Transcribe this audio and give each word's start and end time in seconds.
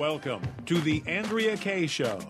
Welcome 0.00 0.40
to 0.64 0.80
the 0.80 1.02
Andrea 1.06 1.58
Kaye 1.58 1.86
Show. 1.86 2.20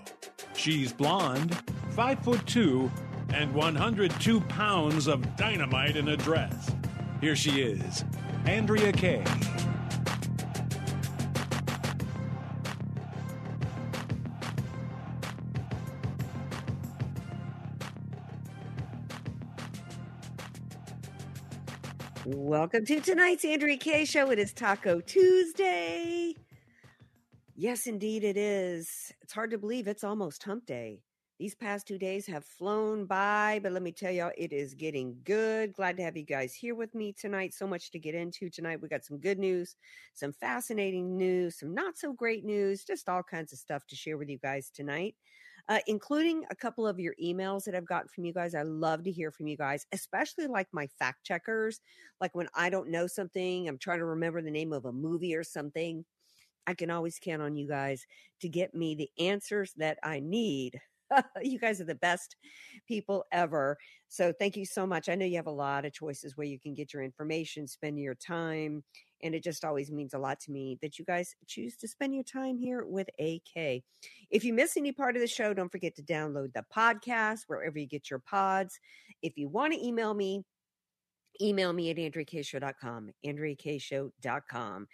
She's 0.57 0.93
blonde, 0.93 1.57
five 1.91 2.19
foot 2.19 2.45
two, 2.45 2.91
and 3.33 3.55
102 3.55 4.41
pounds 4.41 5.07
of 5.07 5.37
dynamite 5.37 5.95
in 5.95 6.09
a 6.09 6.17
dress. 6.17 6.73
Here 7.21 7.37
she 7.37 7.63
is, 7.63 8.05
Andrea 8.45 8.91
Kaye. 8.91 9.23
Welcome 22.25 22.85
to 22.87 22.99
tonight's 23.01 23.45
Andrea 23.45 23.77
Kaye 23.77 24.05
Show. 24.07 24.33
It 24.33 24.41
is 24.41 24.53
Taco 24.53 25.01
Tuesday. 25.01 26.35
Yes, 27.61 27.87
indeed, 27.87 28.25
it 28.25 28.39
is. 28.39 29.13
It's 29.21 29.35
hard 29.35 29.51
to 29.51 29.59
believe 29.59 29.87
it's 29.87 30.03
almost 30.03 30.43
hump 30.43 30.65
day. 30.65 31.03
These 31.39 31.55
past 31.55 31.87
two 31.87 31.99
days 31.99 32.25
have 32.27 32.43
flown 32.47 33.05
by, 33.05 33.61
but 33.63 33.73
let 33.73 33.83
me 33.83 33.93
tell 33.93 34.11
y'all, 34.11 34.33
it 34.39 34.51
is 34.51 34.73
getting 34.73 35.19
good. 35.25 35.75
Glad 35.75 35.99
to 35.99 36.03
have 36.03 36.17
you 36.17 36.25
guys 36.25 36.55
here 36.55 36.75
with 36.75 36.95
me 36.95 37.13
tonight. 37.13 37.53
So 37.53 37.67
much 37.67 37.91
to 37.91 37.99
get 37.99 38.15
into 38.15 38.49
tonight. 38.49 38.81
We 38.81 38.89
got 38.89 39.05
some 39.05 39.19
good 39.19 39.39
news, 39.39 39.77
some 40.15 40.33
fascinating 40.33 41.19
news, 41.19 41.59
some 41.59 41.75
not 41.75 41.99
so 41.99 42.15
great 42.15 42.47
news, 42.47 42.83
just 42.83 43.11
all 43.11 43.23
kinds 43.23 43.53
of 43.53 43.59
stuff 43.59 43.87
to 43.89 43.95
share 43.97 44.17
with 44.17 44.31
you 44.31 44.39
guys 44.39 44.71
tonight. 44.71 45.15
Uh, 45.69 45.81
including 45.87 46.45
a 46.51 46.57
couple 46.57 46.87
of 46.87 46.99
your 46.99 47.15
emails 47.23 47.65
that 47.65 47.75
I've 47.75 47.87
gotten 47.87 48.09
from 48.09 48.25
you 48.25 48.33
guys. 48.33 48.55
I 48.55 48.63
love 48.63 49.05
to 49.05 49.13
hear 49.13 49.31
from 49.31 49.49
you 49.49 49.59
guys, 49.59 49.85
especially 49.93 50.47
like 50.47 50.69
my 50.73 50.87
fact 50.99 51.25
checkers. 51.25 51.81
Like 52.23 52.35
when 52.35 52.49
I 52.55 52.71
don't 52.71 52.89
know 52.89 53.07
something, 53.07 53.69
I'm 53.69 53.79
trying 53.79 53.99
to 53.99 54.07
remember 54.07 54.41
the 54.41 54.51
name 54.51 54.73
of 54.73 54.87
a 54.87 54.93
movie 54.93 55.35
or 55.37 55.45
something. 55.45 56.07
I 56.71 56.75
can 56.75 56.91
always 56.91 57.19
count 57.21 57.43
on 57.43 57.57
you 57.57 57.67
guys 57.67 58.07
to 58.41 58.49
get 58.49 58.75
me 58.75 58.95
the 58.95 59.11
answers 59.19 59.73
that 59.77 59.99
I 60.05 60.21
need. 60.21 60.81
you 61.43 61.59
guys 61.59 61.81
are 61.81 61.85
the 61.85 61.97
best 61.97 62.37
people 62.87 63.25
ever. 63.33 63.77
So 64.07 64.33
thank 64.39 64.57
you 64.57 64.65
so 64.65 64.87
much. 64.87 65.09
I 65.09 65.17
know 65.17 65.27
you 65.27 65.37
have 65.37 65.49
a 65.49 65.51
lot 65.51 65.85
of 65.85 65.93
choices 65.93 66.37
where 66.37 66.47
you 66.47 66.61
can 66.61 66.73
get 66.75 66.95
your 66.95 67.03
information, 67.03 67.67
spend 67.67 67.99
your 67.99 68.15
time, 68.15 68.85
and 69.23 69.35
it 69.35 69.43
just 69.43 69.65
always 69.65 69.91
means 69.91 70.15
a 70.15 70.19
lot 70.19 70.39
to 70.41 70.53
me 70.53 70.79
that 70.81 70.99
you 70.99 71.05
guys 71.05 71.35
choose 71.49 71.77
to 71.79 71.89
spend 71.89 72.15
your 72.15 72.23
time 72.23 72.57
here 72.57 72.85
with 72.87 73.09
AK. 73.19 73.83
If 74.31 74.45
you 74.45 74.55
miss 74.55 74.77
any 74.77 74.93
part 74.93 75.17
of 75.17 75.23
the 75.23 75.29
show, 75.29 75.53
don't 75.53 75.73
forget 75.73 75.97
to 75.97 76.03
download 76.03 76.53
the 76.53 76.65
podcast 76.75 77.41
wherever 77.49 77.79
you 77.79 77.87
get 77.87 78.11
your 78.11 78.21
pods. 78.21 78.79
If 79.23 79.37
you 79.37 79.49
want 79.49 79.73
to 79.73 79.85
email 79.85 80.15
me, 80.15 80.45
email 81.43 81.73
me 81.73 81.91
at 81.91 81.97
andreakshow.com, 81.97 83.11
andreakshow.com. 83.27 84.87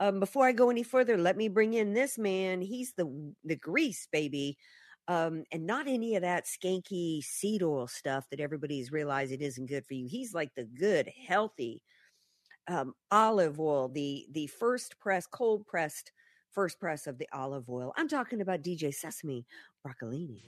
Um, 0.00 0.20
before 0.20 0.46
I 0.46 0.52
go 0.52 0.70
any 0.70 0.82
further, 0.82 1.16
let 1.16 1.36
me 1.36 1.48
bring 1.48 1.74
in 1.74 1.94
this 1.94 2.18
man. 2.18 2.60
He's 2.60 2.92
the 2.92 3.32
the 3.44 3.56
grease 3.56 4.08
baby, 4.12 4.58
um, 5.08 5.44
and 5.52 5.66
not 5.66 5.86
any 5.86 6.16
of 6.16 6.22
that 6.22 6.44
skanky 6.44 7.22
seed 7.22 7.62
oil 7.62 7.86
stuff 7.86 8.26
that 8.30 8.40
everybody's 8.40 8.92
realizing 8.92 9.40
isn't 9.40 9.66
good 9.66 9.86
for 9.86 9.94
you. 9.94 10.06
He's 10.08 10.34
like 10.34 10.50
the 10.54 10.64
good, 10.64 11.10
healthy 11.26 11.82
um, 12.68 12.94
olive 13.10 13.60
oil, 13.60 13.88
the 13.88 14.26
the 14.32 14.46
first 14.46 14.98
press, 14.98 15.26
cold 15.26 15.66
pressed 15.66 16.12
first 16.50 16.80
press 16.80 17.06
of 17.06 17.18
the 17.18 17.28
olive 17.32 17.68
oil. 17.68 17.92
I'm 17.96 18.08
talking 18.08 18.40
about 18.40 18.62
DJ 18.62 18.92
Sesame 18.94 19.46
Broccolini. 19.86 20.42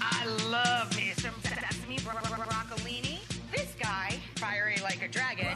I 0.00 0.26
love 0.50 0.94
me 0.96 1.12
some 1.16 1.34
sesame 1.42 1.98
bro- 2.04 2.12
bro- 2.12 2.36
bro- 2.36 2.46
broccolini. 2.46 3.20
This 3.50 3.74
guy, 3.80 4.18
fiery 4.36 4.76
like 4.82 5.02
a 5.02 5.08
dragon, 5.08 5.53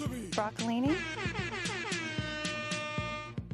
Broccolini? 0.00 0.96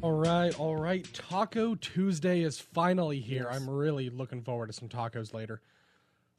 All 0.01 0.13
right, 0.13 0.57
all 0.57 0.77
right. 0.77 1.05
Taco 1.13 1.75
Tuesday 1.75 2.41
is 2.43 2.57
finally 2.59 3.19
here. 3.19 3.49
I'm 3.51 3.69
really 3.69 4.09
looking 4.09 4.41
forward 4.41 4.67
to 4.67 4.73
some 4.73 4.87
tacos 4.87 5.33
later. 5.33 5.61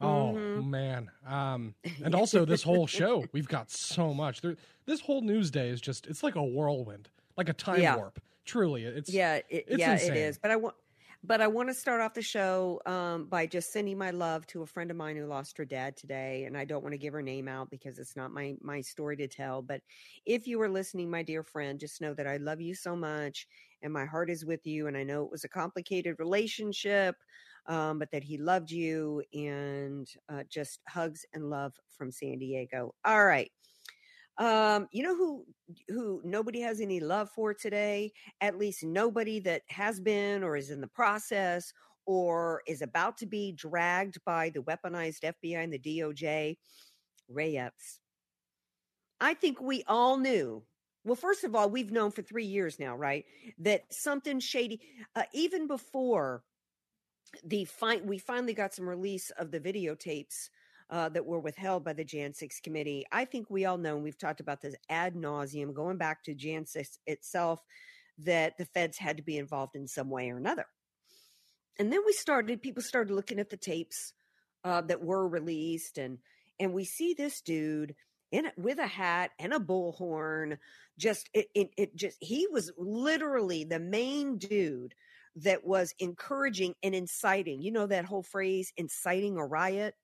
Oh 0.00 0.32
Mm-hmm. 0.34 0.70
man. 0.70 1.10
Um 1.26 1.74
and 2.04 2.14
also 2.14 2.46
this 2.46 2.62
whole 2.62 2.86
show, 2.86 3.26
we've 3.32 3.48
got 3.48 3.70
so 3.70 4.14
much. 4.14 4.40
There, 4.40 4.56
this 4.86 5.02
whole 5.02 5.20
news 5.20 5.50
day 5.50 5.68
is 5.68 5.82
just 5.82 6.06
it's 6.06 6.22
like 6.22 6.36
a 6.36 6.42
whirlwind, 6.42 7.10
like 7.36 7.50
a 7.50 7.52
time 7.54 7.80
Yeah. 7.82 7.96
warp. 7.96 8.18
Truly, 8.46 8.84
it's 8.84 9.12
Yeah, 9.12 9.34
it, 9.34 9.44
it's 9.50 9.78
yeah, 9.78 9.92
insane. 9.92 10.12
it 10.12 10.16
is. 10.16 10.38
But 10.38 10.50
I 10.50 10.56
want, 10.56 10.74
but 11.22 11.40
I 11.42 11.46
want 11.48 11.68
to 11.68 11.74
start 11.74 12.00
off 12.00 12.14
the 12.14 12.22
show 12.22 12.80
um, 12.86 13.26
by 13.26 13.46
just 13.46 13.72
sending 13.72 13.98
my 13.98 14.10
love 14.10 14.46
to 14.48 14.62
a 14.62 14.66
friend 14.66 14.90
of 14.90 14.96
mine 14.96 15.16
who 15.16 15.26
lost 15.26 15.58
her 15.58 15.64
dad 15.66 15.96
today, 15.96 16.44
and 16.44 16.56
I 16.56 16.64
don't 16.64 16.82
want 16.82 16.94
to 16.94 16.98
give 16.98 17.12
her 17.12 17.20
name 17.22 17.46
out 17.48 17.70
because 17.70 17.98
it's 17.98 18.16
not 18.16 18.32
my 18.32 18.54
my 18.62 18.80
story 18.80 19.16
to 19.18 19.28
tell. 19.28 19.60
But 19.62 19.82
if 20.24 20.46
you 20.46 20.60
are 20.62 20.68
listening, 20.68 21.10
my 21.10 21.22
dear 21.22 21.42
friend, 21.42 21.78
just 21.78 22.00
know 22.00 22.14
that 22.14 22.26
I 22.26 22.38
love 22.38 22.60
you 22.60 22.74
so 22.74 22.96
much, 22.96 23.46
and 23.82 23.92
my 23.92 24.06
heart 24.06 24.30
is 24.30 24.46
with 24.46 24.66
you. 24.66 24.86
And 24.86 24.96
I 24.96 25.02
know 25.04 25.24
it 25.24 25.30
was 25.30 25.44
a 25.44 25.48
complicated 25.48 26.16
relationship, 26.18 27.16
um, 27.66 27.98
but 27.98 28.10
that 28.12 28.24
he 28.24 28.38
loved 28.38 28.70
you, 28.70 29.22
and 29.34 30.08
uh, 30.28 30.44
just 30.48 30.80
hugs 30.88 31.26
and 31.34 31.50
love 31.50 31.74
from 31.88 32.10
San 32.10 32.38
Diego. 32.38 32.94
All 33.04 33.24
right. 33.26 33.50
Um, 34.40 34.88
you 34.90 35.02
know 35.02 35.14
who 35.14 35.44
who 35.88 36.22
nobody 36.24 36.60
has 36.62 36.80
any 36.80 36.98
love 36.98 37.28
for 37.30 37.52
today? 37.52 38.10
At 38.40 38.56
least 38.56 38.82
nobody 38.82 39.38
that 39.40 39.62
has 39.68 40.00
been 40.00 40.42
or 40.42 40.56
is 40.56 40.70
in 40.70 40.80
the 40.80 40.88
process 40.88 41.72
or 42.06 42.62
is 42.66 42.80
about 42.80 43.18
to 43.18 43.26
be 43.26 43.52
dragged 43.52 44.16
by 44.24 44.48
the 44.48 44.62
weaponized 44.62 45.22
FBI 45.44 45.62
and 45.62 45.72
the 45.72 45.78
DOJ. 45.78 46.56
Ray 47.28 47.56
Epps. 47.56 48.00
I 49.20 49.34
think 49.34 49.60
we 49.60 49.84
all 49.86 50.16
knew. 50.16 50.64
Well, 51.04 51.16
first 51.16 51.44
of 51.44 51.54
all, 51.54 51.70
we've 51.70 51.92
known 51.92 52.10
for 52.10 52.22
three 52.22 52.46
years 52.46 52.78
now, 52.78 52.96
right? 52.96 53.24
That 53.58 53.84
something 53.90 54.40
shady, 54.40 54.80
uh, 55.14 55.22
even 55.32 55.66
before 55.66 56.42
the 57.44 57.66
fi- 57.66 58.00
we 58.02 58.18
finally 58.18 58.54
got 58.54 58.74
some 58.74 58.88
release 58.88 59.30
of 59.30 59.50
the 59.50 59.60
videotapes 59.60 60.48
uh, 60.90 61.08
that 61.10 61.24
were 61.24 61.38
withheld 61.38 61.84
by 61.84 61.92
the 61.92 62.04
Jan 62.04 62.34
6 62.34 62.60
committee. 62.60 63.06
I 63.12 63.24
think 63.24 63.48
we 63.48 63.64
all 63.64 63.78
know, 63.78 63.94
and 63.94 64.04
we've 64.04 64.18
talked 64.18 64.40
about 64.40 64.60
this 64.60 64.74
ad 64.88 65.14
nauseum, 65.14 65.72
going 65.72 65.96
back 65.96 66.24
to 66.24 66.34
Jan 66.34 66.66
6 66.66 66.98
itself, 67.06 67.60
that 68.18 68.58
the 68.58 68.66
feds 68.66 68.98
had 68.98 69.16
to 69.16 69.22
be 69.22 69.38
involved 69.38 69.76
in 69.76 69.86
some 69.86 70.10
way 70.10 70.30
or 70.30 70.36
another. 70.36 70.66
And 71.78 71.92
then 71.92 72.00
we 72.04 72.12
started, 72.12 72.60
people 72.60 72.82
started 72.82 73.14
looking 73.14 73.38
at 73.38 73.50
the 73.50 73.56
tapes 73.56 74.12
uh, 74.64 74.82
that 74.82 75.02
were 75.02 75.26
released, 75.26 75.98
and 75.98 76.18
and 76.58 76.72
we 76.72 76.84
see 76.84 77.14
this 77.14 77.40
dude 77.40 77.94
in 78.30 78.46
with 78.56 78.78
a 78.78 78.86
hat 78.86 79.30
and 79.38 79.52
a 79.52 79.58
bullhorn. 79.58 80.58
Just 80.98 81.30
it, 81.32 81.46
it, 81.54 81.70
it 81.76 81.96
just 81.96 82.18
he 82.20 82.46
was 82.50 82.70
literally 82.76 83.64
the 83.64 83.80
main 83.80 84.38
dude 84.38 84.94
that 85.36 85.64
was 85.64 85.94
encouraging 85.98 86.74
and 86.82 86.94
inciting. 86.94 87.62
You 87.62 87.72
know 87.72 87.86
that 87.86 88.04
whole 88.04 88.22
phrase, 88.22 88.72
inciting 88.76 89.36
a 89.36 89.46
riot. 89.46 89.94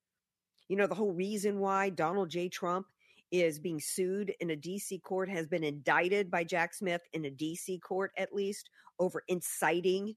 You 0.69 0.77
know 0.77 0.87
the 0.87 0.95
whole 0.95 1.13
reason 1.13 1.61
why 1.61 1.91
Donald 1.91 2.31
J. 2.31 2.49
Trump 2.49 2.87
is 3.31 3.59
being 3.59 3.81
sued 3.81 4.33
in 4.41 4.51
a 4.51 4.57
DC 4.57 5.03
court 5.03 5.29
has 5.29 5.47
been 5.47 5.65
indicted 5.65 6.31
by 6.31 6.45
Jack 6.45 6.75
Smith 6.75 7.03
in 7.13 7.25
a 7.25 7.31
DC 7.31 7.81
court 7.83 8.13
at 8.17 8.33
least 8.33 8.71
over 8.99 9.23
inciting 9.29 10.15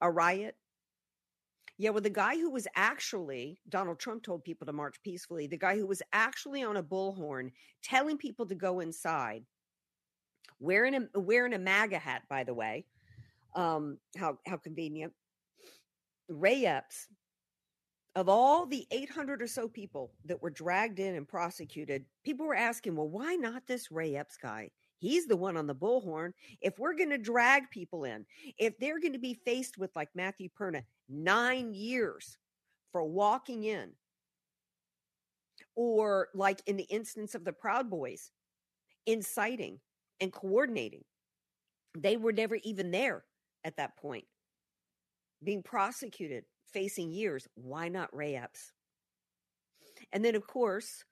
a 0.00 0.10
riot. 0.10 0.56
Yeah, 1.78 1.90
well, 1.90 2.00
the 2.00 2.10
guy 2.10 2.36
who 2.36 2.50
was 2.50 2.66
actually, 2.74 3.60
Donald 3.68 3.98
Trump 3.98 4.22
told 4.22 4.44
people 4.44 4.66
to 4.66 4.72
march 4.72 4.96
peacefully, 5.04 5.46
the 5.46 5.58
guy 5.58 5.76
who 5.76 5.86
was 5.86 6.02
actually 6.12 6.62
on 6.62 6.78
a 6.78 6.82
bullhorn 6.82 7.50
telling 7.82 8.16
people 8.16 8.46
to 8.46 8.54
go 8.54 8.80
inside, 8.80 9.44
wearing 10.58 10.94
a, 10.94 11.20
wearing 11.20 11.52
a 11.52 11.58
MAGA 11.58 11.98
hat, 11.98 12.22
by 12.30 12.44
the 12.44 12.54
way. 12.54 12.86
Um, 13.54 13.98
how, 14.16 14.38
how 14.46 14.56
convenient. 14.56 15.12
Ray 16.28 16.64
Epps, 16.66 17.08
of 18.16 18.30
all 18.30 18.64
the 18.64 18.86
800 18.90 19.42
or 19.42 19.46
so 19.46 19.68
people 19.68 20.10
that 20.24 20.42
were 20.42 20.50
dragged 20.50 20.98
in 20.98 21.14
and 21.14 21.28
prosecuted, 21.28 22.06
people 22.24 22.46
were 22.46 22.56
asking, 22.56 22.96
well, 22.96 23.10
why 23.10 23.34
not 23.34 23.66
this 23.66 23.92
Ray 23.92 24.16
Epps 24.16 24.38
guy? 24.38 24.70
He's 24.98 25.26
the 25.26 25.36
one 25.36 25.58
on 25.58 25.66
the 25.66 25.74
bullhorn. 25.74 26.32
If 26.62 26.78
we're 26.78 26.94
going 26.94 27.10
to 27.10 27.18
drag 27.18 27.70
people 27.70 28.04
in, 28.04 28.24
if 28.58 28.78
they're 28.78 28.98
going 28.98 29.12
to 29.12 29.18
be 29.18 29.34
faced 29.34 29.76
with, 29.76 29.90
like 29.94 30.08
Matthew 30.14 30.48
Perna, 30.58 30.82
nine 31.10 31.74
years 31.74 32.38
for 32.90 33.04
walking 33.04 33.64
in, 33.64 33.90
or 35.74 36.28
like 36.32 36.62
in 36.64 36.78
the 36.78 36.84
instance 36.84 37.34
of 37.34 37.44
the 37.44 37.52
Proud 37.52 37.90
Boys, 37.90 38.30
inciting 39.04 39.78
and 40.22 40.32
coordinating. 40.32 41.04
They 41.98 42.16
were 42.16 42.32
never 42.32 42.56
even 42.64 42.90
there 42.90 43.24
at 43.62 43.76
that 43.76 43.98
point, 43.98 44.24
being 45.44 45.62
prosecuted, 45.62 46.44
facing 46.76 47.10
years. 47.10 47.48
Why 47.54 47.88
not 47.88 48.14
Ray 48.14 48.36
Epps? 48.36 48.72
And 50.12 50.22
then, 50.22 50.34
of 50.34 50.46
course, 50.46 51.06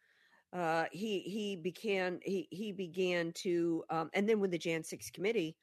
uh, 0.52 0.84
he 0.92 1.20
he 1.20 1.56
began 1.56 2.20
he 2.22 2.46
he 2.50 2.70
began 2.70 3.32
to 3.36 3.82
um, 3.88 4.10
and 4.12 4.28
then 4.28 4.40
when 4.40 4.50
the 4.50 4.58
Jan 4.58 4.84
six 4.84 5.08
committee 5.10 5.56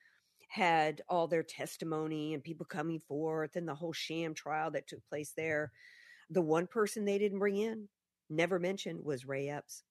had 0.49 1.03
all 1.07 1.27
their 1.27 1.43
testimony 1.43 2.33
and 2.33 2.43
people 2.43 2.65
coming 2.65 2.99
forth 2.99 3.55
and 3.55 3.67
the 3.67 3.75
whole 3.75 3.93
sham 3.93 4.33
trial 4.33 4.71
that 4.71 4.87
took 4.87 5.07
place 5.07 5.33
there, 5.37 5.71
the 6.31 6.41
one 6.41 6.65
person 6.65 7.05
they 7.05 7.19
didn't 7.19 7.37
bring 7.37 7.57
in, 7.57 7.87
never 8.27 8.57
mentioned, 8.57 9.05
was 9.05 9.27
Ray 9.27 9.49
Epps. 9.49 9.83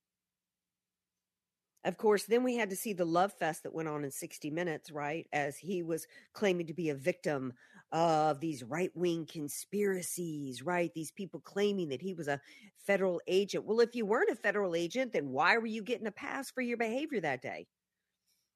Of 1.85 1.97
course, 1.97 2.25
then 2.25 2.43
we 2.43 2.57
had 2.57 2.71
to 2.71 2.77
see 2.77 2.93
the 2.95 3.07
love 3.07 3.33
fest 3.33 3.63
that 3.63 3.73
went 3.73 3.89
on 3.89 4.05
in 4.05 4.11
60 4.11 4.51
Minutes, 4.51 4.91
right? 4.91 5.27
As 5.33 5.57
he 5.57 5.85
was 5.85 6.07
claiming 6.35 6.67
to 6.67 6.75
be 6.75 6.91
a 6.91 6.95
victim 6.97 7.55
of 7.93 8.41
these 8.41 8.63
right 8.63 8.91
wing 8.95 9.27
conspiracies, 9.27 10.63
right? 10.63 10.93
These 10.95 11.11
people 11.11 11.41
claiming 11.41 11.89
that 11.89 12.03
he 12.03 12.15
was 12.15 12.29
a 12.29 12.41
federal 12.87 13.21
agent. 13.27 13.65
Well, 13.65 13.81
if 13.81 13.95
you 13.95 14.07
weren't 14.07 14.31
a 14.31 14.37
federal 14.37 14.75
agent, 14.75 15.13
then 15.13 15.31
why 15.31 15.59
were 15.59 15.67
you 15.67 15.83
getting 15.83 16.07
a 16.07 16.13
pass 16.13 16.51
for 16.51 16.61
your 16.61 16.77
behavior 16.77 17.21
that 17.21 17.43
day? 17.43 17.67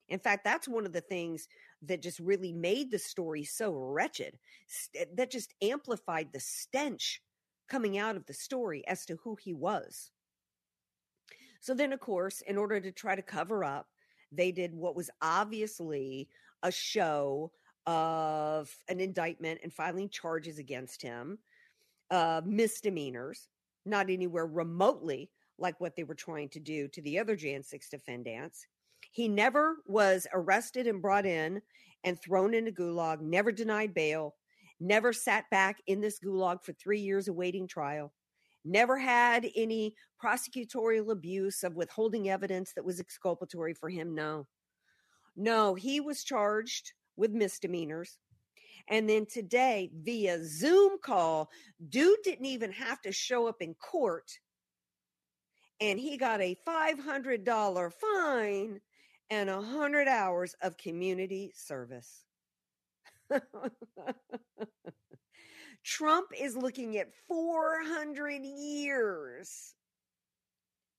In 0.07 0.19
fact, 0.19 0.43
that's 0.43 0.67
one 0.67 0.85
of 0.85 0.93
the 0.93 1.01
things 1.01 1.47
that 1.81 2.01
just 2.01 2.19
really 2.19 2.53
made 2.53 2.91
the 2.91 2.99
story 2.99 3.43
so 3.43 3.71
wretched, 3.73 4.37
eh, 4.95 5.05
that 5.15 5.31
just 5.31 5.53
amplified 5.61 6.29
the 6.31 6.39
stench 6.39 7.21
coming 7.67 7.97
out 7.97 8.15
of 8.15 8.25
the 8.27 8.33
story 8.33 8.87
as 8.87 9.05
to 9.05 9.17
who 9.23 9.35
he 9.35 9.53
was. 9.53 10.11
So 11.59 11.73
then, 11.73 11.91
of 11.93 11.99
course, 11.99 12.41
in 12.41 12.57
order 12.57 12.79
to 12.79 12.91
try 12.91 13.15
to 13.15 13.21
cover 13.23 13.63
up, 13.63 13.87
they 14.31 14.51
did 14.51 14.73
what 14.75 14.95
was 14.95 15.09
obviously 15.21 16.29
a 16.61 16.71
show 16.71 17.51
of 17.87 18.75
an 18.89 18.99
indictment 18.99 19.59
and 19.63 19.73
filing 19.73 20.09
charges 20.09 20.57
against 20.57 21.01
him, 21.01 21.37
uh, 22.11 22.41
misdemeanors, 22.45 23.47
not 23.85 24.09
anywhere 24.09 24.47
remotely 24.47 25.29
like 25.57 25.79
what 25.79 25.95
they 25.95 26.03
were 26.03 26.15
trying 26.15 26.49
to 26.49 26.59
do 26.59 26.87
to 26.89 27.01
the 27.01 27.19
other 27.19 27.35
Jan 27.35 27.63
6 27.63 27.89
defendants. 27.89 28.65
He 29.11 29.27
never 29.27 29.77
was 29.85 30.27
arrested 30.33 30.87
and 30.87 31.01
brought 31.01 31.25
in 31.25 31.61
and 32.03 32.19
thrown 32.19 32.53
into 32.53 32.71
gulag, 32.71 33.21
never 33.21 33.51
denied 33.51 33.93
bail, 33.93 34.35
never 34.79 35.13
sat 35.13 35.49
back 35.49 35.81
in 35.87 36.01
this 36.01 36.19
gulag 36.19 36.63
for 36.63 36.73
three 36.73 36.99
years 36.99 37.27
awaiting 37.27 37.67
trial, 37.67 38.13
never 38.65 38.97
had 38.97 39.47
any 39.55 39.95
prosecutorial 40.21 41.11
abuse 41.11 41.63
of 41.63 41.75
withholding 41.75 42.29
evidence 42.29 42.73
that 42.73 42.85
was 42.85 42.99
exculpatory 42.99 43.73
for 43.73 43.89
him. 43.89 44.13
No. 44.13 44.47
No, 45.37 45.75
he 45.75 45.99
was 45.99 46.23
charged 46.23 46.93
with 47.17 47.31
misdemeanors. 47.31 48.17
And 48.87 49.09
then 49.09 49.25
today, 49.25 49.89
via 50.03 50.43
Zoom 50.43 50.97
call, 51.03 51.49
dude 51.89 52.19
didn't 52.23 52.45
even 52.45 52.71
have 52.71 53.01
to 53.01 53.11
show 53.11 53.47
up 53.47 53.61
in 53.61 53.73
court. 53.75 54.31
And 55.81 55.99
he 55.99 56.17
got 56.17 56.41
a 56.41 56.55
$500 56.67 57.93
fine 57.93 58.79
and 59.29 59.49
100 59.49 60.07
hours 60.07 60.55
of 60.61 60.77
community 60.77 61.51
service. 61.55 62.25
Trump 65.83 66.27
is 66.39 66.55
looking 66.55 66.97
at 66.97 67.13
400 67.27 68.43
years. 68.43 69.73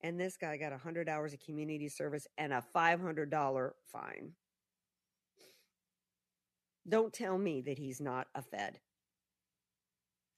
And 0.02 0.20
this 0.20 0.36
guy 0.36 0.56
got 0.56 0.72
100 0.72 1.08
hours 1.08 1.32
of 1.32 1.40
community 1.40 1.88
service 1.88 2.26
and 2.36 2.52
a 2.52 2.62
$500 2.74 3.70
fine. 3.92 4.32
Don't 6.88 7.12
tell 7.12 7.36
me 7.38 7.60
that 7.62 7.78
he's 7.78 8.00
not 8.00 8.28
a 8.34 8.42
Fed. 8.42 8.78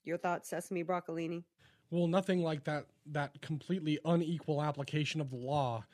Your 0.04 0.16
thoughts, 0.16 0.48
Sesame 0.48 0.84
Broccolini? 0.84 1.44
Well, 1.90 2.06
nothing 2.06 2.42
like 2.42 2.64
that 2.64 2.86
that 3.06 3.40
completely 3.40 3.98
unequal 4.04 4.62
application 4.62 5.20
of 5.20 5.30
the 5.30 5.36
law 5.36 5.84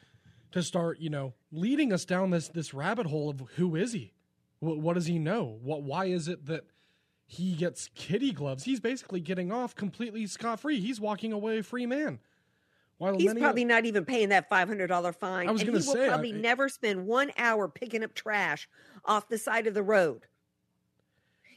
to 0.53 0.63
start, 0.63 1.01
you 1.01 1.11
know, 1.11 1.35
leading 1.53 1.93
us 1.93 2.05
down 2.05 2.31
this 2.31 2.49
this 2.49 2.75
rabbit 2.75 3.07
hole 3.07 3.31
of 3.31 3.43
who 3.57 3.77
is 3.77 3.93
he? 3.93 4.13
What, 4.61 4.79
what 4.79 4.95
does 4.95 5.07
he 5.07 5.19
know? 5.19 5.59
What 5.63 5.83
why 5.83 6.07
is 6.07 6.29
it 6.29 6.47
that 6.47 6.65
he 7.27 7.55
gets 7.55 7.89
kitty 7.95 8.33
gloves? 8.33 8.65
He's 8.65 8.81
basically 8.81 9.21
getting 9.21 9.53
off 9.53 9.75
completely 9.75 10.27
scot 10.27 10.61
free. 10.61 10.81
He's 10.81 11.01
walking 11.01 11.33
away 11.33 11.63
free 11.63 11.87
man. 11.87 12.19
While 12.99 13.19
He's 13.19 13.35
probably 13.35 13.65
not 13.65 13.87
even 13.87 14.05
paying 14.05 14.29
that 14.29 14.49
five 14.49 14.69
hundred 14.69 14.87
dollar 14.89 15.13
fine. 15.13 15.49
I 15.49 15.53
was 15.53 15.63
going 15.63 15.75
to 15.75 15.83
say, 15.83 15.99
will 15.99 16.09
probably 16.09 16.33
I, 16.35 16.37
never 16.37 16.69
spend 16.69 17.07
one 17.07 17.33
hour 17.37 17.69
picking 17.69 18.05
up 18.05 18.15
trash 18.15 18.69
off 19.05 19.29
the 19.29 19.39
side 19.39 19.67
of 19.67 19.75
the 19.75 19.83
road. 19.83 20.27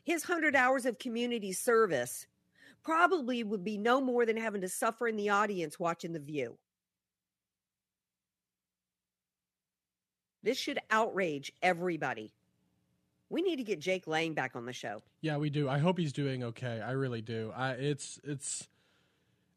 His 0.08 0.24
hundred 0.24 0.56
hours 0.56 0.86
of 0.86 1.00
community 1.00 1.52
service 1.52 2.28
probably 2.82 3.44
would 3.44 3.66
be 3.66 3.78
no 3.78 4.00
more 4.00 4.26
than 4.26 4.38
having 4.38 4.62
to 4.62 4.70
suffer 4.70 5.06
in 5.06 5.18
the 5.18 5.32
audience 5.32 5.78
watching 5.78 6.14
The 6.14 6.20
View. 6.20 6.58
This 10.44 10.58
should 10.58 10.80
outrage 10.90 11.52
everybody. 11.62 12.32
We 13.30 13.42
need 13.42 13.58
to 13.58 13.64
get 13.64 13.82
Jake 13.82 14.08
Lang 14.08 14.34
back 14.34 14.56
on 14.56 14.66
the 14.66 14.72
show. 14.72 15.04
Yeah, 15.20 15.36
we 15.36 15.50
do. 15.50 15.68
I 15.68 15.80
hope 15.80 15.98
he's 15.98 16.14
doing 16.14 16.42
okay. 16.42 16.80
I 16.80 16.92
really 16.92 17.22
do. 17.22 17.52
I, 17.54 17.72
it's 17.72 18.18
it's 18.24 18.70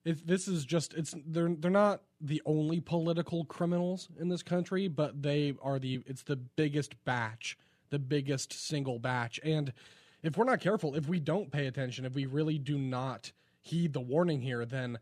it's 0.05 0.21
this 0.23 0.49
is 0.49 0.65
just 0.65 0.95
it's 0.95 1.15
they're 1.29 1.55
they're 1.61 1.71
not 1.71 2.03
the 2.21 2.43
only 2.45 2.81
political 2.81 3.45
criminals 3.45 4.09
in 4.19 4.29
this 4.29 4.43
country, 4.43 4.89
but 4.89 5.23
they 5.23 5.55
are 5.63 5.79
the 5.79 6.03
it's 6.07 6.25
the 6.25 6.35
biggest 6.35 7.05
batch, 7.05 7.57
the 7.91 8.01
biggest 8.01 8.53
single 8.53 8.99
batch. 8.99 9.39
And 9.45 9.73
if 10.23 10.37
we're 10.37 10.45
not 10.45 10.61
careful, 10.61 10.95
if 10.95 11.09
we 11.09 11.21
don't 11.21 11.51
pay 11.51 11.67
attention, 11.67 12.05
if 12.05 12.15
we 12.15 12.27
really 12.27 12.59
do 12.59 12.79
not 12.79 13.33
heed 13.63 13.93
the 13.93 14.01
warning 14.01 14.41
here, 14.41 14.65
then 14.65 14.99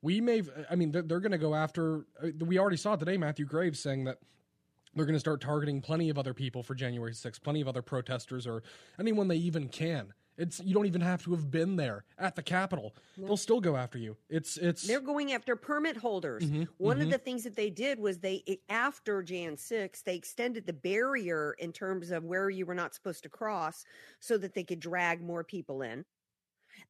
we 0.00 0.20
may. 0.20 0.42
I 0.70 0.74
mean, 0.74 0.92
they're, 0.92 1.02
they're 1.02 1.20
going 1.20 1.32
to 1.32 1.38
go 1.38 1.54
after. 1.54 2.06
Uh, 2.22 2.28
we 2.44 2.58
already 2.58 2.76
saw 2.76 2.96
today 2.96 3.16
Matthew 3.16 3.44
Graves 3.44 3.80
saying 3.80 4.04
that 4.04 4.18
they're 4.94 5.06
going 5.06 5.16
to 5.16 5.20
start 5.20 5.40
targeting 5.40 5.80
plenty 5.80 6.10
of 6.10 6.18
other 6.18 6.34
people 6.34 6.62
for 6.62 6.74
January 6.74 7.12
6th, 7.12 7.42
plenty 7.42 7.60
of 7.60 7.68
other 7.68 7.82
protesters 7.82 8.46
or 8.46 8.62
anyone 8.98 9.28
they 9.28 9.36
even 9.36 9.68
can. 9.68 10.12
It's 10.38 10.60
you 10.60 10.74
don't 10.74 10.86
even 10.86 11.00
have 11.00 11.22
to 11.24 11.32
have 11.32 11.50
been 11.50 11.76
there 11.76 12.04
at 12.18 12.36
the 12.36 12.42
Capitol. 12.42 12.94
No. 13.16 13.26
They'll 13.26 13.36
still 13.36 13.60
go 13.60 13.76
after 13.76 13.98
you. 13.98 14.16
It's 14.30 14.56
it's 14.56 14.86
they're 14.86 15.00
going 15.00 15.32
after 15.32 15.56
permit 15.56 15.96
holders. 15.96 16.44
Mm-hmm, 16.44 16.64
One 16.78 16.96
mm-hmm. 16.96 17.06
of 17.06 17.10
the 17.10 17.18
things 17.18 17.44
that 17.44 17.56
they 17.56 17.70
did 17.70 17.98
was 17.98 18.18
they 18.18 18.42
after 18.68 19.22
Jan 19.22 19.56
6, 19.56 20.02
they 20.02 20.16
extended 20.16 20.66
the 20.66 20.72
barrier 20.72 21.54
in 21.58 21.72
terms 21.72 22.10
of 22.10 22.24
where 22.24 22.48
you 22.48 22.64
were 22.64 22.74
not 22.74 22.94
supposed 22.94 23.22
to 23.24 23.28
cross 23.28 23.84
so 24.20 24.38
that 24.38 24.54
they 24.54 24.64
could 24.64 24.80
drag 24.80 25.22
more 25.22 25.44
people 25.44 25.82
in. 25.82 26.04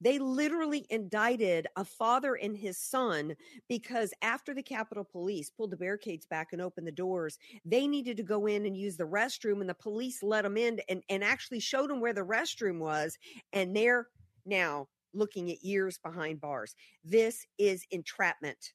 They 0.01 0.19
literally 0.19 0.87
indicted 0.91 1.67
a 1.77 1.85
father 1.85 2.35
and 2.35 2.57
his 2.57 2.79
son 2.79 3.35
because 3.69 4.13
after 4.23 4.55
the 4.55 4.63
Capitol 4.63 5.05
Police 5.05 5.51
pulled 5.51 5.71
the 5.71 5.77
barricades 5.77 6.27
back 6.27 6.49
and 6.53 6.61
opened 6.61 6.87
the 6.87 6.93
doors, 6.93 7.39
they 7.65 7.87
needed 7.87 8.17
to 8.17 8.23
go 8.23 8.47
in 8.47 8.67
and 8.67 8.77
use 8.77 8.97
the 8.97 9.05
restroom, 9.05 9.61
and 9.61 9.69
the 9.69 9.75
police 9.75 10.23
let 10.23 10.43
them 10.43 10.57
in 10.57 10.81
and, 10.89 11.03
and 11.09 11.23
actually 11.23 11.61
showed 11.61 11.91
them 11.91 12.01
where 12.01 12.15
the 12.15 12.21
restroom 12.21 12.79
was. 12.79 13.19
And 13.53 13.75
they're 13.77 14.09
now 14.47 14.89
looking 15.15 15.51
at 15.51 15.65
years 15.65 15.99
behind 15.99 16.41
bars. 16.41 16.75
This 17.05 17.47
is 17.59 17.85
entrapment. 17.91 18.73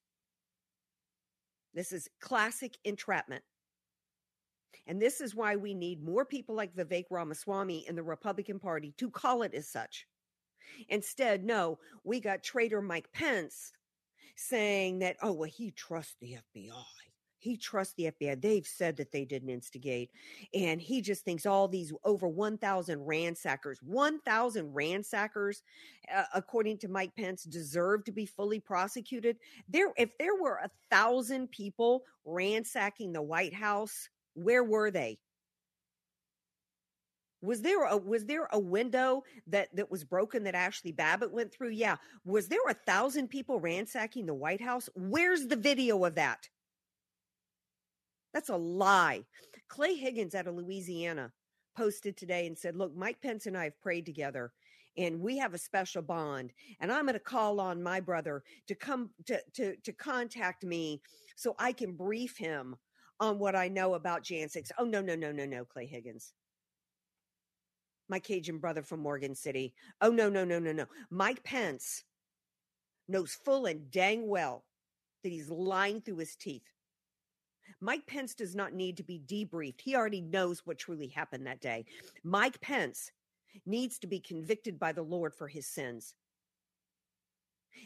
This 1.74 1.92
is 1.92 2.08
classic 2.22 2.76
entrapment. 2.86 3.44
And 4.88 5.02
this 5.02 5.20
is 5.20 5.36
why 5.36 5.56
we 5.56 5.74
need 5.74 6.02
more 6.02 6.26
people 6.26 6.56
like 6.56 6.74
Vivek 6.74 7.06
Ramaswamy 7.12 7.86
in 7.88 7.96
the 7.96 8.04
Republican 8.04 8.58
Party 8.58 8.94
to 8.98 9.10
call 9.10 9.42
it 9.42 9.54
as 9.54 9.68
such. 9.68 10.08
Instead, 10.90 11.44
no, 11.44 11.80
we 12.04 12.20
got 12.20 12.44
traitor 12.44 12.82
Mike 12.82 13.12
Pence 13.14 13.72
saying 14.36 15.00
that, 15.00 15.18
oh, 15.22 15.34
well, 15.34 15.50
he 15.50 15.72
trusts 15.72 16.16
the 16.22 16.38
FBI. 16.56 16.72
He 17.40 17.56
trusts 17.56 17.94
the 17.94 18.12
FBI. 18.12 18.42
They've 18.42 18.66
said 18.66 18.98
that 18.98 19.12
they 19.12 19.24
didn't 19.24 19.50
instigate. 19.50 20.10
And 20.54 20.82
he 20.82 21.02
just 21.02 21.24
thinks 21.24 21.46
all 21.46 21.68
these 21.68 21.94
over 22.04 22.28
1,000 22.28 23.00
ransackers, 23.00 23.78
1,000 23.84 24.74
ransackers, 24.74 25.62
uh, 26.14 26.24
according 26.34 26.80
to 26.80 26.88
Mike 26.88 27.16
Pence, 27.16 27.44
deserve 27.44 28.04
to 28.06 28.12
be 28.12 28.26
fully 28.26 28.60
prosecuted. 28.60 29.38
There, 29.70 29.94
if 29.98 30.18
there 30.18 30.36
were 30.36 30.58
a 30.64 30.72
thousand 30.90 31.52
people 31.52 32.04
ransacking 32.26 33.14
the 33.14 33.22
White 33.22 33.54
House, 33.54 34.10
where 34.34 34.64
were 34.64 34.92
they? 34.92 35.20
Was 37.42 37.62
there 37.62 37.84
a 37.84 37.98
was 37.98 38.26
there 38.26 38.48
a 38.52 38.60
window 38.60 39.24
that 39.48 39.70
that 39.76 39.92
was 39.92 40.04
broken 40.04 40.44
that 40.44 40.56
Ashley 40.56 40.92
Babbitt 40.92 41.32
went 41.32 41.54
through? 41.54 41.70
Yeah. 41.70 41.98
Was 42.26 42.48
there 42.48 42.66
a 42.68 42.74
thousand 42.74 43.28
people 43.30 43.60
ransacking 43.60 44.26
the 44.26 44.34
White 44.34 44.62
House? 44.62 44.90
Where's 44.96 45.48
the 45.48 45.56
video 45.56 46.04
of 46.04 46.16
that? 46.16 46.50
That's 48.34 48.50
a 48.50 48.58
lie. 48.58 49.24
Clay 49.68 49.96
Higgins 49.96 50.36
out 50.36 50.48
of 50.48 50.56
Louisiana 50.56 51.32
posted 51.76 52.18
today 52.18 52.48
and 52.48 52.58
said, 52.58 52.76
"Look, 52.76 52.96
Mike 52.96 53.22
Pence 53.22 53.46
and 53.46 53.58
I 53.58 53.66
have 53.66 53.80
prayed 53.82 54.06
together, 54.06 54.52
and 54.98 55.22
we 55.22 55.38
have 55.38 55.54
a 55.54 55.58
special 55.58 56.02
bond 56.02 56.52
and 56.80 56.92
i'm 56.92 57.06
going 57.06 57.14
to 57.14 57.20
call 57.20 57.60
on 57.60 57.82
my 57.82 58.00
brother 58.00 58.44
to 58.68 58.76
come 58.76 59.10
to, 59.26 59.40
to 59.54 59.76
to 59.78 59.92
contact 59.94 60.64
me 60.64 61.02
so 61.36 61.56
i 61.60 61.72
can 61.72 61.94
brief 61.94 62.38
him 62.38 62.76
on 63.20 63.40
what 63.40 63.56
i 63.56 63.68
know 63.68 63.94
about 63.94 64.24
jan 64.24 64.50
6 64.50 64.72
oh 64.80 64.86
no 64.86 65.02
no 65.02 65.16
no 65.16 65.32
no 65.32 65.46
no 65.46 65.64
clay 65.64 65.86
higgins 65.86 66.34
my 68.10 68.20
cajun 68.20 68.58
brother 68.58 68.84
from 68.84 69.00
morgan 69.00 69.36
city 69.36 69.74
oh 70.02 70.10
no 70.10 70.30
no 70.30 70.44
no 70.44 70.60
no 70.60 70.72
no 70.72 70.86
mike 71.10 71.44
pence 71.44 72.04
knows 73.08 73.34
full 73.34 73.66
and 73.66 73.90
dang 73.92 74.28
well 74.28 74.64
that 75.24 75.32
he's 75.32 75.50
lying 75.50 76.02
through 76.02 76.18
his 76.18 76.36
teeth 76.36 76.64
Mike 77.82 78.08
Pence 78.08 78.34
does 78.34 78.56
not 78.56 78.74
need 78.74 78.98
to 78.98 79.04
be 79.04 79.22
debriefed. 79.28 79.82
He 79.82 79.96
already 79.96 80.22
knows 80.22 80.66
what 80.66 80.78
truly 80.80 81.08
happened 81.08 81.46
that 81.46 81.62
day. 81.62 81.86
Mike 82.24 82.60
Pence 82.62 83.12
needs 83.66 84.00
to 84.00 84.08
be 84.08 84.20
convicted 84.20 84.80
by 84.80 84.92
the 84.92 85.04
Lord 85.04 85.34
for 85.34 85.48
his 85.48 85.68
sins 85.68 86.16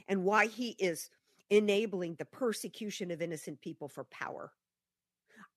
and 0.07 0.23
why 0.23 0.47
he 0.47 0.75
is 0.79 1.09
enabling 1.49 2.15
the 2.15 2.25
persecution 2.25 3.11
of 3.11 3.21
innocent 3.21 3.59
people 3.61 3.89
for 3.89 4.05
power. 4.05 4.53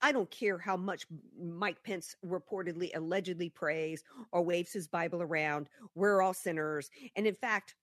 I 0.05 0.13
don't 0.13 0.31
care 0.31 0.59
how 0.59 0.77
much 0.77 1.07
Mike 1.43 1.83
Pence 1.83 2.15
reportedly, 2.23 2.95
allegedly 2.95 3.49
prays 3.49 4.05
or 4.33 4.43
waves 4.43 4.71
his 4.71 4.87
Bible 4.87 5.23
around. 5.23 5.71
We're 5.95 6.21
all 6.21 6.35
sinners. 6.35 6.91
And 7.17 7.27
in 7.27 7.35
fact, 7.35 7.75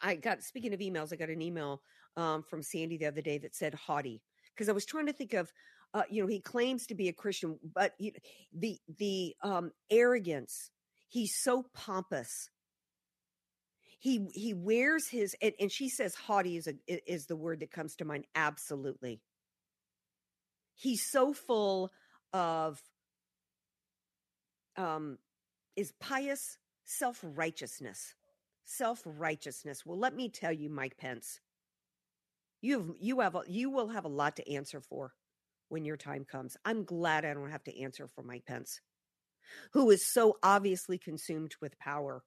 I 0.00 0.14
got, 0.14 0.44
speaking 0.44 0.72
of 0.72 0.78
emails, 0.78 1.12
I 1.12 1.16
got 1.16 1.30
an 1.30 1.42
email 1.42 1.82
um, 2.16 2.44
from 2.44 2.62
Sandy 2.62 2.98
the 2.98 3.06
other 3.06 3.20
day 3.20 3.38
that 3.38 3.56
said 3.56 3.74
haughty 3.74 4.22
because 4.54 4.68
I 4.68 4.72
was 4.72 4.86
trying 4.86 5.06
to 5.06 5.12
think 5.12 5.34
of, 5.34 5.52
uh, 5.92 6.04
you 6.08 6.22
know, 6.22 6.28
he 6.28 6.38
claims 6.38 6.86
to 6.86 6.94
be 6.94 7.08
a 7.08 7.12
Christian, 7.12 7.58
but 7.74 7.94
you 7.98 8.12
the 8.56 8.78
the 8.98 9.34
um, 9.42 9.72
arrogance. 9.90 10.70
He's 11.08 11.36
so 11.42 11.66
pompous. 11.74 12.48
He 13.98 14.28
he 14.32 14.54
wears 14.54 15.08
his 15.08 15.34
and, 15.42 15.52
and 15.58 15.70
she 15.70 15.88
says 15.88 16.14
haughty 16.14 16.56
is 16.56 16.68
a 16.68 16.74
is 17.12 17.26
the 17.26 17.36
word 17.36 17.58
that 17.60 17.72
comes 17.72 17.96
to 17.96 18.04
mind. 18.04 18.24
Absolutely. 18.36 19.20
He's 20.74 21.02
so 21.02 21.32
full 21.32 21.92
of 22.32 22.82
um 24.76 25.18
is 25.76 25.92
pious 26.00 26.58
self 26.84 27.20
righteousness. 27.22 28.14
Self 28.64 29.02
righteousness. 29.04 29.84
Well, 29.84 29.98
let 29.98 30.14
me 30.14 30.28
tell 30.28 30.52
you, 30.52 30.70
Mike 30.70 30.96
Pence, 30.96 31.40
You've 32.64 32.92
you 32.98 33.20
have 33.20 33.34
a, 33.34 33.42
you 33.46 33.68
will 33.68 33.88
have 33.88 34.06
a 34.06 34.08
lot 34.08 34.36
to 34.36 34.50
answer 34.50 34.80
for 34.80 35.12
when 35.68 35.84
your 35.84 35.98
time 35.98 36.24
comes. 36.24 36.56
I'm 36.64 36.84
glad 36.84 37.26
I 37.26 37.34
don't 37.34 37.50
have 37.50 37.64
to 37.64 37.78
answer 37.78 38.08
for 38.08 38.22
Mike 38.22 38.46
Pence, 38.46 38.80
who 39.74 39.90
is 39.90 40.10
so 40.10 40.38
obviously 40.42 40.96
consumed 40.96 41.56
with 41.60 41.78
power 41.78 42.22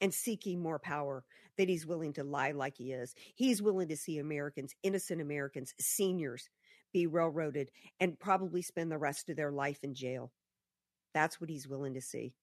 and 0.00 0.12
seeking 0.12 0.60
more 0.60 0.80
power 0.80 1.22
that 1.58 1.68
he's 1.68 1.86
willing 1.86 2.12
to 2.14 2.24
lie 2.24 2.50
like 2.50 2.74
he 2.76 2.90
is. 2.90 3.14
He's 3.36 3.62
willing 3.62 3.86
to 3.86 3.96
see 3.96 4.18
Americans, 4.18 4.74
innocent 4.82 5.20
Americans, 5.20 5.74
seniors 5.78 6.48
be 6.92 7.06
railroaded 7.06 7.70
and 8.00 8.18
probably 8.18 8.62
spend 8.62 8.90
the 8.90 8.98
rest 8.98 9.28
of 9.28 9.36
their 9.36 9.52
life 9.52 9.78
in 9.82 9.94
jail. 9.94 10.32
That's 11.14 11.40
what 11.40 11.50
he's 11.50 11.68
willing 11.68 11.94
to 11.94 12.00
see. 12.00 12.34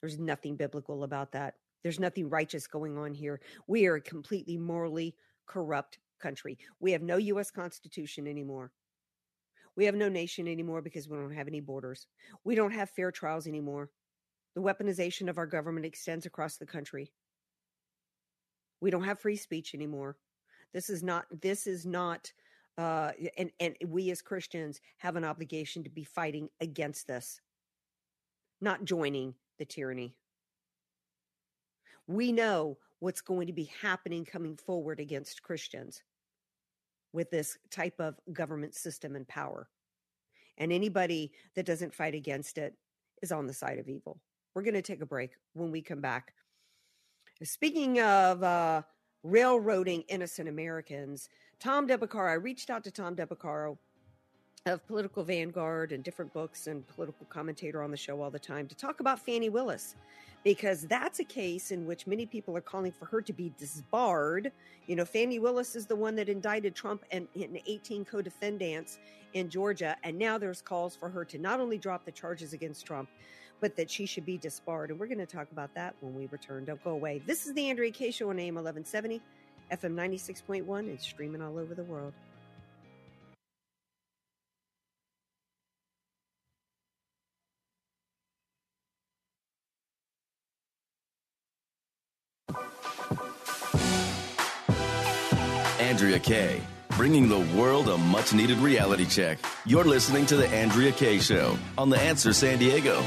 There's 0.00 0.18
nothing 0.18 0.56
biblical 0.56 1.04
about 1.04 1.32
that. 1.32 1.54
There's 1.82 2.00
nothing 2.00 2.28
righteous 2.28 2.66
going 2.66 2.98
on 2.98 3.14
here. 3.14 3.40
We 3.66 3.86
are 3.86 3.96
a 3.96 4.00
completely 4.00 4.56
morally 4.56 5.14
corrupt 5.46 5.98
country. 6.20 6.58
We 6.80 6.92
have 6.92 7.02
no 7.02 7.16
U.S. 7.16 7.50
Constitution 7.50 8.26
anymore. 8.26 8.72
We 9.76 9.84
have 9.84 9.94
no 9.94 10.08
nation 10.08 10.48
anymore 10.48 10.80
because 10.80 11.08
we 11.08 11.16
don't 11.16 11.34
have 11.34 11.48
any 11.48 11.60
borders. 11.60 12.06
We 12.44 12.54
don't 12.54 12.72
have 12.72 12.90
fair 12.90 13.12
trials 13.12 13.46
anymore. 13.46 13.90
The 14.54 14.62
weaponization 14.62 15.28
of 15.28 15.36
our 15.38 15.46
government 15.46 15.84
extends 15.84 16.24
across 16.24 16.56
the 16.56 16.66
country. 16.66 17.12
We 18.80 18.90
don't 18.90 19.04
have 19.04 19.20
free 19.20 19.36
speech 19.36 19.74
anymore. 19.74 20.16
This 20.72 20.88
is 20.88 21.02
not, 21.02 21.26
this 21.30 21.66
is 21.66 21.84
not, 21.84 22.32
uh, 22.78 23.12
and, 23.38 23.50
and 23.60 23.76
we 23.86 24.10
as 24.10 24.22
Christians 24.22 24.80
have 24.98 25.16
an 25.16 25.24
obligation 25.24 25.82
to 25.84 25.90
be 25.90 26.04
fighting 26.04 26.48
against 26.60 27.06
this, 27.06 27.40
not 28.60 28.84
joining 28.84 29.34
the 29.58 29.64
tyranny. 29.64 30.14
We 32.06 32.32
know 32.32 32.78
what's 33.00 33.20
going 33.20 33.46
to 33.46 33.52
be 33.52 33.70
happening 33.80 34.24
coming 34.24 34.56
forward 34.56 35.00
against 35.00 35.42
Christians 35.42 36.02
with 37.12 37.30
this 37.30 37.56
type 37.70 37.98
of 37.98 38.18
government 38.32 38.74
system 38.74 39.16
and 39.16 39.26
power. 39.26 39.68
And 40.58 40.72
anybody 40.72 41.32
that 41.54 41.66
doesn't 41.66 41.94
fight 41.94 42.14
against 42.14 42.58
it 42.58 42.74
is 43.22 43.32
on 43.32 43.46
the 43.46 43.52
side 43.52 43.78
of 43.78 43.88
evil. 43.88 44.20
We're 44.54 44.62
going 44.62 44.74
to 44.74 44.82
take 44.82 45.02
a 45.02 45.06
break 45.06 45.32
when 45.54 45.70
we 45.70 45.82
come 45.82 46.00
back. 46.00 46.32
Speaking 47.42 48.00
of 48.00 48.42
uh, 48.42 48.82
railroading 49.22 50.02
innocent 50.08 50.48
Americans, 50.48 51.28
Tom 51.58 51.86
Del 51.86 51.98
Beccaro, 51.98 52.28
I 52.30 52.34
reached 52.34 52.68
out 52.68 52.84
to 52.84 52.90
Tom 52.90 53.14
Del 53.14 53.26
Beccaro 53.26 53.78
of 54.66 54.86
Political 54.86 55.24
Vanguard 55.24 55.92
and 55.92 56.04
different 56.04 56.32
books 56.32 56.66
and 56.66 56.86
political 56.86 57.24
commentator 57.26 57.82
on 57.82 57.90
the 57.90 57.96
show 57.96 58.20
all 58.20 58.30
the 58.30 58.38
time 58.38 58.66
to 58.66 58.74
talk 58.74 59.00
about 59.00 59.18
Fani 59.18 59.48
Willis 59.48 59.94
because 60.44 60.82
that's 60.82 61.18
a 61.18 61.24
case 61.24 61.70
in 61.70 61.86
which 61.86 62.06
many 62.06 62.26
people 62.26 62.56
are 62.56 62.60
calling 62.60 62.92
for 62.92 63.06
her 63.06 63.22
to 63.22 63.32
be 63.32 63.52
disbarred. 63.58 64.52
You 64.86 64.96
know, 64.96 65.04
Fani 65.04 65.38
Willis 65.38 65.74
is 65.76 65.86
the 65.86 65.96
one 65.96 66.14
that 66.16 66.28
indicted 66.28 66.74
Trump 66.74 67.04
and, 67.10 67.26
and 67.34 67.58
18 67.66 68.04
co 68.04 68.20
defendants 68.20 68.98
in 69.32 69.48
Georgia. 69.48 69.96
And 70.04 70.18
now 70.18 70.36
there's 70.36 70.60
calls 70.60 70.94
for 70.94 71.08
her 71.08 71.24
to 71.24 71.38
not 71.38 71.58
only 71.58 71.78
drop 71.78 72.04
the 72.04 72.12
charges 72.12 72.52
against 72.52 72.84
Trump, 72.84 73.08
but 73.60 73.76
that 73.76 73.90
she 73.90 74.04
should 74.04 74.26
be 74.26 74.36
disbarred. 74.36 74.90
And 74.90 75.00
we're 75.00 75.06
going 75.06 75.18
to 75.18 75.26
talk 75.26 75.50
about 75.50 75.74
that 75.74 75.94
when 76.00 76.14
we 76.14 76.26
return. 76.26 76.64
Don't 76.64 76.82
go 76.84 76.90
away. 76.90 77.22
This 77.26 77.46
is 77.46 77.54
the 77.54 77.70
Andrea 77.70 77.90
Kaye 77.90 78.10
Show 78.10 78.30
on 78.30 78.38
AM 78.38 78.54
1170, 78.56 79.22
FM 79.70 79.94
96.1, 79.94 80.78
and 80.80 81.00
streaming 81.00 81.42
all 81.42 81.58
over 81.58 81.74
the 81.74 81.84
world. 81.84 82.12
Andrea 95.78 96.18
Kaye, 96.18 96.60
bringing 96.90 97.28
the 97.28 97.38
world 97.58 97.88
a 97.88 97.96
much 97.96 98.32
needed 98.34 98.58
reality 98.58 99.06
check. 99.06 99.38
You're 99.64 99.84
listening 99.84 100.26
to 100.26 100.36
The 100.36 100.48
Andrea 100.48 100.92
Kaye 100.92 101.20
Show 101.20 101.56
on 101.78 101.90
The 101.90 101.98
Answer 101.98 102.32
San 102.32 102.58
Diego. 102.58 103.02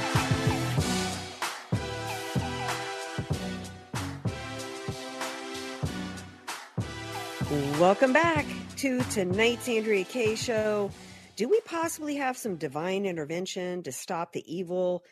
Welcome 7.90 8.14
back 8.14 8.46
to 8.78 9.02
tonight's 9.06 9.68
Andrea 9.68 10.06
Kaye 10.06 10.36
Show. 10.36 10.92
Do 11.36 11.50
we 11.50 11.60
possibly 11.62 12.18
have 12.18 12.38
some 12.38 12.56
divine 12.56 13.04
intervention 13.04 13.82
to 13.82 13.92
stop 13.92 14.32
the 14.32 14.44
evil 14.46 15.04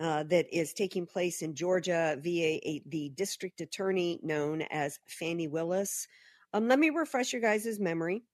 uh, 0.00 0.24
that 0.24 0.52
is 0.52 0.72
taking 0.72 1.06
place 1.06 1.42
in 1.42 1.54
Georgia 1.54 2.18
via 2.20 2.58
a, 2.64 2.82
the 2.86 3.10
district 3.10 3.60
attorney 3.60 4.18
known 4.20 4.62
as 4.62 4.98
Fani 5.06 5.46
Willis? 5.46 6.08
Um, 6.52 6.66
let 6.66 6.80
me 6.80 6.90
refresh 6.90 7.32
your 7.32 7.40
guys' 7.40 7.78
memory. 7.78 8.24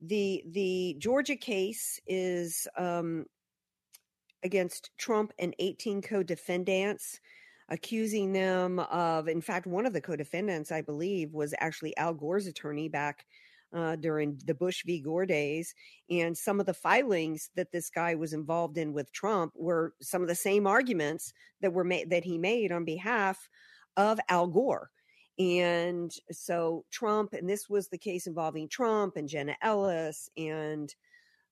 The 0.00 0.42
the 0.48 0.96
Georgia 0.98 1.36
case 1.36 2.00
is 2.06 2.66
um, 2.74 3.26
against 4.42 4.92
Trump 4.96 5.34
and 5.38 5.54
18 5.58 6.00
co-defendants, 6.00 7.20
accusing 7.70 8.32
them 8.32 8.80
of, 8.80 9.28
in 9.28 9.40
fact, 9.40 9.66
one 9.66 9.86
of 9.86 9.92
the 9.92 10.00
co-defendants, 10.00 10.72
I 10.72 10.82
believe, 10.82 11.32
was 11.32 11.54
actually 11.58 11.96
Al 11.96 12.14
Gore's 12.14 12.46
attorney 12.46 12.88
back 12.88 13.24
uh, 13.72 13.96
during 13.96 14.38
the 14.46 14.54
Bush 14.54 14.82
v. 14.84 15.00
Gore 15.00 15.26
days. 15.26 15.74
And 16.08 16.36
some 16.36 16.60
of 16.60 16.66
the 16.66 16.74
filings 16.74 17.50
that 17.54 17.70
this 17.72 17.88
guy 17.88 18.14
was 18.14 18.32
involved 18.32 18.78
in 18.78 18.92
with 18.92 19.12
Trump 19.12 19.52
were 19.54 19.94
some 20.02 20.22
of 20.22 20.28
the 20.28 20.34
same 20.34 20.66
arguments 20.66 21.32
that 21.60 21.72
were 21.72 21.84
made 21.84 22.10
that 22.10 22.24
he 22.24 22.36
made 22.36 22.72
on 22.72 22.84
behalf 22.84 23.48
of 23.96 24.18
Al 24.28 24.48
Gore. 24.48 24.90
And 25.38 26.12
so 26.30 26.84
Trump, 26.90 27.32
and 27.32 27.48
this 27.48 27.68
was 27.68 27.88
the 27.88 27.98
case 27.98 28.26
involving 28.26 28.68
Trump 28.68 29.16
and 29.16 29.28
Jenna 29.28 29.56
Ellis 29.62 30.28
and 30.36 30.94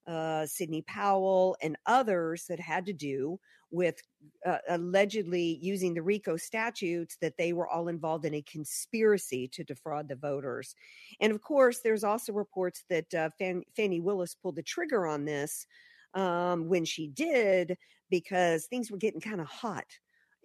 uh, 0.07 0.47
Sidney 0.47 0.83
Powell 0.83 1.57
and 1.63 1.77
others 1.87 2.47
that 2.49 2.61
had 2.61 2.87
to 2.87 2.93
do 2.93 3.39
with 3.71 4.01
uh, 4.47 4.59
allegedly 4.69 5.59
using 5.61 5.95
the 5.95 6.03
RICO 6.03 6.37
statutes 6.37 7.17
that 7.21 7.37
they 7.37 7.53
were 7.53 7.69
all 7.69 7.89
involved 7.89 8.25
in 8.25 8.35
a 8.35 8.43
conspiracy 8.43 9.49
to 9.49 9.65
defraud 9.65 10.09
the 10.09 10.17
voters. 10.17 10.75
And 11.21 11.33
of 11.33 11.43
course, 11.43 11.81
there's 11.81 12.05
also 12.05 12.33
reports 12.33 12.85
that 12.89 13.13
uh, 13.15 13.31
Fan- 13.39 13.65
Fani 13.77 14.01
Willis 14.01 14.35
pulled 14.35 14.57
the 14.57 14.63
trigger 14.63 15.07
on 15.07 15.25
this 15.25 15.67
um, 16.15 16.69
when 16.69 16.85
she 16.85 17.09
did 17.09 17.77
because 18.11 18.67
things 18.67 18.91
were 18.91 18.97
getting 18.97 19.21
kind 19.21 19.41
of 19.41 19.47
hot 19.47 19.87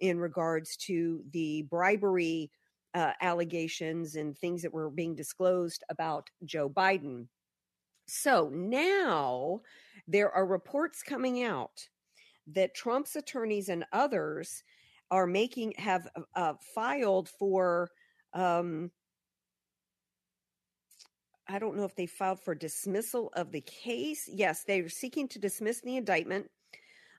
in 0.00 0.18
regards 0.18 0.76
to 0.76 1.22
the 1.30 1.62
bribery 1.62 2.50
uh, 2.94 3.12
allegations 3.20 4.16
and 4.16 4.36
things 4.36 4.62
that 4.62 4.72
were 4.72 4.90
being 4.90 5.14
disclosed 5.14 5.82
about 5.88 6.28
Joe 6.44 6.68
Biden. 6.68 7.26
So 8.06 8.50
now 8.52 9.62
there 10.06 10.30
are 10.30 10.46
reports 10.46 11.02
coming 11.02 11.42
out 11.42 11.88
that 12.48 12.74
Trump's 12.74 13.16
attorneys 13.16 13.68
and 13.68 13.84
others 13.92 14.62
are 15.10 15.26
making 15.26 15.74
have 15.78 16.08
uh, 16.34 16.54
filed 16.74 17.28
for. 17.28 17.90
Um, 18.32 18.90
I 21.46 21.58
don't 21.58 21.76
know 21.76 21.84
if 21.84 21.94
they 21.94 22.06
filed 22.06 22.40
for 22.40 22.54
dismissal 22.54 23.30
of 23.34 23.52
the 23.52 23.60
case. 23.60 24.28
Yes, 24.32 24.64
they're 24.64 24.88
seeking 24.88 25.28
to 25.28 25.38
dismiss 25.38 25.80
the 25.82 25.96
indictment 25.96 26.50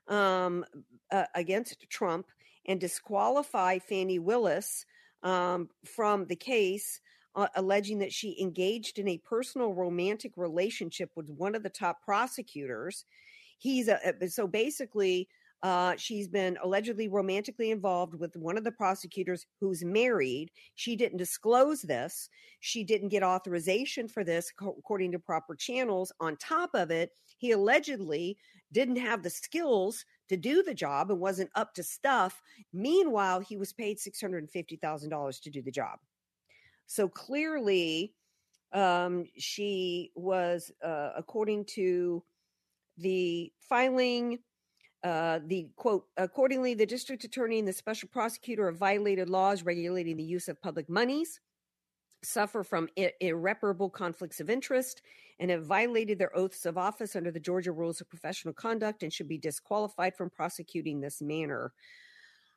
um, 0.08 0.64
uh, 1.12 1.26
against 1.34 1.88
Trump 1.88 2.26
and 2.66 2.80
disqualify 2.80 3.78
Fani 3.78 4.18
Willis 4.18 4.84
um, 5.22 5.68
from 5.84 6.26
the 6.26 6.36
case, 6.36 7.00
uh, 7.34 7.48
alleging 7.54 7.98
that 8.00 8.12
she 8.12 8.36
engaged 8.40 8.98
in 8.98 9.08
a 9.08 9.18
personal 9.18 9.72
romantic 9.72 10.32
relationship 10.36 11.10
with 11.14 11.30
one 11.30 11.54
of 11.54 11.62
the 11.62 11.70
top 11.70 12.02
prosecutors. 12.02 13.04
He's 13.58 13.88
a, 13.88 13.98
so 14.28 14.46
basically 14.46 15.28
uh, 15.62 15.96
she's 15.96 16.28
been 16.28 16.58
allegedly 16.62 17.08
romantically 17.08 17.70
involved 17.70 18.14
with 18.14 18.36
one 18.36 18.58
of 18.58 18.64
the 18.64 18.72
prosecutors 18.72 19.46
who's 19.60 19.84
married. 19.84 20.50
She 20.74 20.96
didn't 20.96 21.18
disclose 21.18 21.82
this. 21.82 22.28
She 22.60 22.84
didn't 22.84 23.08
get 23.08 23.22
authorization 23.22 24.06
for 24.06 24.22
this 24.22 24.52
according 24.60 25.12
to 25.12 25.18
proper 25.18 25.54
channels. 25.54 26.12
On 26.20 26.36
top 26.36 26.70
of 26.74 26.90
it, 26.90 27.10
he 27.38 27.52
allegedly 27.52 28.36
didn't 28.72 28.96
have 28.96 29.22
the 29.22 29.30
skills 29.30 30.04
to 30.28 30.36
do 30.36 30.62
the 30.62 30.74
job 30.74 31.10
and 31.10 31.20
wasn't 31.20 31.50
up 31.54 31.72
to 31.74 31.82
stuff. 31.82 32.42
Meanwhile, 32.72 33.40
he 33.40 33.56
was 33.56 33.72
paid 33.72 33.98
$650,000 33.98 35.40
to 35.40 35.50
do 35.50 35.62
the 35.62 35.70
job. 35.70 35.98
So 36.86 37.08
clearly, 37.08 38.12
um, 38.72 39.24
she 39.38 40.12
was, 40.14 40.70
uh, 40.84 41.10
according 41.16 41.64
to 41.74 42.22
the 42.98 43.52
filing 43.60 44.38
uh, 45.06 45.38
the 45.46 45.68
quote, 45.76 46.06
accordingly, 46.16 46.74
the 46.74 46.84
district 46.84 47.22
attorney 47.22 47.60
and 47.60 47.68
the 47.68 47.72
special 47.72 48.08
prosecutor 48.08 48.66
have 48.66 48.76
violated 48.76 49.30
laws 49.30 49.62
regulating 49.62 50.16
the 50.16 50.22
use 50.24 50.48
of 50.48 50.60
public 50.60 50.88
monies, 50.88 51.40
suffer 52.24 52.64
from 52.64 52.88
irreparable 53.20 53.88
conflicts 53.88 54.40
of 54.40 54.50
interest, 54.50 55.02
and 55.38 55.48
have 55.48 55.64
violated 55.64 56.18
their 56.18 56.36
oaths 56.36 56.66
of 56.66 56.76
office 56.76 57.14
under 57.14 57.30
the 57.30 57.38
Georgia 57.38 57.70
Rules 57.70 58.00
of 58.00 58.08
Professional 58.08 58.52
Conduct 58.52 59.04
and 59.04 59.12
should 59.12 59.28
be 59.28 59.38
disqualified 59.38 60.16
from 60.16 60.28
prosecuting 60.28 61.00
this 61.00 61.22
manner. 61.22 61.72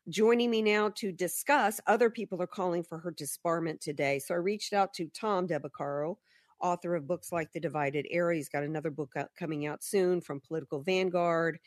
Joining 0.07 0.49
me 0.49 0.63
now 0.63 0.89
to 0.95 1.11
discuss, 1.11 1.79
other 1.85 2.09
people 2.09 2.41
are 2.41 2.47
calling 2.47 2.83
for 2.83 2.97
her 2.97 3.11
disbarment 3.11 3.79
today. 3.79 4.17
So 4.17 4.33
I 4.33 4.37
reached 4.37 4.73
out 4.73 4.91
to 4.95 5.07
Tom 5.09 5.45
Del 5.45 5.59
Beccaro, 5.59 6.15
author 6.61 6.95
of 6.95 7.07
books 7.07 7.31
like 7.31 7.51
The 7.51 7.59
Divided 7.59 8.07
Era. 8.09 8.35
He's 8.35 8.49
got 8.49 8.63
another 8.63 8.91
book 8.91 9.13
coming 9.37 9.65
out 9.65 9.83
soon 9.83 10.21
from 10.21 10.39
Political 10.39 10.81
Vanguard 10.81 11.59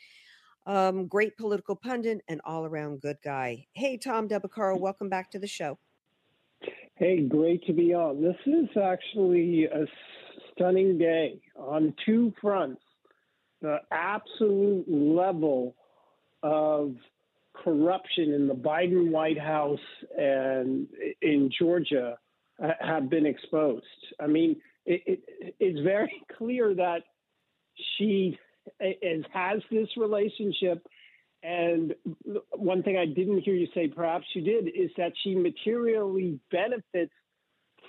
um, 0.65 1.07
great 1.07 1.37
political 1.37 1.75
pundit, 1.75 2.21
and 2.27 2.41
all 2.45 2.65
around 2.65 3.01
good 3.01 3.17
guy. 3.23 3.65
Hey, 3.73 3.97
Tom 3.97 4.27
Del 4.27 4.39
Beccaro, 4.39 4.79
welcome 4.79 5.09
back 5.09 5.31
to 5.31 5.39
the 5.39 5.47
show. 5.47 5.77
Hey, 6.95 7.21
great 7.21 7.65
to 7.65 7.73
be 7.73 7.93
on. 7.93 8.21
This 8.21 8.37
is 8.45 8.69
actually 8.81 9.65
a 9.65 9.85
stunning 10.51 10.97
day 10.97 11.41
on 11.55 11.93
two 12.05 12.33
fronts. 12.39 12.81
The 13.61 13.79
absolute 13.91 14.85
level 14.87 15.75
of 16.43 16.95
corruption 17.53 18.33
in 18.33 18.47
the 18.47 18.53
Biden 18.53 19.11
White 19.11 19.39
House 19.39 19.79
and 20.17 20.87
in 21.21 21.49
Georgia 21.57 22.17
have 22.79 23.09
been 23.09 23.25
exposed. 23.25 23.85
I 24.19 24.27
mean, 24.27 24.55
it, 24.85 25.03
it, 25.05 25.55
it's 25.59 25.79
very 25.81 26.23
clear 26.37 26.73
that 26.75 27.03
she 27.97 28.37
is 28.79 29.25
has 29.33 29.61
this 29.71 29.89
relationship. 29.97 30.85
And 31.41 31.93
one 32.55 32.83
thing 32.83 32.97
I 32.97 33.05
didn't 33.05 33.41
hear 33.41 33.53
you 33.53 33.67
say, 33.73 33.89
perhaps 33.89 34.25
you 34.33 34.41
did, 34.41 34.69
is 34.69 34.91
that 34.97 35.11
she 35.23 35.35
materially 35.35 36.39
benefits 36.51 37.11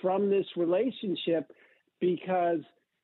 from 0.01 0.29
this 0.29 0.45
relationship 0.57 1.49
because 2.01 2.59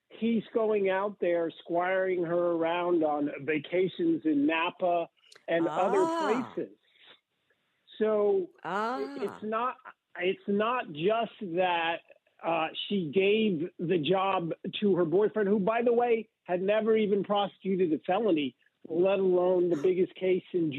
he's 0.10 0.43
going 0.53 0.89
out 0.89 1.15
there 1.21 1.50
squiring 1.63 2.24
her 2.24 2.51
around 2.51 3.03
on 3.03 3.29
vacations 3.43 4.24
in 4.25 4.45
Napa 4.45 5.07
and 5.48 5.67
ah. 5.69 5.79
other 5.79 6.44
places. 6.53 6.75
So 7.98 8.48
ah. 8.65 9.00
it's 9.22 9.44
not 9.44 9.75
it's 10.20 10.39
not 10.48 10.92
just 10.92 11.55
that 11.55 12.00
uh, 12.45 12.67
she 12.87 13.11
gave 13.13 13.69
the 13.79 13.97
job 13.97 14.51
to 14.79 14.95
her 14.95 15.05
boyfriend, 15.05 15.47
who, 15.47 15.59
by 15.59 15.81
the 15.83 15.93
way, 15.93 16.27
had 16.43 16.61
never 16.61 16.97
even 16.97 17.23
prosecuted 17.23 17.93
a 17.93 17.99
felony, 17.99 18.55
let 18.87 19.19
alone 19.19 19.69
the 19.69 19.75
biggest 19.75 20.13
case 20.15 20.43
in 20.53 20.71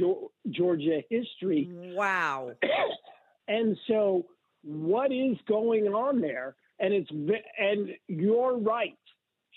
Georgia 0.51 1.03
history. 1.09 1.71
Wow. 1.71 2.53
and 3.49 3.77
so, 3.87 4.27
what 4.65 5.13
is 5.13 5.37
going 5.47 5.87
on 5.89 6.21
there? 6.21 6.57
And 6.81 6.93
it's 6.93 7.11
and 7.11 7.91
you're 8.09 8.59
right. 8.59 8.99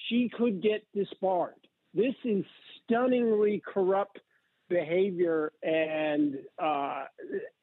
She 0.09 0.29
could 0.29 0.61
get 0.61 0.85
disbarred. 0.93 1.53
This 1.93 2.13
is 2.23 2.45
stunningly 2.83 3.63
corrupt 3.65 4.19
behavior, 4.69 5.51
and 5.63 6.35
uh, 6.61 7.05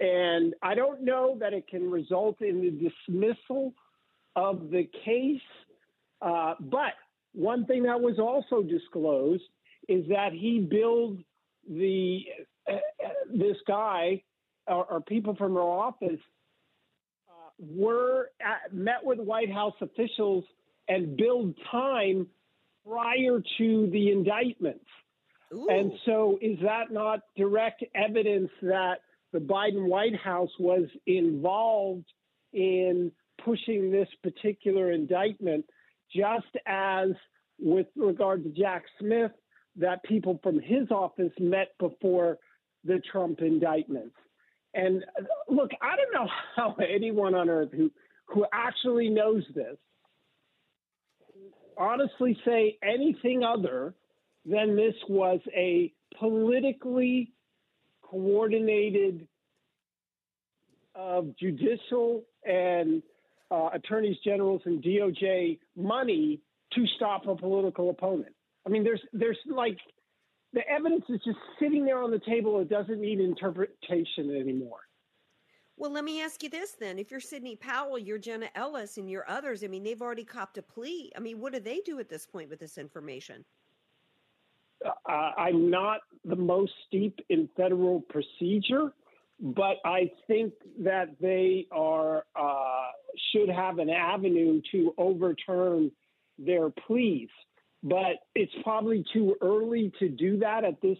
and 0.00 0.54
I 0.62 0.74
don't 0.74 1.02
know 1.02 1.36
that 1.38 1.52
it 1.52 1.68
can 1.68 1.90
result 1.90 2.40
in 2.40 2.60
the 2.60 2.70
dismissal 2.70 3.74
of 4.36 4.70
the 4.70 4.88
case. 5.04 5.40
Uh, 6.20 6.54
but 6.60 6.92
one 7.32 7.66
thing 7.66 7.84
that 7.84 8.00
was 8.00 8.18
also 8.18 8.62
disclosed 8.62 9.42
is 9.88 10.04
that 10.08 10.32
he 10.32 10.60
billed 10.60 11.18
the 11.68 12.20
uh, 12.70 12.76
this 13.32 13.56
guy 13.66 14.22
or, 14.66 14.84
or, 14.84 15.00
people 15.00 15.34
from 15.34 15.54
her 15.54 15.60
office 15.60 16.20
uh, 17.28 17.50
were 17.58 18.30
at, 18.40 18.72
met 18.72 19.02
with 19.02 19.18
White 19.18 19.52
House 19.52 19.74
officials 19.80 20.44
and 20.88 21.16
billed 21.16 21.54
time 21.70 22.28
prior 22.86 23.42
to 23.58 23.90
the 23.92 24.10
indictments. 24.10 24.84
Ooh. 25.52 25.68
And 25.68 25.92
so, 26.06 26.38
is 26.40 26.58
that 26.62 26.92
not 26.92 27.20
direct 27.36 27.84
evidence 27.94 28.50
that 28.62 28.98
the 29.32 29.38
Biden 29.38 29.86
White 29.88 30.16
House 30.16 30.50
was 30.58 30.88
involved 31.06 32.06
in 32.52 33.12
pushing 33.44 33.90
this 33.90 34.08
particular 34.22 34.92
indictment, 34.92 35.64
just 36.14 36.56
as 36.66 37.10
with 37.58 37.86
regard 37.96 38.44
to 38.44 38.50
Jack 38.50 38.84
Smith, 38.98 39.32
that 39.76 40.02
people 40.04 40.38
from 40.42 40.60
his 40.60 40.90
office 40.90 41.32
met 41.38 41.68
before 41.78 42.38
the 42.84 43.00
Trump 43.10 43.40
indictments. 43.40 44.14
And 44.74 45.04
uh, 45.18 45.24
look, 45.48 45.70
I 45.80 45.96
don't 45.96 46.12
know 46.12 46.30
how 46.56 46.76
anyone 46.82 47.34
on 47.34 47.48
earth 47.48 47.70
who, 47.72 47.90
who 48.26 48.46
actually 48.52 49.08
knows 49.08 49.44
this 49.54 49.76
honestly 51.76 52.38
say 52.44 52.78
anything 52.82 53.42
other 53.42 53.94
than 54.44 54.76
this 54.76 54.94
was 55.08 55.40
a 55.54 55.92
politically 56.18 57.32
coordinated 58.02 59.26
of 60.94 61.36
judicial 61.38 62.22
and 62.44 63.02
uh, 63.52 63.68
attorneys 63.74 64.16
generals 64.24 64.62
and 64.64 64.82
DOJ 64.82 65.58
money 65.76 66.40
to 66.72 66.86
stop 66.96 67.26
a 67.26 67.36
political 67.36 67.90
opponent. 67.90 68.34
I 68.66 68.70
mean, 68.70 68.82
there's 68.82 69.02
there's 69.12 69.38
like 69.46 69.76
the 70.54 70.66
evidence 70.68 71.04
is 71.10 71.20
just 71.24 71.38
sitting 71.60 71.84
there 71.84 72.02
on 72.02 72.10
the 72.10 72.20
table. 72.20 72.60
It 72.60 72.70
doesn't 72.70 73.00
need 73.00 73.20
interpretation 73.20 74.34
anymore. 74.34 74.80
Well, 75.76 75.90
let 75.90 76.04
me 76.04 76.22
ask 76.22 76.42
you 76.42 76.48
this 76.48 76.72
then: 76.72 76.98
If 76.98 77.10
you're 77.10 77.20
Sidney 77.20 77.56
Powell, 77.56 77.98
you're 77.98 78.18
Jenna 78.18 78.48
Ellis, 78.54 78.96
and 78.96 79.10
you're 79.10 79.28
others, 79.28 79.62
I 79.62 79.66
mean, 79.66 79.82
they've 79.82 80.00
already 80.00 80.24
copped 80.24 80.56
a 80.56 80.62
plea. 80.62 81.12
I 81.14 81.20
mean, 81.20 81.38
what 81.38 81.52
do 81.52 81.60
they 81.60 81.80
do 81.84 81.98
at 81.98 82.08
this 82.08 82.26
point 82.26 82.48
with 82.48 82.58
this 82.58 82.78
information? 82.78 83.44
Uh, 84.84 85.12
I'm 85.12 85.70
not 85.70 86.00
the 86.24 86.36
most 86.36 86.72
steep 86.86 87.20
in 87.28 87.48
federal 87.56 88.00
procedure, 88.00 88.92
but 89.42 89.78
I 89.84 90.12
think 90.28 90.54
that 90.84 91.16
they 91.20 91.66
are 91.72 92.24
uh, 92.36 92.90
should 93.32 93.48
have 93.48 93.80
an 93.80 93.90
avenue 93.90 94.62
to 94.70 94.94
overturn 94.96 95.90
their 96.38 96.70
pleas. 96.70 97.28
But 97.82 98.20
it's 98.36 98.52
probably 98.62 99.04
too 99.12 99.34
early 99.42 99.92
to 99.98 100.08
do 100.08 100.38
that 100.38 100.64
at 100.64 100.80
this 100.80 100.96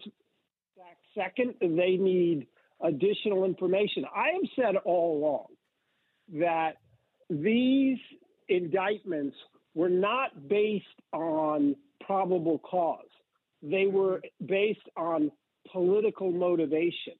second. 1.15 1.53
They 1.61 1.95
need 1.95 2.47
additional 2.81 3.45
information. 3.45 4.03
I 4.13 4.31
have 4.33 4.49
said 4.57 4.75
all 4.83 5.17
along 5.17 5.45
that 6.41 6.73
these 7.29 7.97
indictments 8.49 9.37
were 9.73 9.89
not 9.89 10.49
based 10.49 10.85
on 11.13 11.77
probable 12.05 12.59
cause. 12.59 13.05
They 13.61 13.87
were 13.87 14.21
based 14.45 14.89
on 14.97 15.31
political 15.71 16.33
motivation 16.33 17.13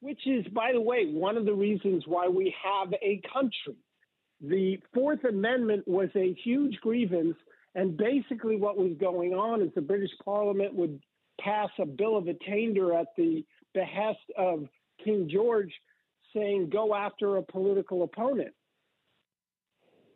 which 0.00 0.26
is, 0.26 0.46
by 0.48 0.72
the 0.72 0.80
way, 0.80 1.06
one 1.06 1.36
of 1.36 1.44
the 1.44 1.54
reasons 1.54 2.04
why 2.06 2.28
we 2.28 2.54
have 2.62 2.92
a 2.94 3.20
country. 3.32 3.76
The 4.40 4.78
Fourth 4.94 5.24
Amendment 5.24 5.88
was 5.88 6.08
a 6.14 6.36
huge 6.44 6.76
grievance, 6.80 7.36
and 7.74 7.96
basically 7.96 8.56
what 8.56 8.78
was 8.78 8.92
going 9.00 9.34
on 9.34 9.62
is 9.62 9.70
the 9.74 9.80
British 9.80 10.12
Parliament 10.24 10.74
would 10.74 11.00
pass 11.40 11.70
a 11.80 11.86
bill 11.86 12.16
of 12.16 12.28
attainder 12.28 12.94
at 12.94 13.08
the 13.16 13.44
behest 13.74 14.20
of 14.36 14.68
King 15.04 15.28
George 15.32 15.72
saying 16.34 16.70
go 16.70 16.94
after 16.94 17.36
a 17.36 17.42
political 17.42 18.02
opponent. 18.02 18.52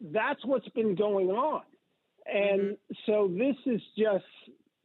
That's 0.01 0.45
what's 0.45 0.69
been 0.71 0.95
going 0.95 1.29
on. 1.29 1.63
And 2.27 2.61
mm-hmm. 2.61 2.95
so 3.07 3.29
this 3.29 3.57
is 3.67 3.81
just 3.99 4.25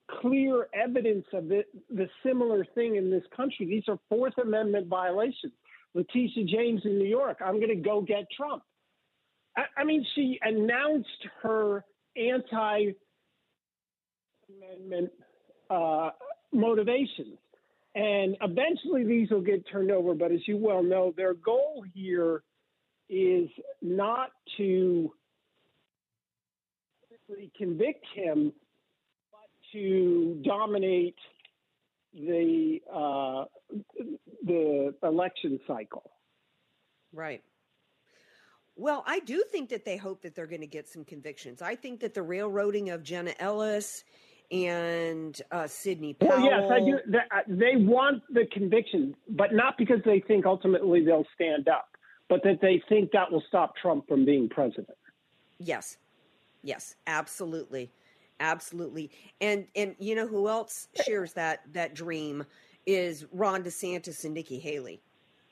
clear 0.09 0.67
evidence 0.73 1.25
of 1.33 1.51
it, 1.51 1.67
the 1.89 2.07
similar 2.25 2.65
thing 2.75 2.95
in 2.95 3.09
this 3.11 3.23
country. 3.35 3.65
These 3.65 3.83
are 3.87 3.97
Fourth 4.09 4.37
Amendment 4.37 4.87
violations. 4.87 5.53
Letitia 5.93 6.45
James 6.45 6.81
in 6.85 6.97
New 6.97 7.07
York, 7.07 7.37
I'm 7.43 7.55
going 7.55 7.69
to 7.69 7.75
go 7.75 8.01
get 8.01 8.25
Trump. 8.35 8.63
I, 9.55 9.63
I 9.77 9.83
mean, 9.83 10.05
she 10.15 10.39
announced 10.41 11.27
her 11.41 11.83
anti 12.15 12.91
amendment 14.49 15.11
uh, 15.69 16.09
motivations. 16.51 17.37
And 17.95 18.37
eventually 18.41 19.03
these 19.03 19.29
will 19.31 19.41
get 19.41 19.67
turned 19.71 19.91
over. 19.91 20.13
But 20.13 20.31
as 20.31 20.41
you 20.47 20.57
well 20.57 20.83
know, 20.83 21.13
their 21.17 21.33
goal 21.33 21.83
here 21.93 22.43
is 23.09 23.49
not 23.81 24.29
to 24.57 25.11
convict 27.57 28.05
him, 28.13 28.53
to 29.77 30.41
dominate 30.43 31.15
the 32.13 32.79
uh, 32.91 33.45
the 34.43 34.93
election 35.03 35.59
cycle. 35.67 36.11
Right. 37.13 37.43
Well, 38.75 39.03
I 39.07 39.19
do 39.19 39.43
think 39.51 39.69
that 39.69 39.85
they 39.85 39.97
hope 39.97 40.21
that 40.21 40.35
they're 40.35 40.47
going 40.47 40.61
to 40.61 40.67
get 40.67 40.87
some 40.87 41.03
convictions. 41.03 41.61
I 41.61 41.75
think 41.75 41.99
that 42.01 42.13
the 42.13 42.21
railroading 42.21 42.91
of 42.91 43.03
Jenna 43.03 43.33
Ellis 43.39 44.03
and 44.51 45.39
uh, 45.51 45.67
Sidney 45.67 46.13
Powell. 46.13 46.29
Well, 46.29 46.45
yes, 46.45 46.71
I 46.71 46.79
do. 46.79 46.99
Uh, 47.17 47.41
they 47.47 47.75
want 47.75 48.21
the 48.31 48.45
conviction, 48.51 49.15
but 49.29 49.53
not 49.53 49.77
because 49.77 49.99
they 50.05 50.23
think 50.27 50.45
ultimately 50.45 51.03
they'll 51.03 51.25
stand 51.33 51.67
up, 51.67 51.89
but 52.29 52.43
that 52.43 52.59
they 52.61 52.81
think 52.87 53.11
that 53.11 53.31
will 53.31 53.43
stop 53.47 53.75
Trump 53.75 54.07
from 54.07 54.25
being 54.25 54.47
president. 54.47 54.97
Yes, 55.59 55.97
yes, 56.61 56.95
absolutely, 57.07 57.91
absolutely. 58.39 59.11
And 59.41 59.67
and 59.75 59.95
you 59.99 60.15
know 60.15 60.27
who 60.27 60.47
else 60.47 60.87
shares 61.05 61.33
that 61.33 61.61
that 61.73 61.93
dream 61.93 62.43
is 62.85 63.25
Ron 63.31 63.63
DeSantis 63.63 64.23
and 64.23 64.33
Nikki 64.33 64.59
Haley, 64.59 65.01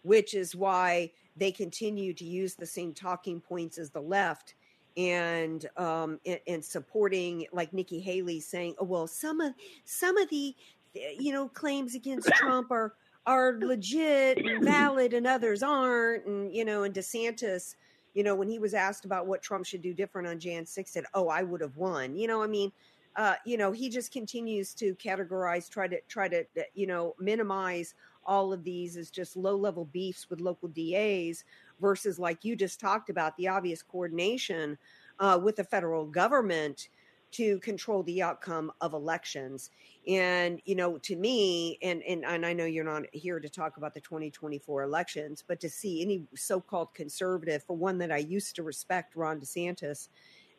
which 0.04 0.34
is 0.34 0.56
why 0.56 1.12
they 1.36 1.52
continue 1.52 2.14
to 2.14 2.24
use 2.24 2.56
the 2.56 2.66
same 2.66 2.94
talking 2.94 3.42
points 3.42 3.78
as 3.78 3.90
the 3.90 4.02
left 4.02 4.56
and 4.98 5.66
um 5.76 6.20
and, 6.26 6.40
and, 6.48 6.64
supporting 6.64 7.46
like 7.52 7.74
Nikki 7.74 8.00
Haley 8.00 8.40
saying, 8.40 8.76
"Oh 8.80 8.86
well, 8.86 9.08
some 9.08 9.42
of 9.42 9.54
some 9.84 10.18
of 10.18 10.30
the 10.30 10.56
you 10.94 11.34
know 11.34 11.50
claims 11.50 11.96
against 11.96 12.30
Trump 12.36 12.72
are 12.72 12.94
are 13.26 13.58
legit 13.60 14.38
and 14.38 14.64
valid, 14.64 15.14
and 15.14 15.28
others 15.28 15.62
aren't." 15.62 16.26
And 16.26 16.56
you 16.56 16.64
know, 16.64 16.84
and 16.84 16.94
DeSantis, 16.94 17.76
you 18.16 18.24
know, 18.24 18.34
when 18.34 18.50
he 18.50 18.58
was 18.58 18.74
asked 18.74 19.06
about 19.06 19.28
what 19.28 19.44
Trump 19.44 19.66
should 19.66 19.84
do 19.84 19.94
different 19.94 20.28
on 20.28 20.40
Jan 20.40 20.66
6, 20.66 20.92
said, 20.92 21.06
"Oh, 21.14 21.28
I 21.28 21.44
would 21.44 21.62
have 21.62 21.78
won." 21.78 22.16
You 22.16 22.28
know, 22.28 22.42
I 22.42 22.48
mean. 22.48 22.72
Uh, 23.18 23.36
you 23.46 23.56
know, 23.56 23.72
he 23.72 23.88
just 23.88 24.12
continues 24.12 24.74
to 24.74 24.94
categorize, 24.96 25.70
try 25.70 25.88
to 25.88 26.02
try 26.10 26.28
to, 26.28 26.44
you 26.74 26.86
know, 26.86 27.16
minimize 27.18 27.94
all 28.26 28.52
of 28.52 28.64
these 28.64 28.98
as 28.98 29.10
just 29.10 29.38
low 29.38 29.56
level 29.56 29.86
beefs 29.86 30.30
with 30.30 30.42
local 30.42 30.68
DAs 30.70 31.44
versus 31.80 32.20
like 32.20 32.44
you 32.44 32.56
just 32.56 32.80
talked 32.80 33.10
about 33.10 33.36
the 33.38 33.48
obvious 33.48 33.82
coordination 33.82 34.78
uh, 35.20 35.40
with 35.42 35.56
the 35.56 35.64
federal 35.64 36.06
government 36.06 36.90
to 37.36 37.60
control 37.60 38.02
the 38.04 38.22
outcome 38.22 38.72
of 38.80 38.94
elections. 38.94 39.70
And, 40.08 40.62
you 40.64 40.76
know, 40.76 40.98
to 41.00 41.16
me, 41.18 41.78
and, 41.82 42.02
and, 42.04 42.24
and 42.24 42.46
I 42.46 42.54
know 42.54 42.64
you're 42.64 42.86
not 42.86 43.04
here 43.12 43.42
to 43.42 43.50
talk 43.50 43.76
about 43.76 43.94
the 43.94 44.00
2024 44.00 44.84
elections, 44.84 45.44
but 45.46 45.60
to 45.60 45.70
see 45.70 46.02
any 46.02 46.24
so 46.36 46.62
called 46.62 46.94
conservative, 46.94 47.64
for 47.64 47.76
one 47.76 47.98
that 47.98 48.12
I 48.12 48.20
used 48.20 48.56
to 48.56 48.64
respect, 48.64 49.18
Ron 49.18 49.42
DeSantis, 49.42 50.08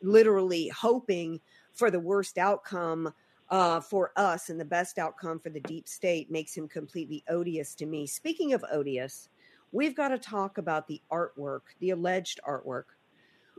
literally 0.03 0.69
hoping 0.69 1.41
for 1.73 1.91
the 1.91 2.01
worst 2.01 2.37
outcome 2.37 3.13
uh, 3.49 3.81
for 3.81 4.13
us 4.17 4.51
and 4.51 4.61
the 4.61 4.65
best 4.65 4.99
outcome 4.99 5.39
for 5.39 5.49
the 5.51 5.61
deep 5.61 5.89
state 5.89 6.31
makes 6.31 6.55
him 6.55 6.69
completely 6.69 7.25
odious 7.29 7.75
to 7.77 7.87
me. 7.87 8.07
Speaking 8.07 8.53
of 8.53 8.63
odious, 8.71 9.31
we've 9.73 9.97
got 9.97 10.09
to 10.09 10.19
talk 10.19 10.59
about 10.59 10.89
the 10.89 11.01
artwork, 11.11 11.61
the 11.81 11.91
alleged 11.91 12.41
artwork 12.47 12.85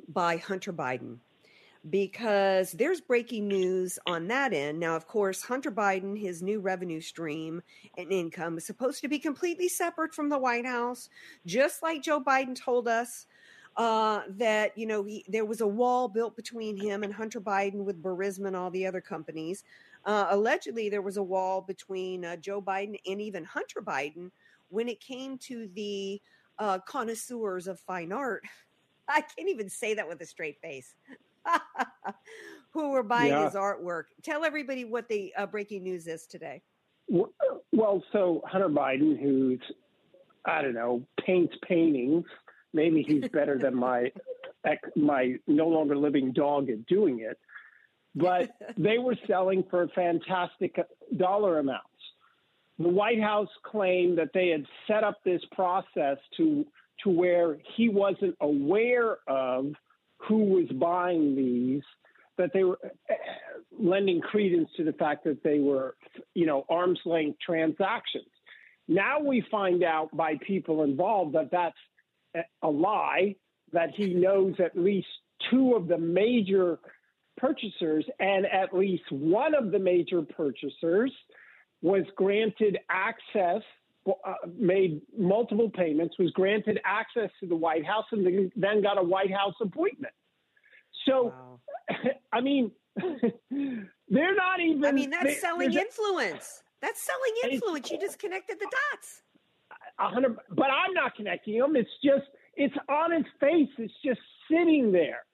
by 0.10 0.38
Hunter 0.38 0.74
Biden, 0.74 1.18
because 1.90 2.72
there's 2.74 3.02
breaking 3.02 3.48
news 3.48 4.00
on 4.06 4.28
that 4.28 4.54
end. 4.54 4.80
Now, 4.80 4.96
of 4.96 5.08
course, 5.08 5.42
Hunter 5.42 5.72
Biden, 5.72 6.20
his 6.20 6.42
new 6.42 6.60
revenue 6.60 7.02
stream 7.02 7.62
and 7.98 8.12
income 8.12 8.58
is 8.58 8.66
supposed 8.66 9.02
to 9.02 9.08
be 9.08 9.20
completely 9.20 9.68
separate 9.68 10.14
from 10.14 10.30
the 10.30 10.38
White 10.38 10.66
House, 10.66 11.10
just 11.46 11.84
like 11.84 12.02
Joe 12.02 12.22
Biden 12.22 12.56
told 12.56 12.88
us. 12.88 13.26
Uh, 13.76 14.24
that 14.28 14.76
you 14.76 14.88
know 14.88 15.04
he, 15.04 15.24
there 15.28 15.46
was 15.46 15.62
a 15.62 15.68
wall 15.68 16.08
built 16.08 16.36
between 16.36 16.76
him 16.76 17.04
and 17.04 17.14
Hunter 17.14 17.40
Biden 17.40 17.84
with 17.84 18.02
Burisma 18.02 18.48
and 18.48 18.56
all 18.56 18.72
the 18.72 18.88
other 18.88 19.02
companies. 19.02 19.64
Uh, 20.04 20.26
allegedly, 20.32 20.90
there 20.90 21.04
was 21.04 21.18
a 21.18 21.22
wall 21.22 21.62
between 21.62 22.26
uh, 22.26 22.38
Joe 22.38 22.60
Biden 22.60 22.96
and 23.06 23.22
even 23.22 23.44
Hunter 23.44 23.84
Biden 23.84 24.32
when 24.70 24.90
it 24.90 25.00
came 25.00 25.38
to 25.40 25.70
the 25.74 26.22
uh, 26.60 26.80
connoisseurs 26.88 27.68
of 27.68 27.80
fine 27.80 28.12
art, 28.12 28.44
I 29.10 29.22
can't 29.22 29.50
even 29.50 29.70
say 29.70 29.94
that 29.94 30.08
with 30.08 30.22
a 30.22 30.26
straight 30.26 30.60
face. 30.62 30.96
Who 32.72 32.92
were 32.92 33.04
buying 33.04 33.32
yeah. 33.32 33.46
his 33.46 33.54
artwork? 33.54 34.04
Tell 34.24 34.46
everybody 34.46 34.86
what 34.86 35.08
the 35.08 35.34
uh, 35.36 35.46
breaking 35.48 35.84
news 35.84 36.08
is 36.08 36.28
today. 36.28 36.62
Well, 37.10 38.04
so 38.12 38.42
Hunter 38.46 38.70
Biden, 38.70 39.20
who's 39.20 39.62
I 40.46 40.62
don't 40.62 40.74
know, 40.74 41.04
paints 41.26 41.56
paintings. 41.68 42.26
Maybe 42.74 43.04
he's 43.08 43.30
better 43.30 43.58
than 43.58 43.76
my 43.76 44.12
my 44.96 45.36
no 45.48 45.68
longer 45.68 45.96
living 45.96 46.34
dog 46.34 46.70
at 46.70 46.86
doing 46.86 47.22
it. 47.22 47.40
But 48.16 48.52
they 48.78 48.98
were 48.98 49.16
selling 49.28 49.64
for 49.70 49.88
fantastic 49.96 50.78
dollar 51.16 51.60
amounts 51.60 51.88
the 52.80 52.90
White 52.90 53.22
House 53.22 53.50
claimed 53.64 54.18
that 54.18 54.30
they 54.34 54.50
had 54.50 54.66
set 54.88 55.04
up 55.04 55.24
this 55.24 55.42
process 55.52 56.18
to 56.38 56.66
to 57.04 57.10
where 57.10 57.58
he 57.76 57.90
wasn't 57.90 58.36
aware 58.42 59.18
of 59.28 59.74
who 60.20 60.46
was 60.46 60.68
buying 60.74 61.36
these, 61.36 61.84
that 62.38 62.52
they 62.54 62.64
were 62.64 62.80
uh, 62.84 63.14
lending 63.80 64.22
credence 64.22 64.70
to 64.78 64.84
the 64.84 64.94
fact 64.94 65.24
that 65.26 65.44
they 65.44 65.60
were, 65.60 65.96
you 66.34 66.46
know, 66.46 66.66
arm's 66.70 67.00
length 67.06 67.40
transactions. 67.46 68.28
Now 68.88 69.20
we 69.20 69.44
find 69.52 69.84
out 69.84 70.16
by 70.16 70.36
people 70.46 70.84
involved 70.84 71.36
that 71.36 71.52
that's 71.52 72.46
a 72.62 72.70
lie, 72.70 73.36
that 73.74 73.90
he 73.96 74.14
knows 74.14 74.56
at 74.60 74.78
least 74.78 75.08
two 75.52 75.74
of 75.76 75.88
the 75.88 75.98
major 75.98 76.80
purchasers 77.38 78.06
and 78.20 78.46
at 78.46 78.74
least 78.74 79.04
one 79.12 79.54
of 79.54 79.72
the 79.72 79.80
major 79.80 80.22
purchasers 80.22 81.12
was 81.82 82.04
granted 82.16 82.80
access, 82.90 83.62
made 84.58 85.02
multiple 85.18 85.70
payments, 85.70 86.16
was 86.20 86.32
granted 86.32 86.80
access 86.86 87.30
to 87.40 87.48
the 87.48 87.56
White 87.56 87.86
House, 87.86 88.06
and 88.12 88.52
then 88.56 88.82
got 88.82 88.98
a 88.98 89.04
White 89.04 89.32
House 89.32 89.56
appointment. 89.62 90.14
So, 91.06 91.34
wow. 91.90 92.10
I 92.34 92.42
mean, 92.42 92.72
they're 93.50 94.36
not 94.36 94.60
even. 94.60 94.86
I 94.86 94.92
mean, 94.92 95.10
that's 95.10 95.42
selling 95.42 95.74
influence. 95.74 96.64
That's 96.82 97.02
selling 97.02 97.54
influence. 97.54 97.90
You 97.92 98.00
just 98.00 98.20
connected 98.20 98.60
the 98.60 98.70
dots. 98.92 99.22
A 100.00 100.10
hundred, 100.10 100.38
but 100.50 100.68
I'm 100.70 100.94
not 100.94 101.16
connecting 101.16 101.60
them. 101.60 101.76
It's 101.76 101.90
just, 102.04 102.28
it's 102.56 102.76
on 102.88 103.14
its 103.14 103.28
face. 103.40 103.70
It's 103.78 103.94
just 104.06 104.20
sitting 104.50 104.92
there. 104.92 105.26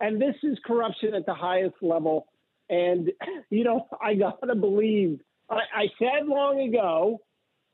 And 0.00 0.20
this 0.20 0.34
is 0.42 0.58
corruption 0.64 1.14
at 1.14 1.26
the 1.26 1.34
highest 1.34 1.76
level. 1.82 2.26
And, 2.70 3.12
you 3.50 3.64
know, 3.64 3.88
I 4.02 4.14
got 4.14 4.40
to 4.46 4.54
believe 4.54 5.20
I, 5.50 5.60
I 5.74 5.86
said 5.98 6.26
long 6.26 6.60
ago, 6.60 7.20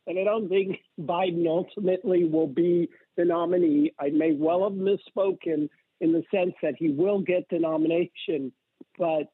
and 0.06 0.18
I 0.18 0.24
don't 0.24 0.48
think 0.48 0.78
Biden 1.00 1.46
ultimately 1.46 2.24
will 2.24 2.48
be 2.48 2.88
the 3.16 3.24
nominee. 3.24 3.92
I 4.00 4.10
may 4.10 4.32
well 4.32 4.64
have 4.64 4.72
misspoken 4.72 5.68
in 6.00 6.12
the 6.12 6.24
sense 6.34 6.54
that 6.62 6.74
he 6.76 6.90
will 6.90 7.20
get 7.20 7.46
the 7.50 7.58
nomination, 7.58 8.52
but 8.98 9.28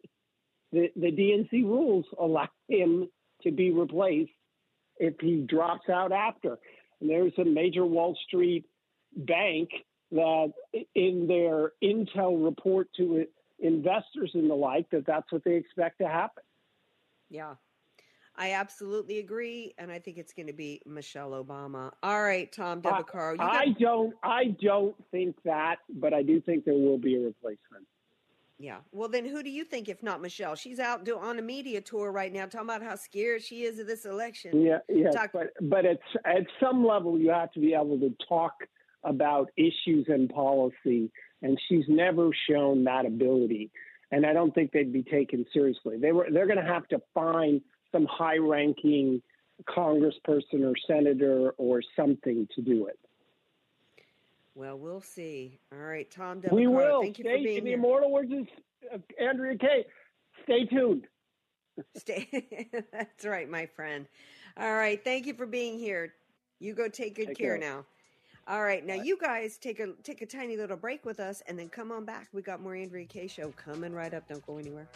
the, 0.72 0.88
the 0.96 1.11
DNC 1.11 1.64
rules 1.64 2.04
allow 2.18 2.48
him 2.68 3.09
to 3.42 3.50
be 3.50 3.70
replaced 3.70 4.31
if 4.98 5.14
he 5.20 5.46
drops 5.48 5.88
out 5.88 6.12
after. 6.12 6.59
And 7.00 7.09
there's 7.09 7.33
a 7.38 7.44
major 7.44 7.87
Wall 7.87 8.16
Street 8.26 8.66
bank 9.16 9.70
that, 10.11 10.52
in 10.94 11.26
their 11.26 11.72
intel 11.83 12.44
report 12.44 12.88
to 12.96 13.24
investors 13.59 14.33
and 14.35 14.50
the 14.50 14.54
like, 14.54 14.90
that 14.90 15.07
that's 15.07 15.31
what 15.33 15.44
they 15.44 15.54
expect 15.54 15.98
to 15.98 16.09
happen. 16.09 16.42
Yeah, 17.31 17.54
I 18.38 18.53
absolutely 18.53 19.18
agree, 19.18 19.74
and 19.79 19.90
I 19.90 19.98
think 19.98 20.16
it's 20.16 20.33
going 20.33 20.46
to 20.46 20.53
be 20.53 20.81
Michelle 20.87 21.33
Obama. 21.33 21.90
All 22.05 22.22
right, 22.22 22.51
Tom 22.53 22.81
Del 22.81 23.03
Beccaro. 23.03 23.37
got- 23.37 23.53
I 23.53 23.70
don't. 23.81 24.14
I 24.22 24.57
don't 24.62 24.94
think 25.11 25.37
that, 25.42 25.79
but 25.88 26.14
I 26.14 26.22
do 26.22 26.40
think 26.40 26.64
there 26.64 26.74
will 26.74 26.98
be 26.98 27.16
a 27.16 27.20
replacement. 27.20 27.85
Yeah. 28.61 28.79
Well, 28.92 29.09
then 29.09 29.24
who 29.24 29.42
do 29.42 29.51
you 29.51 29.64
think, 29.64 29.88
if 29.88 30.03
not 30.03 30.20
Michelle? 30.20 30.55
She's 30.55 30.79
out 30.81 31.05
do, 31.05 31.16
on 31.18 31.38
a 31.38 31.42
media 31.42 31.81
tour 31.81 32.11
right 32.11 32.33
now, 32.33 32.46
talking 32.46 32.66
about 32.66 32.83
how 32.83 32.94
scared 32.96 33.42
she 33.42 33.62
is 33.64 33.79
of 33.79 33.87
this 33.88 34.05
election. 34.05 34.62
Yeah, 34.62 34.79
yeah. 34.88 35.11
Talk- 35.11 35.33
but 35.33 35.48
but 35.61 35.85
at 35.85 35.98
at 36.24 36.46
some 36.61 36.87
level, 36.87 37.18
you 37.18 37.31
have 37.31 37.51
to 37.53 37.61
be 37.61 37.74
able 37.74 37.98
to 37.98 38.14
talk 38.29 38.55
about 39.03 39.51
issues 39.57 40.07
and 40.09 40.31
policy, 40.31 41.11
and 41.42 41.59
she's 41.68 41.85
never 41.88 42.31
shown 42.48 42.85
that 42.85 43.05
ability. 43.05 43.70
And 44.12 44.24
I 44.24 44.33
don't 44.33 44.55
think 44.55 44.70
they'd 44.72 44.92
be 44.92 45.03
taken 45.03 45.44
seriously. 45.53 45.98
They 45.98 46.12
were 46.12 46.29
they're 46.31 46.46
going 46.46 46.64
to 46.64 46.72
have 46.72 46.87
to 46.88 47.01
find 47.14 47.61
some 47.92 48.07
high-ranking 48.07 49.22
congressperson 49.68 50.64
or 50.64 50.74
senator 50.87 51.51
or 51.59 51.83
something 51.96 52.46
to 52.55 52.62
do 52.62 52.87
it. 52.87 52.98
Well, 54.55 54.77
we'll 54.79 55.01
see. 55.01 55.59
All 55.72 55.79
right, 55.79 56.11
Tom. 56.11 56.42
we 56.51 56.66
will. 56.66 57.03
Thank 57.03 57.18
you 57.18 57.24
Stay 57.24 57.38
for 57.38 57.42
being 57.44 57.59
in 57.59 57.64
the 57.64 57.70
here. 57.70 57.79
immortal 57.79 58.11
words 58.11 58.33
of 58.33 58.48
uh, 58.92 58.98
Andrea 59.22 59.57
Kaye. 59.57 59.85
Stay 60.44 60.64
tuned. 60.64 61.07
Stay. 61.96 62.29
That's 62.92 63.24
right, 63.24 63.48
my 63.48 63.66
friend. 63.66 64.07
All 64.59 64.74
right. 64.74 65.03
Thank 65.05 65.27
you 65.27 65.35
for 65.35 65.46
being 65.46 65.79
here. 65.79 66.14
You 66.59 66.74
go 66.74 66.88
take 66.88 67.14
good 67.14 67.29
Take 67.29 67.38
care, 67.38 67.57
care. 67.57 67.70
now. 67.70 67.85
All 68.48 68.64
right. 68.64 68.85
Now 68.85 68.94
you 68.94 69.16
guys 69.16 69.59
take 69.59 69.79
a 69.79 69.92
take 70.03 70.22
a 70.22 70.27
tiny 70.27 70.57
little 70.57 70.77
break 70.77 71.05
with 71.05 71.20
us 71.20 71.42
and 71.46 71.57
then 71.57 71.68
come 71.68 71.92
on 71.92 72.05
back. 72.05 72.29
We 72.33 72.42
got 72.42 72.61
more 72.61 72.74
Andrea 72.74 73.05
Kaye 73.07 73.29
show 73.29 73.51
coming 73.53 73.92
right 73.92 74.12
up. 74.12 74.27
Don't 74.27 74.44
go 74.44 74.59
anywhere. 74.59 74.88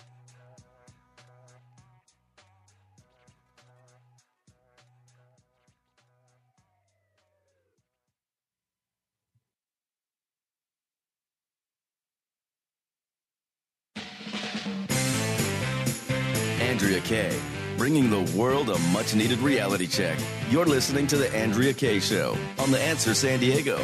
World 18.34 18.70
a 18.70 18.78
much 18.92 19.14
needed 19.14 19.38
reality 19.40 19.86
check. 19.86 20.18
You're 20.48 20.64
listening 20.64 21.06
to 21.08 21.18
The 21.18 21.30
Andrea 21.34 21.74
Kaye 21.74 22.00
Show 22.00 22.36
on 22.58 22.70
The 22.70 22.80
Answer 22.80 23.12
San 23.12 23.40
Diego. 23.40 23.78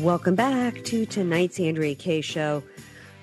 Welcome 0.00 0.36
back 0.36 0.84
to 0.84 1.06
tonight's 1.06 1.58
Andrea 1.58 1.94
Kaye 1.96 2.20
show. 2.20 2.62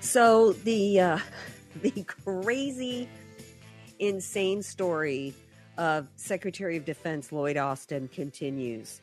So 0.00 0.52
the 0.52 1.00
uh, 1.00 1.18
the 1.82 2.04
crazy, 2.04 3.08
insane 3.98 4.62
story 4.62 5.32
of 5.78 6.08
Secretary 6.16 6.76
of 6.76 6.84
Defense 6.84 7.32
Lloyd 7.32 7.56
Austin 7.56 8.08
continues. 8.08 9.00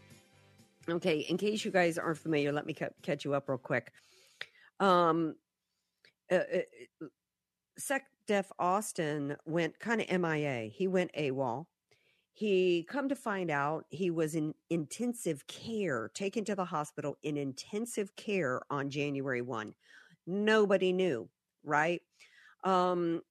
Okay, 0.87 1.19
in 1.19 1.37
case 1.37 1.63
you 1.65 1.71
guys 1.71 1.97
aren't 1.97 2.17
familiar, 2.17 2.51
let 2.51 2.65
me 2.65 2.73
ca- 2.73 2.89
catch 3.01 3.23
you 3.25 3.33
up 3.33 3.47
real 3.47 3.57
quick. 3.57 3.91
Um, 4.79 5.35
uh, 6.31 6.35
uh, 6.35 7.07
Sec 7.77 8.05
Def 8.27 8.51
Austin 8.59 9.35
went 9.45 9.79
kind 9.79 10.01
of 10.01 10.21
MIA. 10.21 10.69
He 10.71 10.87
went 10.87 11.11
AWOL. 11.17 11.65
He 12.33 12.85
come 12.89 13.09
to 13.09 13.15
find 13.15 13.51
out 13.51 13.85
he 13.89 14.11
was 14.11 14.35
in 14.35 14.53
intensive 14.69 15.45
care, 15.47 16.09
taken 16.13 16.45
to 16.45 16.55
the 16.55 16.65
hospital 16.65 17.17
in 17.23 17.35
intensive 17.35 18.15
care 18.15 18.61
on 18.69 18.89
January 18.89 19.41
1. 19.41 19.73
Nobody 20.27 20.93
knew, 20.93 21.29
right? 21.63 22.01
Um 22.63 23.21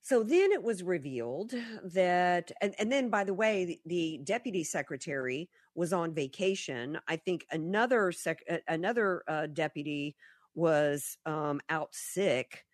so 0.00 0.22
then 0.22 0.52
it 0.52 0.62
was 0.62 0.82
revealed 0.82 1.52
that 1.84 2.50
and, 2.62 2.74
and 2.78 2.90
then 2.90 3.10
by 3.10 3.24
the 3.24 3.34
way 3.34 3.66
the, 3.66 3.80
the 3.84 4.20
deputy 4.24 4.64
secretary 4.64 5.50
was 5.74 5.92
on 5.92 6.14
vacation. 6.14 6.98
I 7.08 7.16
think 7.16 7.44
another 7.50 8.10
sec, 8.10 8.42
uh, 8.50 8.56
another 8.68 9.22
uh, 9.28 9.48
deputy 9.48 10.16
was 10.58 11.16
um 11.26 11.60
out 11.70 11.94
sick. 11.94 12.64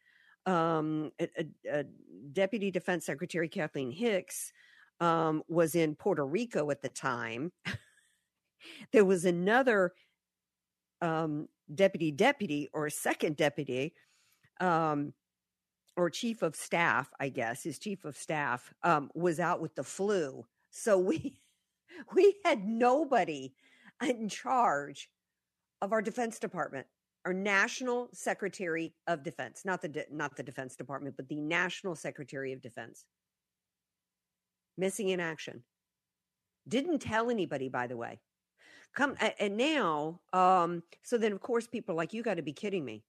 Um 0.47 1.13
a, 1.21 1.29
a- 1.39 1.81
a 1.81 1.85
deputy 2.33 2.71
defense 2.71 3.07
secretary 3.07 3.49
Kathleen 3.49 3.91
Hicks 3.91 4.53
um, 5.01 5.43
was 5.49 5.75
in 5.75 5.95
Puerto 5.95 6.25
Rico 6.25 6.71
at 6.71 6.83
the 6.83 6.89
time. 6.89 7.53
there 8.93 9.05
was 9.05 9.25
another 9.25 9.93
um, 11.03 11.49
deputy 11.75 12.11
deputy 12.11 12.69
or 12.73 12.89
second 12.91 13.37
deputy 13.37 13.93
um, 14.61 15.13
or 15.97 16.11
chief 16.11 16.43
of 16.43 16.57
staff, 16.57 17.11
I 17.21 17.29
guess, 17.29 17.63
his 17.63 17.79
chief 17.79 18.05
of 18.05 18.17
staff 18.17 18.73
um, 18.83 19.11
was 19.15 19.41
out 19.41 19.61
with 19.61 19.75
the 19.75 19.85
flu. 19.85 20.45
So 20.71 20.99
we 20.99 21.39
we 22.15 22.37
had 22.45 22.65
nobody 22.65 23.53
in 24.03 24.29
charge 24.29 25.09
of 25.83 25.93
our 25.93 26.03
defense 26.03 26.39
department 26.39 26.87
our 27.25 27.33
national 27.33 28.09
secretary 28.13 28.95
of 29.07 29.23
defense 29.23 29.63
not 29.65 29.81
the 29.81 29.89
de- 29.89 30.07
not 30.11 30.37
the 30.37 30.43
defense 30.43 30.77
department 30.77 31.17
but 31.17 31.29
the 31.29 31.41
national 31.41 31.95
secretary 31.95 32.53
of 32.53 32.61
defense 32.61 33.05
missing 34.77 35.11
in 35.11 35.21
action. 35.21 35.63
Didn't 36.69 37.01
tell 37.01 37.31
anybody, 37.31 37.69
by 37.69 37.87
the 37.87 37.97
way. 37.97 38.21
Come 38.95 39.17
and 39.39 39.57
now, 39.57 40.21
um, 40.33 40.83
so 41.03 41.19
then 41.19 41.33
of 41.33 41.41
course 41.41 41.67
people 41.67 41.95
like, 41.97 42.13
you 42.13 42.23
got 42.23 42.35
to 42.35 42.43
be 42.43 42.53
kidding 42.53 42.85
me. 42.85 43.03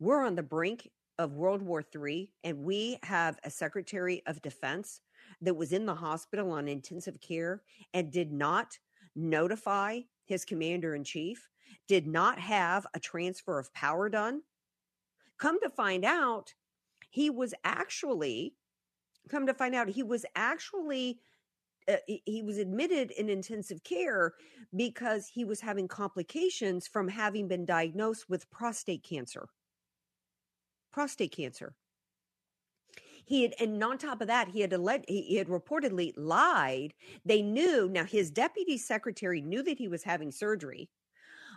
We're 0.00 0.24
on 0.24 0.34
the 0.34 0.42
brink 0.42 0.88
of 1.18 1.34
World 1.34 1.62
War 1.62 1.84
III, 1.94 2.30
and 2.42 2.58
we 2.58 2.98
have 3.02 3.38
a 3.44 3.50
Secretary 3.50 4.22
of 4.26 4.42
Defense 4.42 5.00
that 5.42 5.54
was 5.54 5.72
in 5.72 5.86
the 5.86 5.94
hospital 5.94 6.50
on 6.50 6.66
intensive 6.66 7.20
care 7.20 7.62
and 7.94 8.10
did 8.10 8.32
not 8.32 8.76
notify 9.14 10.00
his 10.24 10.44
commander 10.44 10.94
in 10.94 11.04
chief, 11.04 11.48
did 11.88 12.06
not 12.06 12.38
have 12.38 12.86
a 12.94 13.00
transfer 13.00 13.58
of 13.58 13.72
power 13.72 14.08
done. 14.08 14.42
Come 15.38 15.60
to 15.60 15.70
find 15.70 16.04
out, 16.04 16.54
he 17.10 17.30
was 17.30 17.54
actually 17.64 18.54
come 19.28 19.46
to 19.46 19.54
find 19.54 19.74
out 19.74 19.88
he 19.88 20.02
was 20.02 20.24
actually 20.34 21.20
uh, 21.88 21.96
he 22.06 22.42
was 22.42 22.58
admitted 22.58 23.10
in 23.12 23.28
intensive 23.28 23.82
care 23.84 24.34
because 24.76 25.26
he 25.26 25.44
was 25.44 25.60
having 25.60 25.88
complications 25.88 26.86
from 26.86 27.08
having 27.08 27.48
been 27.48 27.64
diagnosed 27.64 28.26
with 28.28 28.50
prostate 28.50 29.02
cancer. 29.02 29.48
Prostate 30.92 31.32
cancer. 31.32 31.74
He 33.24 33.42
had 33.42 33.54
and 33.60 33.82
on 33.82 33.98
top 33.98 34.20
of 34.20 34.28
that 34.28 34.48
he 34.48 34.60
had 34.60 34.72
alleged, 34.72 35.04
he 35.08 35.36
had 35.36 35.48
reportedly 35.48 36.12
lied. 36.16 36.94
They 37.24 37.42
knew 37.42 37.88
now 37.88 38.04
his 38.04 38.30
deputy 38.30 38.76
secretary 38.76 39.40
knew 39.40 39.62
that 39.62 39.78
he 39.78 39.88
was 39.88 40.02
having 40.02 40.30
surgery 40.32 40.88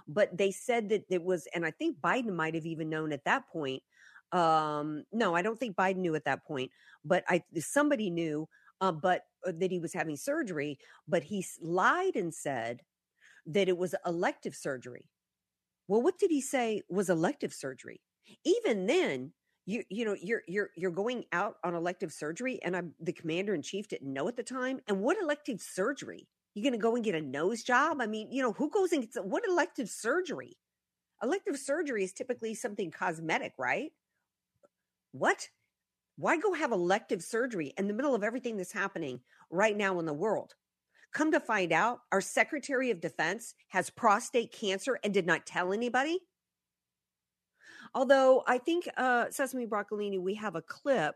but 0.07 0.35
they 0.37 0.51
said 0.51 0.89
that 0.89 1.03
it 1.09 1.23
was 1.23 1.47
and 1.53 1.65
i 1.65 1.71
think 1.71 1.97
biden 1.99 2.33
might 2.33 2.55
have 2.55 2.65
even 2.65 2.89
known 2.89 3.11
at 3.11 3.23
that 3.25 3.47
point 3.47 3.81
um 4.31 5.03
no 5.11 5.35
i 5.35 5.41
don't 5.41 5.59
think 5.59 5.75
biden 5.75 5.97
knew 5.97 6.15
at 6.15 6.25
that 6.25 6.45
point 6.45 6.71
but 7.05 7.23
i 7.27 7.41
somebody 7.59 8.09
knew 8.09 8.47
uh, 8.81 8.91
but 8.91 9.21
uh, 9.47 9.51
that 9.57 9.71
he 9.71 9.79
was 9.79 9.93
having 9.93 10.17
surgery 10.17 10.77
but 11.07 11.23
he 11.23 11.45
lied 11.61 12.15
and 12.15 12.33
said 12.33 12.81
that 13.45 13.67
it 13.67 13.77
was 13.77 13.95
elective 14.05 14.55
surgery. 14.55 15.09
Well 15.87 16.01
what 16.01 16.17
did 16.17 16.31
he 16.31 16.41
say 16.41 16.81
was 16.89 17.09
elective 17.09 17.53
surgery? 17.53 18.01
Even 18.45 18.85
then 18.85 19.33
you 19.65 19.83
you 19.89 20.05
know 20.05 20.15
you're 20.21 20.43
you're 20.47 20.69
you're 20.75 20.91
going 20.91 21.25
out 21.31 21.55
on 21.63 21.75
elective 21.75 22.11
surgery 22.11 22.59
and 22.63 22.75
I'm 22.75 22.93
the 22.99 23.13
commander 23.13 23.53
in 23.53 23.61
chief 23.61 23.87
didn't 23.87 24.11
know 24.11 24.27
at 24.27 24.35
the 24.35 24.43
time 24.43 24.79
and 24.87 24.99
what 24.99 25.17
elective 25.21 25.61
surgery 25.61 26.27
you 26.53 26.61
going 26.61 26.73
to 26.73 26.79
go 26.79 26.95
and 26.95 27.03
get 27.03 27.15
a 27.15 27.21
nose 27.21 27.63
job? 27.63 27.97
I 28.01 28.07
mean 28.07 28.31
you 28.31 28.41
know 28.41 28.53
who 28.53 28.69
goes 28.69 28.91
and 28.91 29.01
gets 29.01 29.17
what 29.17 29.43
elective 29.47 29.89
surgery? 29.89 30.57
Elective 31.21 31.57
surgery 31.57 32.03
is 32.03 32.13
typically 32.13 32.53
something 32.53 32.91
cosmetic 32.91 33.53
right? 33.57 33.91
What? 35.11 35.49
Why 36.17 36.37
go 36.37 36.53
have 36.53 36.71
elective 36.71 37.23
surgery 37.23 37.73
in 37.77 37.87
the 37.87 37.93
middle 37.93 38.13
of 38.13 38.23
everything 38.23 38.57
that's 38.57 38.71
happening 38.71 39.21
right 39.49 39.75
now 39.75 39.99
in 39.99 40.05
the 40.05 40.13
world? 40.13 40.53
Come 41.13 41.31
to 41.31 41.39
find 41.39 41.71
out 41.71 41.99
our 42.11 42.21
secretary 42.21 42.89
of 42.89 42.99
defense 42.99 43.53
has 43.69 43.89
prostate 43.89 44.51
cancer 44.51 44.99
and 45.03 45.13
did 45.13 45.27
not 45.27 45.45
tell 45.45 45.71
anybody. 45.71 46.19
Although 47.93 48.43
I 48.47 48.57
think 48.57 48.89
uh, 48.97 49.25
Sesame 49.29 49.67
Broccolini, 49.67 50.19
we 50.19 50.33
have 50.35 50.55
a 50.55 50.61
clip 50.61 51.15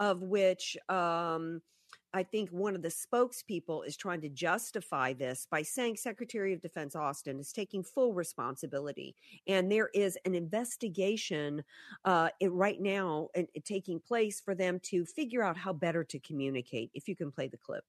of 0.00 0.22
which 0.22 0.76
um, 0.88 1.60
I 2.14 2.22
think 2.22 2.50
one 2.50 2.76
of 2.76 2.82
the 2.82 2.88
spokespeople 2.88 3.84
is 3.84 3.96
trying 3.96 4.20
to 4.20 4.28
justify 4.28 5.12
this 5.12 5.48
by 5.50 5.62
saying 5.62 5.96
Secretary 5.96 6.52
of 6.52 6.62
Defense 6.62 6.94
Austin 6.94 7.40
is 7.40 7.52
taking 7.52 7.82
full 7.82 8.14
responsibility, 8.14 9.16
and 9.48 9.70
there 9.70 9.90
is 9.92 10.16
an 10.24 10.36
investigation 10.36 11.64
uh, 12.04 12.28
right 12.40 12.80
now 12.80 13.28
taking 13.64 13.98
place 13.98 14.40
for 14.40 14.54
them 14.54 14.78
to 14.84 15.04
figure 15.04 15.42
out 15.42 15.56
how 15.56 15.72
better 15.72 16.04
to 16.04 16.20
communicate. 16.20 16.92
If 16.94 17.08
you 17.08 17.16
can 17.16 17.32
play 17.32 17.48
the 17.48 17.56
clip. 17.56 17.84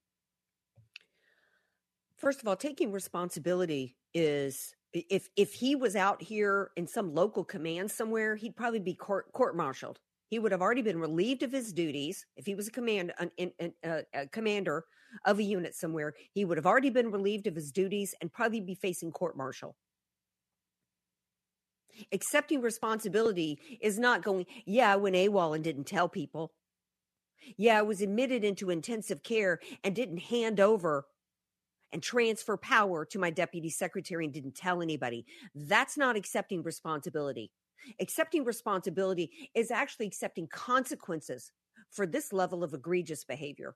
First 2.18 2.42
of 2.42 2.48
all, 2.48 2.56
taking 2.56 2.92
responsibility 2.92 3.96
is 4.16 4.74
if 4.92 5.30
if 5.36 5.54
he 5.54 5.76
was 5.76 5.96
out 5.96 6.24
here 6.24 6.72
in 6.78 6.88
some 6.88 7.14
local 7.14 7.44
command 7.44 7.92
somewhere, 7.92 8.36
he'd 8.36 8.56
probably 8.56 8.80
be 8.80 8.96
court 8.96 9.32
court 9.34 9.56
martialed. 9.56 10.00
He 10.28 10.40
would 10.40 10.52
have 10.52 10.62
already 10.62 10.82
been 10.82 11.00
relieved 11.00 11.44
of 11.44 11.52
his 11.52 11.72
duties 11.72 12.26
if 12.36 12.46
he 12.46 12.56
was 12.56 12.68
a 12.68 12.72
command 12.72 13.14
an, 13.20 13.52
an, 13.60 13.74
uh, 13.84 14.02
a 14.14 14.28
commander 14.28 14.86
of 15.26 15.40
a 15.40 15.44
unit 15.44 15.76
somewhere. 15.76 16.14
He 16.34 16.46
would 16.46 16.58
have 16.58 16.66
already 16.66 16.90
been 16.90 17.12
relieved 17.12 17.48
of 17.48 17.56
his 17.56 17.72
duties 17.72 18.16
and 18.22 18.34
probably 18.34 18.62
be 18.62 18.76
facing 18.76 19.12
court 19.12 19.38
martial. 19.38 19.76
Accepting 22.12 22.62
responsibility 22.62 23.60
is 23.82 23.98
not 23.98 24.24
going, 24.24 24.46
yeah, 24.66 24.92
I 24.92 24.96
went 24.98 25.16
AWOL 25.16 25.56
and 25.56 25.64
didn't 25.64 25.86
tell 25.86 26.10
people. 26.10 26.52
Yeah, 27.58 27.80
I 27.80 27.84
was 27.84 28.02
admitted 28.02 28.44
into 28.44 28.70
intensive 28.70 29.24
care 29.24 29.60
and 29.84 29.96
didn't 29.96 30.18
hand 30.18 30.60
over 30.60 31.06
and 31.92 32.04
transfer 32.04 32.58
power 32.58 33.06
to 33.06 33.20
my 33.20 33.30
deputy 33.30 33.70
secretary 33.70 34.26
and 34.26 34.34
didn't 34.34 34.56
tell 34.56 34.82
anybody. 34.82 35.26
That's 35.54 35.98
not 35.98 36.18
accepting 36.18 36.64
responsibility. 36.64 37.52
Accepting 38.00 38.44
responsibility 38.44 39.50
is 39.54 39.72
actually 39.72 40.08
accepting 40.08 40.48
consequences 40.48 41.52
for 41.92 42.06
this 42.06 42.34
level 42.34 42.64
of 42.64 42.74
egregious 42.74 43.24
behavior. 43.24 43.76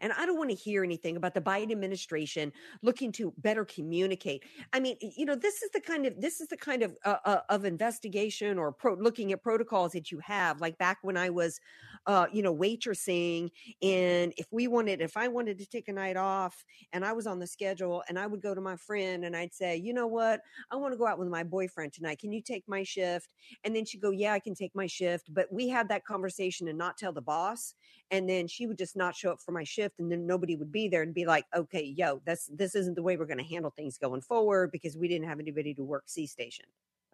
And 0.00 0.12
I 0.12 0.26
don't 0.26 0.38
want 0.38 0.50
to 0.50 0.56
hear 0.56 0.84
anything 0.84 1.16
about 1.16 1.34
the 1.34 1.40
Biden 1.40 1.72
administration 1.72 2.52
looking 2.82 3.12
to 3.12 3.32
better 3.38 3.64
communicate. 3.64 4.44
I 4.72 4.80
mean, 4.80 4.96
you 5.00 5.24
know, 5.24 5.34
this 5.34 5.62
is 5.62 5.70
the 5.70 5.80
kind 5.80 6.06
of 6.06 6.20
this 6.20 6.40
is 6.40 6.48
the 6.48 6.56
kind 6.56 6.82
of 6.82 6.96
uh, 7.04 7.16
uh, 7.24 7.40
of 7.48 7.64
investigation 7.64 8.58
or 8.58 8.72
pro- 8.72 8.94
looking 8.94 9.32
at 9.32 9.42
protocols 9.42 9.92
that 9.92 10.10
you 10.10 10.18
have. 10.20 10.60
Like 10.60 10.78
back 10.78 10.98
when 11.02 11.16
I 11.16 11.30
was, 11.30 11.60
uh, 12.06 12.26
you 12.32 12.42
know, 12.42 12.54
waitressing, 12.54 13.50
and 13.82 14.32
if 14.36 14.46
we 14.50 14.68
wanted, 14.68 15.00
if 15.00 15.16
I 15.16 15.28
wanted 15.28 15.58
to 15.58 15.66
take 15.66 15.88
a 15.88 15.92
night 15.92 16.16
off, 16.16 16.64
and 16.92 17.04
I 17.04 17.12
was 17.12 17.26
on 17.26 17.38
the 17.38 17.46
schedule, 17.46 18.02
and 18.08 18.18
I 18.18 18.26
would 18.26 18.42
go 18.42 18.54
to 18.54 18.60
my 18.60 18.76
friend 18.76 19.24
and 19.24 19.36
I'd 19.36 19.54
say, 19.54 19.76
you 19.76 19.92
know 19.92 20.06
what, 20.06 20.40
I 20.70 20.76
want 20.76 20.92
to 20.92 20.98
go 20.98 21.06
out 21.06 21.18
with 21.18 21.28
my 21.28 21.42
boyfriend 21.42 21.92
tonight. 21.92 22.18
Can 22.18 22.32
you 22.32 22.42
take 22.42 22.64
my 22.66 22.82
shift? 22.82 23.28
And 23.64 23.74
then 23.74 23.84
she'd 23.84 24.00
go, 24.00 24.10
yeah, 24.10 24.32
I 24.32 24.38
can 24.38 24.54
take 24.54 24.74
my 24.74 24.86
shift. 24.86 25.32
But 25.32 25.52
we 25.52 25.68
had 25.68 25.88
that 25.88 26.04
conversation 26.04 26.68
and 26.68 26.78
not 26.78 26.96
tell 26.96 27.12
the 27.12 27.22
boss, 27.22 27.74
and 28.10 28.28
then 28.28 28.46
she 28.46 28.66
would 28.66 28.78
just 28.78 28.96
not 28.96 29.16
show 29.16 29.32
up 29.32 29.40
for 29.40 29.52
my 29.52 29.64
shift 29.64 29.98
and 29.98 30.10
then 30.10 30.26
nobody 30.26 30.56
would 30.56 30.70
be 30.70 30.88
there 30.88 31.02
and 31.02 31.12
be 31.12 31.26
like, 31.26 31.44
okay, 31.54 31.82
yo, 31.82 32.20
that's 32.24 32.46
this 32.46 32.74
isn't 32.74 32.94
the 32.94 33.02
way 33.02 33.16
we're 33.16 33.26
going 33.26 33.38
to 33.38 33.44
handle 33.44 33.70
things 33.70 33.98
going 33.98 34.20
forward 34.20 34.70
because 34.70 34.96
we 34.96 35.08
didn't 35.08 35.28
have 35.28 35.40
anybody 35.40 35.74
to 35.74 35.82
work 35.82 36.04
C 36.06 36.26
station. 36.26 36.66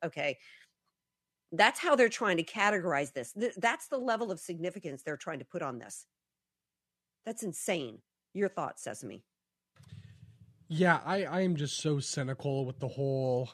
Okay. 0.04 0.38
That's 1.52 1.78
how 1.78 1.96
they're 1.96 2.08
trying 2.08 2.38
to 2.38 2.44
categorize 2.44 3.12
this. 3.12 3.32
Th- 3.32 3.54
that's 3.56 3.88
the 3.88 3.98
level 3.98 4.30
of 4.30 4.40
significance 4.40 5.02
they're 5.02 5.16
trying 5.16 5.38
to 5.38 5.44
put 5.44 5.62
on 5.62 5.78
this. 5.78 6.06
That's 7.24 7.42
insane. 7.42 7.98
Your 8.34 8.48
thoughts, 8.48 8.82
Sesame? 8.82 9.22
Yeah, 10.68 11.00
I, 11.04 11.24
I 11.24 11.40
am 11.42 11.56
just 11.56 11.78
so 11.82 12.00
cynical 12.00 12.64
with 12.64 12.80
the 12.80 12.88
whole 12.88 13.50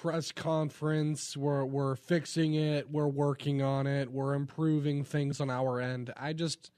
press 0.00 0.32
conference. 0.32 1.36
We're 1.36 1.62
we're 1.62 1.94
fixing 1.94 2.54
it. 2.54 2.90
We're 2.90 3.06
working 3.06 3.60
on 3.60 3.86
it. 3.86 4.10
We're 4.10 4.32
improving 4.32 5.04
things 5.04 5.42
on 5.42 5.50
our 5.50 5.78
end. 5.78 6.10
I 6.16 6.32
just 6.32 6.70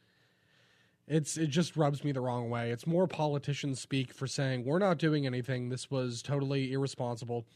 it's 1.07 1.37
it 1.37 1.47
just 1.47 1.77
rubs 1.77 2.03
me 2.03 2.11
the 2.11 2.21
wrong 2.21 2.51
way. 2.51 2.73
It's 2.73 2.85
more 2.85 3.07
politicians 3.07 3.81
speak 3.81 4.13
for 4.13 4.27
saying 4.27 4.65
we're 4.65 4.81
not 4.81 4.99
doing 4.99 5.25
anything. 5.25 5.69
This 5.69 5.89
was 5.89 6.21
totally 6.21 6.73
irresponsible 6.73 7.47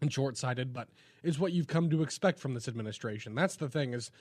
and 0.00 0.12
short-sighted, 0.12 0.72
but 0.72 0.88
is 1.24 1.36
what 1.36 1.52
you've 1.52 1.66
come 1.66 1.90
to 1.90 2.02
expect 2.02 2.38
from 2.38 2.54
this 2.54 2.68
administration. 2.68 3.34
That's 3.34 3.56
the 3.56 3.68
thing 3.68 3.94
is 3.94 4.12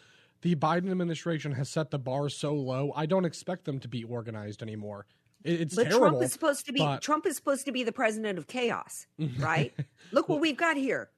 the 0.42 0.56
Biden 0.56 0.90
administration 0.90 1.52
has 1.52 1.70
set 1.70 1.92
the 1.92 2.00
bar 2.00 2.28
so 2.28 2.56
low. 2.56 2.92
I 2.96 3.06
don't 3.06 3.26
expect 3.26 3.66
them 3.66 3.80
to 3.82 3.88
be 3.88 4.04
organized 4.04 4.64
anymore. 4.64 5.06
It's 5.44 5.76
but 5.76 5.84
terrible, 5.84 6.10
Trump 6.10 6.24
is 6.24 6.34
supposed 6.34 6.66
to 6.66 6.74
be 6.74 6.80
but... 6.80 7.02
Trump 7.02 7.26
is 7.26 7.36
supposed 7.36 7.66
to 7.66 7.72
be 7.72 7.84
the 7.84 7.92
president 7.92 8.38
of 8.38 8.48
chaos, 8.48 9.08
right? 9.40 9.74
Look 10.12 10.30
what 10.30 10.40
we've 10.40 10.58
got 10.58 10.78
here. 10.78 11.10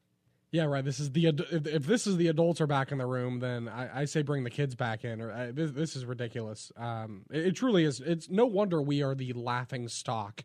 Yeah, 0.52 0.66
right. 0.66 0.86
This 0.86 1.00
is 1.00 1.12
the 1.12 1.30
if, 1.30 1.66
if 1.66 1.86
this 1.88 2.06
is 2.06 2.18
the 2.18 2.28
adults 2.28 2.62
are 2.62 2.68
back 2.68 2.92
in 2.92 3.00
the 3.00 3.08
room, 3.08 3.40
then 3.40 3.68
I, 3.68 4.02
I 4.02 4.06
say 4.06 4.22
bring 4.22 4.44
the 4.44 4.52
kids 4.52 4.76
back 4.76 5.04
in. 5.04 5.20
Or 5.20 5.32
I, 5.32 5.52
this, 5.52 5.72
this, 5.72 5.96
is 5.96 6.06
ridiculous. 6.06 6.72
Um, 6.78 7.24
it, 7.32 7.48
it, 7.48 7.56
truly 7.56 7.86
is. 7.86 8.00
It's 8.00 8.30
no 8.30 8.46
wonder 8.46 8.80
we 8.80 9.02
are 9.02 9.16
the 9.16 9.34
laughing 9.34 9.88
stock 9.88 10.44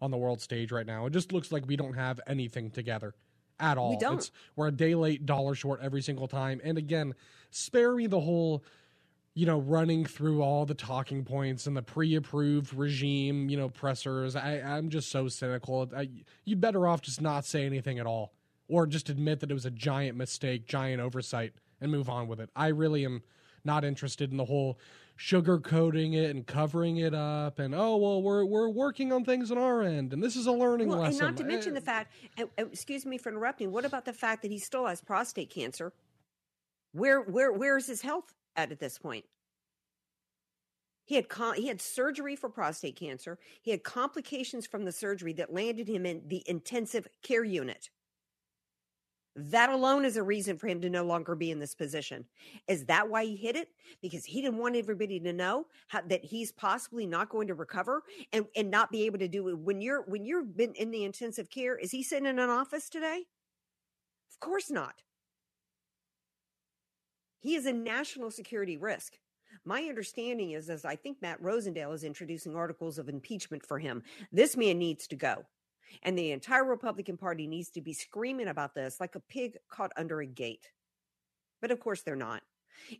on 0.00 0.10
the 0.10 0.16
world 0.16 0.40
stage 0.40 0.72
right 0.72 0.86
now. 0.86 1.04
It 1.04 1.12
just 1.12 1.30
looks 1.30 1.52
like 1.52 1.66
we 1.66 1.76
don't 1.76 1.92
have 1.92 2.20
anything 2.26 2.70
together 2.70 3.14
at 3.58 3.76
all. 3.76 3.90
We 3.90 3.98
don't. 3.98 4.16
It's, 4.16 4.30
we're 4.56 4.68
a 4.68 4.72
day 4.72 4.94
late, 4.94 5.26
dollar 5.26 5.54
short 5.54 5.80
every 5.82 6.00
single 6.00 6.26
time. 6.26 6.62
And 6.64 6.78
again, 6.78 7.14
spare 7.50 7.94
me 7.94 8.06
the 8.06 8.20
whole 8.20 8.64
you 9.34 9.46
know, 9.46 9.60
running 9.60 10.04
through 10.04 10.42
all 10.42 10.66
the 10.66 10.74
talking 10.74 11.24
points 11.24 11.66
and 11.66 11.76
the 11.76 11.82
pre-approved 11.82 12.74
regime, 12.74 13.48
you 13.48 13.56
know, 13.56 13.68
pressers. 13.68 14.34
I, 14.34 14.60
I'm 14.60 14.90
just 14.90 15.10
so 15.10 15.28
cynical. 15.28 15.88
I, 15.96 16.08
you 16.44 16.56
better 16.56 16.86
off 16.86 17.00
just 17.00 17.20
not 17.20 17.44
say 17.44 17.64
anything 17.64 17.98
at 17.98 18.06
all 18.06 18.32
or 18.68 18.86
just 18.86 19.08
admit 19.08 19.40
that 19.40 19.50
it 19.50 19.54
was 19.54 19.66
a 19.66 19.70
giant 19.70 20.16
mistake, 20.16 20.66
giant 20.66 21.00
oversight, 21.00 21.52
and 21.80 21.90
move 21.90 22.08
on 22.08 22.28
with 22.28 22.40
it. 22.40 22.50
I 22.56 22.68
really 22.68 23.04
am 23.04 23.22
not 23.64 23.84
interested 23.84 24.30
in 24.30 24.36
the 24.36 24.44
whole 24.44 24.78
sugarcoating 25.18 26.14
it 26.14 26.30
and 26.30 26.46
covering 26.46 26.96
it 26.96 27.14
up 27.14 27.58
and 27.58 27.74
oh 27.74 27.94
well 27.98 28.22
we're 28.22 28.42
we're 28.42 28.70
working 28.70 29.12
on 29.12 29.22
things 29.22 29.50
on 29.50 29.58
our 29.58 29.82
end 29.82 30.14
and 30.14 30.22
this 30.22 30.34
is 30.34 30.46
a 30.46 30.52
learning 30.52 30.88
well, 30.88 31.00
lesson. 31.00 31.26
And 31.26 31.36
not 31.36 31.36
to 31.36 31.44
mention 31.44 31.74
the 31.74 31.80
eh. 31.80 31.84
fact, 31.84 32.14
eh, 32.38 32.44
eh, 32.56 32.64
excuse 32.72 33.04
me 33.04 33.18
for 33.18 33.28
interrupting. 33.28 33.70
What 33.70 33.84
about 33.84 34.06
the 34.06 34.14
fact 34.14 34.40
that 34.40 34.50
he 34.50 34.58
still 34.58 34.86
has 34.86 35.02
prostate 35.02 35.50
cancer? 35.50 35.92
Where 36.92 37.20
where 37.20 37.52
where 37.52 37.76
is 37.76 37.86
his 37.86 38.00
health 38.00 38.32
at 38.72 38.80
this 38.80 38.98
point? 38.98 39.24
He 41.04 41.16
had 41.16 41.26
he 41.56 41.66
had 41.66 41.80
surgery 41.80 42.36
for 42.36 42.48
prostate 42.48 42.94
cancer. 42.94 43.38
He 43.62 43.72
had 43.72 43.82
complications 43.82 44.66
from 44.66 44.84
the 44.84 44.92
surgery 44.92 45.32
that 45.34 45.52
landed 45.52 45.88
him 45.88 46.06
in 46.06 46.22
the 46.28 46.44
intensive 46.46 47.08
care 47.22 47.42
unit. 47.42 47.90
That 49.36 49.70
alone 49.70 50.04
is 50.04 50.16
a 50.16 50.22
reason 50.22 50.58
for 50.58 50.68
him 50.68 50.80
to 50.82 50.90
no 50.90 51.04
longer 51.04 51.34
be 51.34 51.50
in 51.50 51.58
this 51.58 51.74
position. 51.74 52.26
Is 52.68 52.84
that 52.86 53.08
why 53.08 53.24
he 53.24 53.36
hit 53.36 53.56
it? 53.56 53.68
Because 54.02 54.24
he 54.24 54.42
didn't 54.42 54.58
want 54.58 54.76
everybody 54.76 55.18
to 55.20 55.32
know 55.32 55.66
how, 55.88 56.02
that 56.02 56.24
he's 56.24 56.52
possibly 56.52 57.06
not 57.06 57.28
going 57.28 57.48
to 57.48 57.54
recover 57.54 58.02
and, 58.32 58.46
and 58.54 58.70
not 58.70 58.90
be 58.90 59.06
able 59.06 59.18
to 59.18 59.28
do 59.28 59.48
it. 59.48 59.58
When 59.58 59.80
you're 59.80 60.02
when 60.02 60.24
you've 60.24 60.56
been 60.56 60.74
in 60.74 60.90
the 60.90 61.04
intensive 61.04 61.50
care, 61.50 61.76
is 61.76 61.90
he 61.90 62.02
sitting 62.02 62.26
in 62.26 62.38
an 62.38 62.50
office 62.50 62.88
today? 62.88 63.24
Of 64.32 64.40
course 64.40 64.70
not. 64.70 64.94
He 67.40 67.54
is 67.54 67.66
a 67.66 67.72
national 67.72 68.30
security 68.30 68.76
risk. 68.76 69.14
My 69.64 69.82
understanding 69.82 70.52
is, 70.52 70.70
as 70.70 70.84
I 70.84 70.96
think 70.96 71.20
Matt 71.20 71.42
Rosendale 71.42 71.94
is 71.94 72.04
introducing 72.04 72.54
articles 72.54 72.98
of 72.98 73.08
impeachment 73.08 73.66
for 73.66 73.78
him, 73.78 74.02
this 74.30 74.56
man 74.56 74.78
needs 74.78 75.06
to 75.08 75.16
go. 75.16 75.44
And 76.02 76.16
the 76.16 76.30
entire 76.30 76.64
Republican 76.64 77.16
Party 77.16 77.46
needs 77.46 77.70
to 77.70 77.80
be 77.80 77.92
screaming 77.92 78.48
about 78.48 78.74
this 78.74 79.00
like 79.00 79.16
a 79.16 79.20
pig 79.20 79.56
caught 79.68 79.92
under 79.96 80.20
a 80.20 80.26
gate. 80.26 80.70
But 81.60 81.70
of 81.70 81.80
course, 81.80 82.02
they're 82.02 82.16
not. 82.16 82.42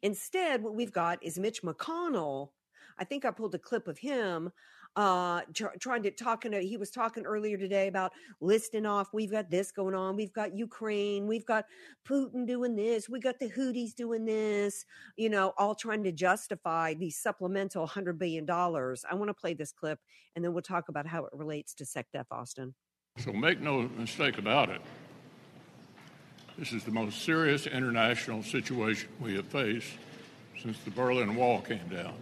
Instead, 0.03 0.63
what 0.63 0.75
we've 0.75 0.93
got 0.93 1.23
is 1.23 1.39
Mitch 1.39 1.63
McConnell. 1.63 2.51
I 2.99 3.05
think 3.05 3.25
I 3.25 3.31
pulled 3.31 3.55
a 3.55 3.59
clip 3.59 3.89
of 3.89 3.99
him 3.99 4.51
uh 4.97 5.41
tr- 5.55 5.77
trying 5.79 6.03
to 6.03 6.11
talking 6.11 6.51
to 6.53 6.61
he 6.61 6.77
was 6.77 6.91
talking 6.91 7.25
earlier 7.25 7.57
today 7.57 7.87
about 7.87 8.13
listing 8.41 8.85
off 8.85 9.09
we've 9.13 9.31
got 9.31 9.51
this 9.51 9.71
going 9.71 9.95
on 9.95 10.17
we've 10.17 10.33
got 10.33 10.57
ukraine 10.57 11.27
we've 11.27 11.47
got 11.47 11.65
putin 12.09 12.47
doing 12.47 12.75
this 12.75 13.09
we 13.09 13.21
got 13.21 13.39
the 13.39 13.49
houthis 13.49 13.95
doing 13.95 14.25
this 14.25 14.85
you 15.17 15.31
know 15.31 15.53
all 15.59 15.75
trying 15.75 16.03
to 16.03 16.13
justify 16.13 16.93
these 16.95 17.17
supplemental 17.17 17.83
100 17.83 18.19
billion 18.19 18.45
dollars. 18.45 19.05
I 19.09 19.15
want 19.15 19.29
to 19.29 19.35
play 19.35 19.55
this 19.55 19.73
clip 19.73 20.01
and 20.35 20.45
then 20.45 20.53
we'll 20.53 20.63
talk 20.63 20.89
about 20.89 21.07
how 21.07 21.25
it 21.25 21.33
relates 21.33 21.75
to 21.75 21.85
SecDef 21.85 22.27
austin. 22.31 22.75
So 23.19 23.33
make 23.33 23.61
no 23.61 23.89
mistake 23.97 24.39
about 24.39 24.71
it 24.71 24.81
this 26.61 26.73
is 26.73 26.85
the 26.85 26.91
most 26.91 27.23
serious 27.23 27.67
international 27.67 28.43
situation 28.43 29.09
we 29.19 29.35
have 29.35 29.47
faced 29.47 29.93
since 30.61 30.79
the 30.81 30.91
berlin 30.91 31.35
wall 31.35 31.63
came 31.63 31.89
down 31.89 32.15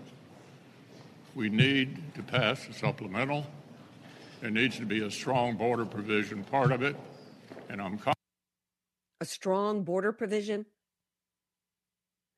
we 1.39 1.49
need 1.49 2.03
to 2.17 2.23
pass 2.25 2.67
a 2.67 2.73
supplemental. 2.73 3.47
There 4.41 4.51
needs 4.51 4.77
to 4.79 4.85
be 4.85 5.05
a 5.05 5.11
strong 5.11 5.57
border 5.57 5.85
provision 5.85 6.43
part 6.43 6.73
of 6.73 6.83
it, 6.83 6.97
and 7.69 7.81
I'm. 7.81 8.01
a 9.21 9.25
strong 9.25 9.85
border 9.85 10.11
provision. 10.11 10.67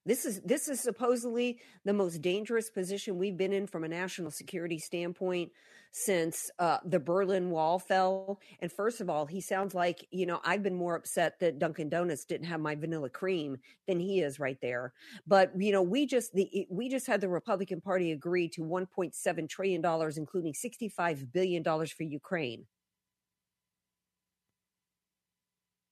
This 0.07 0.25
is 0.25 0.41
this 0.41 0.69
is 0.69 0.81
supposedly 0.81 1.59
the 1.85 1.93
most 1.93 2.23
dangerous 2.23 2.71
position 2.71 3.19
we've 3.19 3.37
been 3.37 3.53
in 3.53 3.67
from 3.67 3.85
a 3.85 3.89
national 3.89 4.31
security 4.31 4.79
standpoint 4.79 5.53
since 5.93 6.51
uh, 6.59 6.79
the 6.85 7.01
Berlin 7.01 7.51
Wall 7.51 7.79
fell. 7.79 8.41
And 8.61 8.71
first 8.71 9.01
of 9.01 9.11
all, 9.11 9.27
he 9.27 9.41
sounds 9.41 9.75
like, 9.75 10.07
you 10.11 10.27
know, 10.27 10.41
I've 10.45 10.63
been 10.63 10.75
more 10.75 10.95
upset 10.95 11.41
that 11.41 11.59
Dunkin' 11.59 11.89
Donuts 11.89 12.25
didn't 12.25 12.47
have 12.47 12.61
my 12.61 12.75
vanilla 12.75 13.11
cream 13.11 13.59
than 13.89 13.99
he 13.99 14.21
is 14.21 14.39
right 14.39 14.59
there. 14.63 14.93
But, 15.27 15.51
you 15.59 15.73
know, 15.73 15.83
we 15.83 16.07
just, 16.07 16.33
the, 16.33 16.67
we 16.71 16.89
just 16.89 17.07
had 17.07 17.21
the 17.21 17.29
Republican 17.29 17.81
Party 17.81 18.13
agree 18.13 18.49
to 18.51 18.63
$1.7 18.63 19.49
trillion, 19.49 20.13
including 20.17 20.53
$65 20.53 21.33
billion 21.33 21.65
for 21.65 22.03
Ukraine. 22.05 22.67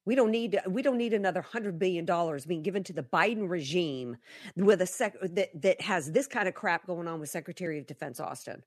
We 0.08 0.14
don't 0.14 0.30
need 0.30 0.58
we 0.66 0.80
don't 0.80 0.96
need 0.96 1.12
another 1.12 1.42
hundred 1.42 1.78
billion 1.78 2.06
dollars 2.06 2.46
being 2.46 2.62
given 2.62 2.82
to 2.84 2.94
the 2.94 3.02
Biden 3.02 3.46
regime 3.46 4.16
with 4.56 4.80
a 4.80 4.86
sec 4.86 5.16
that 5.20 5.50
that 5.60 5.82
has 5.82 6.12
this 6.12 6.26
kind 6.26 6.48
of 6.48 6.54
crap 6.54 6.86
going 6.86 7.06
on 7.06 7.20
with 7.20 7.28
Secretary 7.28 7.78
of 7.78 7.86
Defense 7.86 8.18
Austin. 8.18 8.62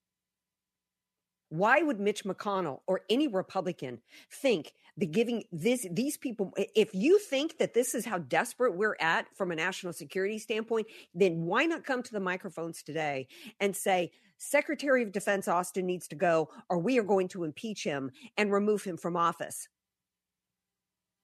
Why 1.49 1.81
would 1.81 1.99
Mitch 1.99 2.25
McConnell 2.25 2.81
or 2.85 3.01
any 3.09 3.27
Republican 3.27 4.01
think 4.31 4.73
the 4.97 5.07
giving 5.07 5.45
this 5.51 5.87
these 5.89 6.15
people 6.15 6.53
if 6.75 6.93
you 6.93 7.17
think 7.17 7.57
that 7.57 7.73
this 7.73 7.95
is 7.95 8.05
how 8.05 8.19
desperate 8.19 8.75
we're 8.75 8.97
at 8.99 9.25
from 9.35 9.49
a 9.49 9.55
national 9.55 9.93
security 9.93 10.37
standpoint, 10.37 10.85
then 11.15 11.45
why 11.47 11.65
not 11.65 11.83
come 11.83 12.03
to 12.03 12.11
the 12.11 12.19
microphones 12.19 12.83
today 12.83 13.27
and 13.59 13.75
say 13.75 14.11
Secretary 14.37 15.01
of 15.01 15.11
Defense 15.11 15.47
Austin 15.47 15.87
needs 15.87 16.07
to 16.09 16.15
go 16.15 16.49
or 16.69 16.77
we 16.77 16.99
are 16.99 17.03
going 17.03 17.29
to 17.29 17.45
impeach 17.45 17.83
him 17.83 18.11
and 18.37 18.51
remove 18.51 18.83
him 18.83 18.95
from 18.95 19.17
office? 19.17 19.67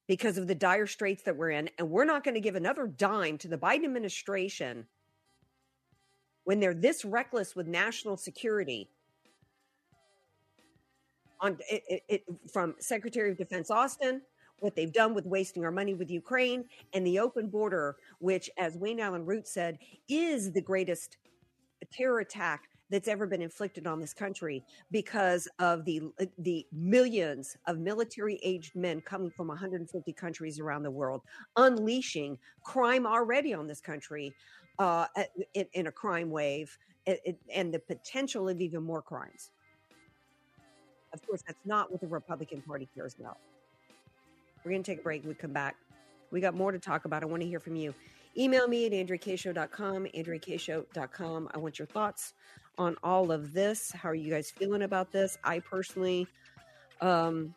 Because 0.07 0.37
of 0.37 0.47
the 0.47 0.55
dire 0.55 0.87
straits 0.87 1.23
that 1.23 1.35
we're 1.35 1.51
in 1.51 1.69
and 1.77 1.89
we're 1.89 2.05
not 2.05 2.23
going 2.23 2.35
to 2.35 2.41
give 2.41 2.55
another 2.55 2.87
dime 2.87 3.37
to 3.39 3.47
the 3.47 3.57
Biden 3.57 3.83
administration 3.83 4.87
when 6.45 6.61
they're 6.61 6.73
this 6.73 7.03
reckless 7.03 7.57
with 7.57 7.67
national 7.67 8.15
security 8.15 8.89
on 11.41 11.57
it, 11.69 11.83
it, 11.89 12.03
it, 12.07 12.23
from 12.51 12.75
Secretary 12.79 13.31
of 13.31 13.37
Defense 13.37 13.69
Austin, 13.69 14.21
what 14.59 14.75
they've 14.75 14.93
done 14.93 15.13
with 15.13 15.25
wasting 15.25 15.65
our 15.65 15.71
money 15.71 15.93
with 15.93 16.09
Ukraine 16.09 16.65
and 16.93 17.05
the 17.05 17.19
open 17.19 17.47
border, 17.47 17.97
which, 18.19 18.49
as 18.57 18.75
Wayne 18.77 18.99
Allyn 18.99 19.25
Root 19.25 19.47
said, 19.47 19.77
is 20.07 20.51
the 20.51 20.61
greatest 20.61 21.17
terror 21.91 22.19
attack 22.19 22.63
that's 22.89 23.07
ever 23.07 23.25
been 23.25 23.41
inflicted 23.41 23.85
on 23.85 23.99
this 23.99 24.13
country 24.13 24.63
because 24.91 25.47
of 25.59 25.83
the 25.85 26.01
the 26.39 26.65
millions 26.71 27.57
of 27.67 27.79
military 27.79 28.39
aged 28.43 28.75
men 28.75 29.01
coming 29.01 29.29
from 29.29 29.47
150 29.47 30.13
countries 30.13 30.59
around 30.59 30.83
the 30.83 30.91
world, 30.91 31.21
unleashing 31.55 32.37
crime 32.63 33.05
already 33.05 33.53
on 33.53 33.67
this 33.67 33.81
country 33.81 34.33
uh, 34.79 35.05
in, 35.53 35.65
in, 35.73 35.87
a 35.87 35.91
crime 35.91 36.29
wave, 36.29 36.77
and 37.53 37.73
the 37.73 37.79
potential 37.79 38.47
of 38.47 38.61
even 38.61 38.83
more 38.83 39.01
crimes. 39.01 39.51
Of 41.13 41.25
course, 41.25 41.41
that's 41.47 41.65
not 41.65 41.91
what 41.91 42.01
the 42.01 42.07
Republican 42.07 42.61
Party 42.61 42.87
cares 42.93 43.15
about. 43.19 43.37
We're 44.63 44.71
going 44.71 44.83
to 44.83 44.91
take 44.91 44.99
a 44.99 45.03
break. 45.03 45.25
We 45.25 45.33
come 45.33 45.53
back. 45.53 45.75
We 46.31 46.41
got 46.41 46.53
more 46.53 46.71
to 46.71 46.79
talk 46.79 47.05
about. 47.05 47.23
I 47.23 47.25
want 47.25 47.41
to 47.41 47.47
hear 47.47 47.59
from 47.59 47.75
you. 47.75 47.93
Email 48.37 48.67
me 48.67 48.85
at 48.85 48.91
andreakshow.com, 48.91 50.07
andreakshow.com. 50.15 51.49
I 51.53 51.57
want 51.57 51.79
your 51.79 51.87
thoughts 51.87 52.33
on 52.77 52.95
all 53.03 53.31
of 53.31 53.53
this. 53.53 53.91
How 53.91 54.09
are 54.09 54.15
you 54.15 54.29
guys 54.31 54.51
feeling 54.51 54.83
about 54.83 55.11
this? 55.11 55.37
I 55.43 55.59
personally, 55.59 56.27
um, 57.01 57.55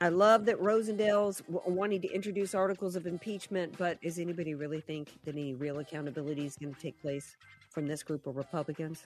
I 0.00 0.08
love 0.08 0.44
that 0.46 0.60
Rosendale's 0.60 1.40
wanting 1.46 2.00
to 2.02 2.12
introduce 2.12 2.54
articles 2.54 2.96
of 2.96 3.06
impeachment, 3.06 3.78
but 3.78 4.00
does 4.02 4.18
anybody 4.18 4.54
really 4.54 4.80
think 4.80 5.12
that 5.24 5.36
any 5.36 5.54
real 5.54 5.78
accountability 5.78 6.44
is 6.44 6.56
going 6.56 6.74
to 6.74 6.80
take 6.80 7.00
place 7.00 7.36
from 7.70 7.86
this 7.86 8.02
group 8.02 8.26
of 8.26 8.36
Republicans? 8.36 9.04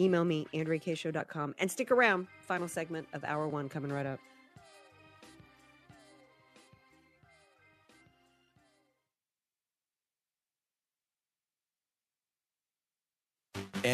Email 0.00 0.24
me, 0.24 0.46
AndreaKShow.com, 0.52 1.54
and 1.58 1.70
stick 1.70 1.92
around. 1.92 2.26
Final 2.42 2.68
segment 2.68 3.06
of 3.12 3.22
Hour 3.22 3.46
One 3.46 3.68
coming 3.68 3.92
right 3.92 4.04
up. 4.04 4.18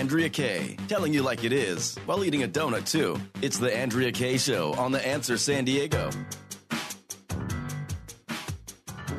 Andrea 0.03 0.28
Kaye, 0.28 0.76
telling 0.88 1.14
you 1.14 1.22
like 1.22 1.44
it 1.44 1.53
is 1.53 1.96
while 2.07 2.24
eating 2.24 2.42
a 2.42 2.48
donut 2.48 2.90
too. 2.90 3.16
It's 3.40 3.59
the 3.59 3.72
Andrea 3.72 4.11
Kaye 4.11 4.36
Show 4.36 4.74
on 4.74 4.90
The 4.90 5.07
Answer 5.07 5.38
San 5.38 5.64
Diego. 5.64 6.11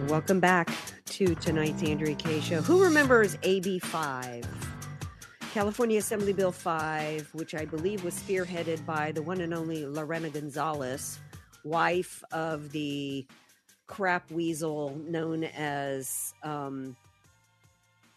Welcome 0.10 0.42
back 0.42 0.70
to 1.06 1.36
tonight's 1.36 1.82
Andrea 1.84 2.16
Kaye 2.16 2.42
Show. 2.42 2.62
Who 2.62 2.84
remembers 2.84 3.38
AB 3.44 3.80
5? 3.80 4.46
California 5.54 6.00
Assembly 6.00 6.34
Bill 6.34 6.52
5, 6.52 7.30
which 7.34 7.56
I 7.56 7.64
believe 7.64 8.04
was 8.04 8.16
spearheaded 8.16 8.86
by 8.86 9.14
the 9.14 9.22
one 9.22 9.40
and 9.40 9.54
only 9.54 9.86
Lorena 9.86 10.32
Gonzalez, 10.32 11.18
wife 11.64 12.26
of 12.34 12.74
the 12.74 13.26
crap 13.88 14.30
weasel 14.30 15.02
known 15.08 15.46
as, 15.46 16.34
um, 16.44 16.98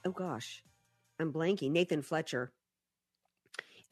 oh 0.04 0.10
gosh, 0.10 0.64
I'm 1.20 1.32
blanking, 1.32 1.70
Nathan 1.70 2.02
Fletcher. 2.02 2.50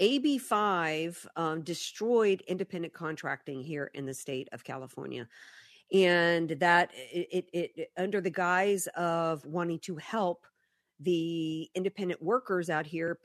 AB 0.01 0.39
5 0.39 1.29
um, 1.37 1.63
destroyed 1.63 2.43
independent 2.47 2.93
contracting 2.93 3.63
here 3.63 3.91
in 3.95 4.07
the 4.07 4.15
state 4.15 4.49
of 4.53 4.65
California. 4.65 5.29
And 5.93 6.51
that 6.51 6.91
it, 6.95 7.47
it, 7.53 7.73
it 7.77 7.91
under 7.97 8.21
the 8.21 8.31
guise 8.31 8.87
of 8.97 9.45
wanting 9.45 9.79
to 9.81 9.97
help 9.97 10.47
the 11.05 11.71
independent 11.75 12.23
workers 12.23 12.71
out 12.71 12.87
here, 12.87 13.19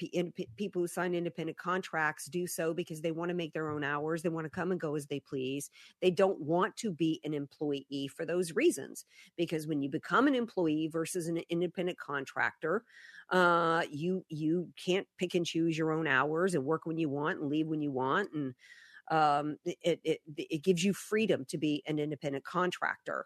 people 0.57 0.81
who 0.81 0.87
sign 0.87 1.15
independent 1.15 1.57
contracts, 1.57 2.25
do 2.25 2.45
so 2.45 2.73
because 2.73 3.01
they 3.01 3.11
want 3.11 3.29
to 3.29 3.35
make 3.35 3.53
their 3.53 3.69
own 3.69 3.83
hours. 3.83 4.21
They 4.21 4.29
want 4.29 4.45
to 4.45 4.49
come 4.49 4.71
and 4.71 4.79
go 4.79 4.95
as 4.95 5.07
they 5.07 5.19
please. 5.21 5.71
They 6.01 6.11
don't 6.11 6.39
want 6.39 6.75
to 6.77 6.91
be 6.91 7.21
an 7.23 7.33
employee 7.33 8.09
for 8.13 8.25
those 8.25 8.55
reasons. 8.55 9.05
Because 9.37 9.65
when 9.67 9.81
you 9.81 9.89
become 9.89 10.27
an 10.27 10.35
employee 10.35 10.89
versus 10.91 11.27
an 11.27 11.41
independent 11.49 11.97
contractor, 11.97 12.83
uh, 13.31 13.83
you 13.89 14.25
you 14.29 14.69
can't 14.83 15.07
pick 15.17 15.35
and 15.35 15.45
choose 15.45 15.77
your 15.77 15.91
own 15.91 16.07
hours 16.07 16.55
and 16.55 16.65
work 16.65 16.85
when 16.85 16.97
you 16.97 17.09
want 17.09 17.39
and 17.39 17.49
leave 17.49 17.67
when 17.67 17.81
you 17.81 17.91
want, 17.91 18.29
and 18.33 18.53
um, 19.11 19.57
it, 19.65 19.99
it 20.03 20.21
it 20.35 20.63
gives 20.63 20.83
you 20.83 20.93
freedom 20.93 21.45
to 21.49 21.57
be 21.57 21.83
an 21.87 21.99
independent 21.99 22.43
contractor. 22.43 23.25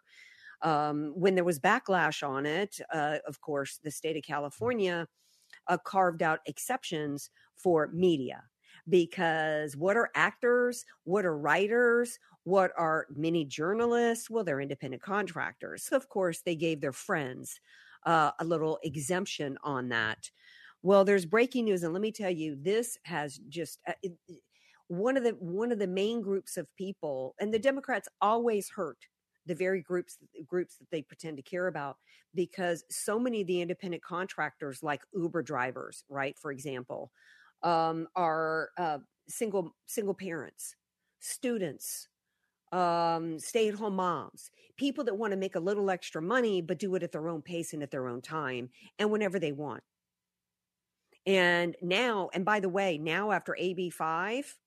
Um, 0.64 1.12
when 1.16 1.36
there 1.36 1.44
was 1.44 1.60
backlash 1.60 2.28
on 2.28 2.46
it, 2.46 2.80
uh, 2.94 3.18
of 3.28 3.42
course, 3.42 3.80
the 3.84 3.92
state 3.92 4.18
of 4.18 4.24
California 4.24 5.08
uh, 5.68 5.78
carved 5.84 6.24
out 6.24 6.40
exceptions 6.46 7.30
for 7.56 7.90
media 7.94 8.44
because 8.90 9.76
what 9.78 9.98
are 9.98 10.10
actors? 10.16 10.86
What 11.04 11.26
are 11.26 11.38
writers? 11.38 12.20
What 12.44 12.72
are 12.78 13.08
many 13.16 13.46
journalists? 13.46 14.30
Well, 14.30 14.44
they're 14.44 14.62
independent 14.62 15.02
contractors. 15.02 15.84
So, 15.84 15.96
of 15.96 16.10
course, 16.10 16.42
they 16.42 16.56
gave 16.56 16.82
their 16.82 16.92
friends 16.92 17.60
uh, 18.06 18.32
a 18.40 18.46
little 18.46 18.80
exemption 18.84 19.58
on 19.64 19.90
that. 19.90 20.30
Well, 20.82 21.06
there's 21.06 21.26
breaking 21.26 21.66
news, 21.66 21.84
and 21.84 21.94
let 21.94 22.02
me 22.02 22.12
tell 22.12 22.32
you, 22.32 22.58
this 22.62 22.98
has 23.04 23.40
just. 23.50 23.80
Uh, 23.88 23.94
it, 24.02 24.14
one 24.88 25.16
of 25.16 25.24
the 25.24 25.32
one 25.40 25.72
of 25.72 25.80
the 25.80 25.88
main 25.88 26.22
groups 26.22 26.58
of 26.58 26.68
people 26.76 27.36
and 27.40 27.54
the 27.54 27.58
democrats 27.58 28.10
always 28.22 28.70
hurt 28.70 28.98
the 29.46 29.56
very 29.56 29.82
groups 29.82 30.18
groups 30.48 30.78
that 30.78 30.90
they 30.92 31.02
pretend 31.02 31.38
to 31.38 31.44
care 31.44 31.68
about 31.68 31.98
because 32.34 32.84
so 32.90 33.20
many 33.20 33.42
of 33.42 33.48
the 33.48 33.62
independent 33.62 34.04
contractors 34.04 34.82
like 34.84 35.02
uber 35.14 35.42
drivers 35.42 36.04
right 36.10 36.38
for 36.40 36.52
example 36.52 37.12
um, 37.64 38.08
are 38.16 38.70
uh, 38.78 38.98
single 39.28 39.76
single 39.86 40.14
parents 40.14 40.76
students 41.20 42.08
um, 42.72 43.38
stay-at-home 43.38 43.96
moms 43.96 44.50
people 44.78 45.04
that 45.04 45.18
want 45.18 45.32
to 45.32 45.38
make 45.38 45.56
a 45.56 45.60
little 45.60 45.90
extra 45.90 46.22
money 46.22 46.62
but 46.62 46.80
do 46.80 46.96
it 46.96 47.04
at 47.04 47.12
their 47.12 47.30
own 47.30 47.42
pace 47.42 47.74
and 47.74 47.84
at 47.84 47.92
their 47.92 48.08
own 48.08 48.22
time 48.22 48.70
and 49.00 49.12
whenever 49.12 49.40
they 49.40 49.52
want. 49.52 49.84
And 51.26 51.76
now 51.82 52.30
and 52.34 52.44
by 52.44 52.60
the 52.60 52.70
way 52.70 52.98
now 52.98 53.32
after 53.32 53.56
ab 53.58 53.90
5 53.90 54.58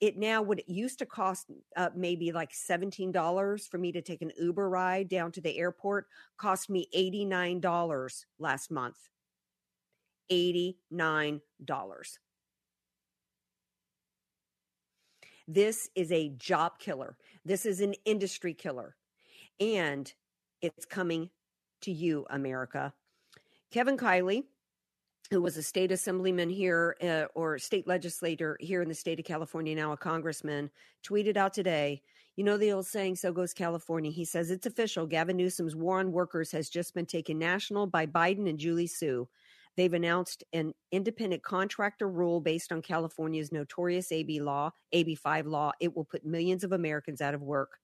it 0.00 0.16
now 0.16 0.42
would 0.42 0.60
it 0.60 0.68
used 0.68 0.98
to 0.98 1.06
cost 1.06 1.46
uh, 1.76 1.90
maybe 1.94 2.32
like 2.32 2.52
$17 2.52 3.68
for 3.68 3.78
me 3.78 3.92
to 3.92 4.02
take 4.02 4.22
an 4.22 4.32
Uber 4.38 4.68
ride 4.68 5.08
down 5.08 5.32
to 5.32 5.40
the 5.40 5.56
airport, 5.56 6.06
cost 6.36 6.70
me 6.70 6.88
$89 6.94 8.24
last 8.38 8.70
month. 8.70 8.96
$89. 10.30 11.40
This 15.48 15.88
is 15.94 16.10
a 16.10 16.30
job 16.30 16.78
killer. 16.78 17.16
This 17.44 17.66
is 17.66 17.80
an 17.80 17.94
industry 18.04 18.52
killer. 18.52 18.96
And 19.60 20.12
it's 20.60 20.84
coming 20.84 21.30
to 21.82 21.92
you, 21.92 22.26
America. 22.30 22.92
Kevin 23.70 23.96
Kiley, 23.96 24.44
who 25.30 25.42
was 25.42 25.56
a 25.56 25.62
state 25.62 25.92
assemblyman 25.92 26.48
here 26.48 26.96
uh, 27.02 27.26
or 27.34 27.58
state 27.58 27.86
legislator 27.86 28.56
here 28.60 28.82
in 28.82 28.88
the 28.88 28.94
state 28.94 29.18
of 29.18 29.24
California, 29.24 29.74
now 29.74 29.92
a 29.92 29.96
congressman, 29.96 30.70
tweeted 31.04 31.36
out 31.36 31.52
today, 31.52 32.02
you 32.36 32.44
know 32.44 32.56
the 32.56 32.72
old 32.72 32.86
saying, 32.86 33.16
so 33.16 33.32
goes 33.32 33.54
California. 33.54 34.10
He 34.10 34.24
says 34.24 34.50
it's 34.50 34.66
official. 34.66 35.06
Gavin 35.06 35.36
Newsom's 35.36 35.74
war 35.74 36.00
on 36.00 36.12
workers 36.12 36.52
has 36.52 36.68
just 36.68 36.94
been 36.94 37.06
taken 37.06 37.38
national 37.38 37.86
by 37.86 38.06
Biden 38.06 38.48
and 38.48 38.58
Julie 38.58 38.86
Su. 38.86 39.26
They've 39.76 39.92
announced 39.92 40.44
an 40.52 40.72
independent 40.92 41.42
contractor 41.42 42.08
rule 42.08 42.40
based 42.40 42.72
on 42.72 42.82
California's 42.82 43.52
notorious 43.52 44.12
AB 44.12 44.40
law, 44.40 44.70
AB 44.92 45.14
5 45.14 45.46
law. 45.46 45.72
It 45.80 45.94
will 45.94 46.04
put 46.04 46.24
millions 46.24 46.64
of 46.64 46.72
Americans 46.72 47.20
out 47.20 47.34
of 47.34 47.42
work. 47.42 47.78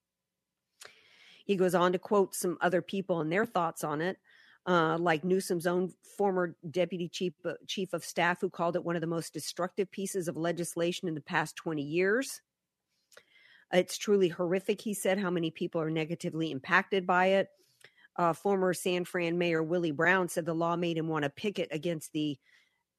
He 1.44 1.56
goes 1.56 1.74
on 1.74 1.92
to 1.92 1.98
quote 1.98 2.34
some 2.34 2.56
other 2.60 2.80
people 2.82 3.20
and 3.20 3.30
their 3.30 3.44
thoughts 3.44 3.84
on 3.84 4.00
it 4.00 4.18
uh, 4.66 4.96
like 4.98 5.24
Newsom's 5.24 5.66
own 5.66 5.92
former 6.16 6.56
deputy 6.70 7.08
chief 7.08 7.34
uh, 7.44 7.54
chief 7.66 7.92
of 7.92 8.04
staff, 8.04 8.40
who 8.40 8.50
called 8.50 8.76
it 8.76 8.84
one 8.84 8.96
of 8.96 9.00
the 9.00 9.06
most 9.06 9.32
destructive 9.32 9.90
pieces 9.90 10.28
of 10.28 10.36
legislation 10.36 11.08
in 11.08 11.14
the 11.14 11.20
past 11.20 11.56
20 11.56 11.82
years. 11.82 12.40
It's 13.72 13.96
truly 13.96 14.28
horrific, 14.28 14.80
he 14.80 14.94
said, 14.94 15.18
how 15.18 15.30
many 15.30 15.50
people 15.50 15.80
are 15.80 15.90
negatively 15.90 16.50
impacted 16.50 17.06
by 17.06 17.26
it. 17.26 17.48
Uh, 18.16 18.34
former 18.34 18.74
San 18.74 19.06
Fran 19.06 19.38
Mayor 19.38 19.62
Willie 19.62 19.90
Brown 19.90 20.28
said 20.28 20.44
the 20.44 20.54
law 20.54 20.76
made 20.76 20.98
him 20.98 21.08
want 21.08 21.22
to 21.22 21.30
picket 21.30 21.68
against 21.72 22.12
the 22.12 22.38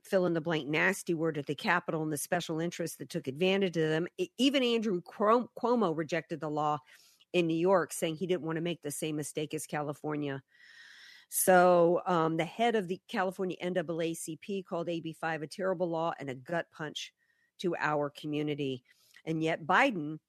fill 0.02 0.26
in 0.26 0.34
the 0.34 0.42
blank 0.42 0.68
nasty 0.68 1.14
word 1.14 1.38
at 1.38 1.46
the 1.46 1.56
Capitol 1.56 2.02
and 2.02 2.12
the 2.12 2.18
special 2.18 2.60
interests 2.60 2.98
that 2.98 3.10
took 3.10 3.28
advantage 3.28 3.78
of 3.78 3.90
them. 3.90 4.08
Even 4.38 4.64
Andrew 4.64 5.02
Cuomo 5.02 5.96
rejected 5.96 6.42
the 6.42 6.50
law 6.50 6.80
in 7.32 7.48
New 7.48 7.56
York, 7.56 7.94
saying 7.94 8.16
he 8.16 8.28
didn't 8.28 8.44
want 8.44 8.58
to 8.58 8.62
make 8.62 8.82
the 8.82 8.92
same 8.92 9.16
mistake 9.16 9.54
as 9.54 9.66
California. 9.66 10.42
So 11.36 12.00
um, 12.06 12.38
the 12.38 12.46
head 12.46 12.76
of 12.76 12.88
the 12.88 13.02
California 13.08 13.58
NAACP 13.60 14.64
called 14.66 14.86
AB5 14.86 15.42
a 15.42 15.48
terrible 15.48 15.90
law 15.90 16.14
and 16.20 16.30
a 16.30 16.36
gut 16.36 16.68
punch 16.72 17.12
to 17.58 17.76
our 17.78 18.12
community. 18.12 18.84
And 19.26 19.42
yet 19.42 19.66
Biden 19.66 20.20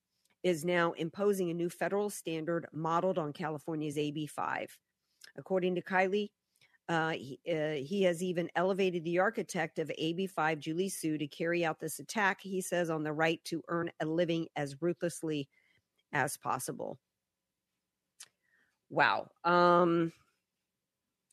is 0.42 0.64
now 0.64 0.92
imposing 0.92 1.50
a 1.50 1.54
new 1.54 1.68
federal 1.68 2.08
standard 2.08 2.66
modeled 2.72 3.18
on 3.18 3.34
California's 3.34 3.98
AB5. 3.98 4.68
According 5.36 5.74
to 5.74 5.82
Kiley, 5.82 6.30
uh, 6.88 7.10
he, 7.10 7.38
uh, 7.52 7.84
he 7.84 8.02
has 8.04 8.22
even 8.22 8.48
elevated 8.56 9.04
the 9.04 9.18
architect 9.18 9.78
of 9.78 9.92
AB5, 10.00 10.58
Julie 10.58 10.88
Su, 10.88 11.18
to 11.18 11.26
carry 11.26 11.66
out 11.66 11.78
this 11.78 11.98
attack, 11.98 12.40
he 12.40 12.62
says, 12.62 12.88
on 12.88 13.02
the 13.02 13.12
right 13.12 13.44
to 13.44 13.62
earn 13.68 13.90
a 14.00 14.06
living 14.06 14.46
as 14.56 14.80
ruthlessly 14.80 15.50
as 16.14 16.38
possible. 16.38 16.98
Wow. 18.88 19.28
Um, 19.44 20.10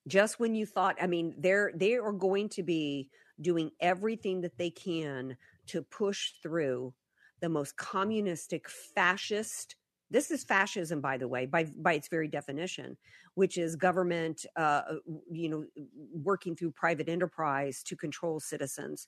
just 0.08 0.40
when 0.40 0.56
you 0.56 0.66
thought, 0.66 0.98
I 1.02 1.08
mean, 1.08 1.36
they're 1.38 1.72
they 1.76 1.96
are 1.96 2.12
going 2.14 2.50
to 2.50 2.64
be 2.64 3.10
doing 3.40 3.72
everything 3.80 4.42
that 4.42 4.58
they 4.58 4.70
can 4.70 5.38
to 5.68 5.82
push 5.84 6.34
through 6.42 6.94
the 7.40 7.50
most 7.50 7.78
communistic, 7.78 8.70
fascist. 8.70 9.76
This 10.10 10.30
is 10.30 10.44
fascism, 10.44 11.02
by 11.02 11.18
the 11.18 11.28
way, 11.28 11.46
by 11.46 11.66
by 11.66 11.94
its 11.94 12.08
very 12.08 12.28
definition, 12.28 12.98
which 13.36 13.58
is 13.58 13.76
government, 13.76 14.46
uh, 14.56 14.96
you 15.32 15.50
know, 15.50 15.66
working 16.14 16.56
through 16.56 16.72
private 16.72 17.08
enterprise 17.08 17.82
to 17.84 17.96
control 17.96 18.40
citizens, 18.40 19.08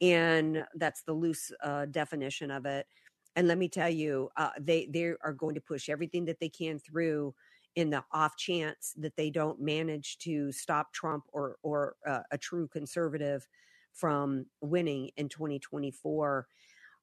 and 0.00 0.66
that's 0.74 1.02
the 1.02 1.12
loose 1.12 1.52
uh, 1.62 1.86
definition 1.86 2.50
of 2.50 2.66
it. 2.66 2.86
And 3.34 3.48
let 3.48 3.56
me 3.58 3.68
tell 3.68 3.88
you, 3.88 4.30
uh, 4.36 4.50
they 4.60 4.86
they 4.86 5.14
are 5.22 5.32
going 5.32 5.54
to 5.54 5.60
push 5.60 5.88
everything 5.88 6.26
that 6.26 6.38
they 6.40 6.48
can 6.50 6.78
through 6.78 7.34
in 7.74 7.90
the 7.90 8.04
off 8.12 8.36
chance 8.36 8.94
that 8.98 9.16
they 9.16 9.30
don't 9.30 9.60
manage 9.60 10.18
to 10.18 10.52
stop 10.52 10.92
Trump 10.92 11.24
or 11.32 11.56
or 11.62 11.96
uh, 12.06 12.20
a 12.30 12.38
true 12.38 12.68
conservative 12.68 13.46
from 13.92 14.46
winning 14.60 15.10
in 15.16 15.28
2024. 15.28 16.46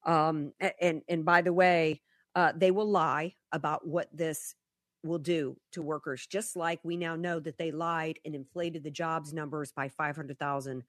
Um, 0.06 0.54
and 0.82 1.02
and 1.08 1.26
by 1.26 1.42
the 1.42 1.54
way, 1.54 2.02
uh, 2.36 2.54
they 2.56 2.72
will 2.72 2.90
lie 2.90 3.36
about 3.52 3.88
what 3.88 4.08
this 4.14 4.56
will 5.04 5.20
do 5.20 5.58
to 5.72 5.82
workers, 5.82 6.28
just 6.28 6.56
like 6.56 6.80
we 6.84 6.98
now 6.98 7.16
know 7.16 7.40
that 7.40 7.58
they 7.58 7.72
lied 7.72 8.20
and 8.26 8.36
inflated 8.36 8.84
the 8.84 8.92
jobs 8.92 9.34
numbers 9.34 9.72
by 9.72 9.88
500,000 9.88 10.84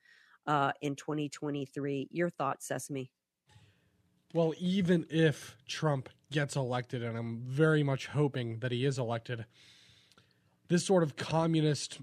uh, 0.47 0.72
in 0.81 0.97
2023. 0.97 2.09
Your 2.11 2.28
thoughts, 2.28 2.66
Sesame? 2.66 3.12
Well, 4.35 4.55
even 4.59 5.07
if 5.11 5.57
Trump 5.68 6.09
gets 6.31 6.57
elected, 6.57 7.03
and 7.03 7.16
I'm 7.16 7.39
very 7.45 7.83
much 7.83 8.07
hoping 8.09 8.61
that 8.61 8.72
he 8.72 8.85
is 8.85 8.99
elected, 8.99 9.45
this 10.68 10.85
sort 10.85 11.03
of 11.03 11.16
communist 11.16 12.01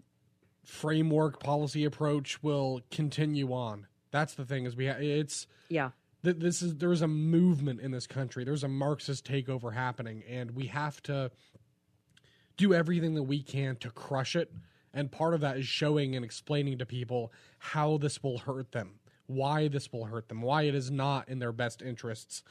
framework 0.64 1.40
policy 1.40 1.86
approach 1.86 2.44
will 2.44 2.82
continue 2.92 3.54
on. 3.54 3.88
That's 4.12 4.34
the 4.34 4.46
thing 4.46 4.66
is 4.66 4.76
we 4.76 4.88
ha- 4.88 4.98
it's 5.00 5.48
Yeah. 5.70 5.92
th- 6.24 6.38
this 6.40 6.62
is 6.62 6.76
there's 6.76 7.02
a 7.02 7.08
movement 7.08 7.80
in 7.80 7.92
this 7.92 8.08
country. 8.08 8.44
There's 8.44 8.64
a 8.64 8.68
Marxist 8.68 9.26
takeover 9.26 9.74
happening, 9.74 10.24
and 10.28 10.52
we 10.52 10.68
have 10.68 11.02
to 11.04 11.32
do 12.58 12.74
everything 12.74 13.14
that 13.16 13.24
we 13.24 13.42
can 13.42 13.76
to 13.78 13.90
crush 13.92 14.36
it. 14.36 14.52
And 14.94 15.12
part 15.12 15.34
of 15.34 15.42
that 15.42 15.58
is 15.58 15.68
showing 15.68 16.16
and 16.16 16.26
explaining 16.26 16.80
to 16.80 16.86
people 16.86 17.32
how 17.60 17.98
this 17.98 18.24
will 18.24 18.40
hurt 18.40 18.72
them, 18.72 19.00
why 19.28 19.68
this 19.68 19.92
will 19.94 20.06
hurt 20.06 20.28
them, 20.28 20.42
why 20.42 20.64
it 20.64 20.74
is 20.76 20.90
not 20.90 21.30
in 21.30 21.40
their 21.40 21.52
best 21.52 21.82
interests. 21.82 22.44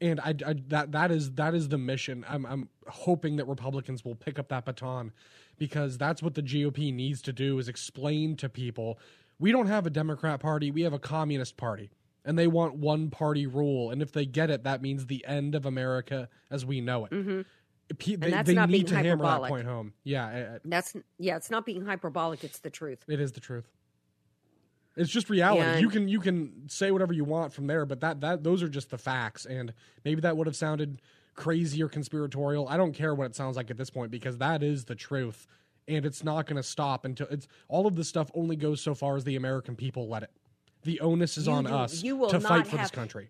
And 0.00 0.20
I, 0.20 0.34
I 0.46 0.54
that 0.68 0.92
that 0.92 1.10
is 1.10 1.32
that 1.32 1.54
is 1.54 1.68
the 1.68 1.78
mission. 1.78 2.24
I'm 2.28 2.46
I'm 2.46 2.68
hoping 2.86 3.36
that 3.36 3.46
Republicans 3.48 4.04
will 4.04 4.14
pick 4.14 4.38
up 4.38 4.48
that 4.48 4.64
baton 4.64 5.12
because 5.58 5.98
that's 5.98 6.22
what 6.22 6.34
the 6.34 6.42
GOP 6.42 6.94
needs 6.94 7.20
to 7.22 7.32
do 7.32 7.58
is 7.58 7.68
explain 7.68 8.36
to 8.36 8.48
people 8.48 8.98
we 9.40 9.52
don't 9.52 9.66
have 9.66 9.86
a 9.86 9.90
Democrat 9.90 10.40
party, 10.40 10.70
we 10.70 10.82
have 10.82 10.92
a 10.92 10.98
communist 10.98 11.56
party. 11.56 11.90
And 12.24 12.38
they 12.38 12.46
want 12.48 12.74
one 12.74 13.08
party 13.10 13.46
rule. 13.46 13.90
And 13.90 14.02
if 14.02 14.12
they 14.12 14.26
get 14.26 14.50
it, 14.50 14.64
that 14.64 14.82
means 14.82 15.06
the 15.06 15.24
end 15.26 15.54
of 15.54 15.64
America 15.64 16.28
as 16.50 16.66
we 16.66 16.80
know 16.80 17.06
it. 17.06 17.12
Mm-hmm. 17.12 17.40
Pe- 17.98 18.14
And 18.14 18.22
they, 18.22 18.30
that's 18.30 18.46
they 18.48 18.54
not 18.54 18.68
need 18.68 18.72
being 18.72 18.86
to 18.86 18.94
hammer 18.96 19.22
that 19.24 19.28
hyperbolic. 19.28 19.48
point 19.50 19.66
home. 19.66 19.92
Yeah, 20.04 20.58
That's 20.64 20.94
yeah, 21.18 21.36
it's 21.36 21.50
not 21.50 21.64
being 21.64 21.86
hyperbolic, 21.86 22.44
it's 22.44 22.58
the 22.58 22.68
truth. 22.70 22.98
it 23.08 23.18
is 23.20 23.32
the 23.32 23.40
truth. 23.40 23.66
It's 24.98 25.10
just 25.10 25.30
reality. 25.30 25.62
And- 25.62 25.80
you 25.80 25.88
can 25.88 26.08
you 26.08 26.20
can 26.20 26.68
say 26.68 26.90
whatever 26.90 27.12
you 27.12 27.24
want 27.24 27.52
from 27.52 27.66
there, 27.66 27.86
but 27.86 28.00
that 28.00 28.20
that 28.20 28.42
those 28.42 28.62
are 28.62 28.68
just 28.68 28.90
the 28.90 28.98
facts. 28.98 29.46
And 29.46 29.72
maybe 30.04 30.20
that 30.22 30.36
would 30.36 30.46
have 30.46 30.56
sounded 30.56 31.00
crazy 31.34 31.82
or 31.82 31.88
conspiratorial. 31.88 32.68
I 32.68 32.76
don't 32.76 32.92
care 32.92 33.14
what 33.14 33.26
it 33.26 33.36
sounds 33.36 33.56
like 33.56 33.70
at 33.70 33.76
this 33.76 33.90
point 33.90 34.10
because 34.10 34.38
that 34.38 34.62
is 34.62 34.84
the 34.86 34.96
truth, 34.96 35.46
and 35.86 36.04
it's 36.04 36.24
not 36.24 36.46
going 36.46 36.56
to 36.56 36.62
stop 36.64 37.04
until 37.04 37.28
it's 37.30 37.46
all 37.68 37.86
of 37.86 37.94
this 37.94 38.08
stuff 38.08 38.30
only 38.34 38.56
goes 38.56 38.80
so 38.80 38.94
far 38.94 39.16
as 39.16 39.24
the 39.24 39.36
American 39.36 39.76
people 39.76 40.08
let 40.08 40.24
it. 40.24 40.30
The 40.82 41.00
onus 41.00 41.38
is 41.38 41.46
You 41.46 41.52
on 41.52 41.64
do- 41.64 41.70
us 41.74 42.00
to 42.02 42.40
fight 42.40 42.66
for 42.66 42.76
this 42.76 42.90
country. 42.90 43.28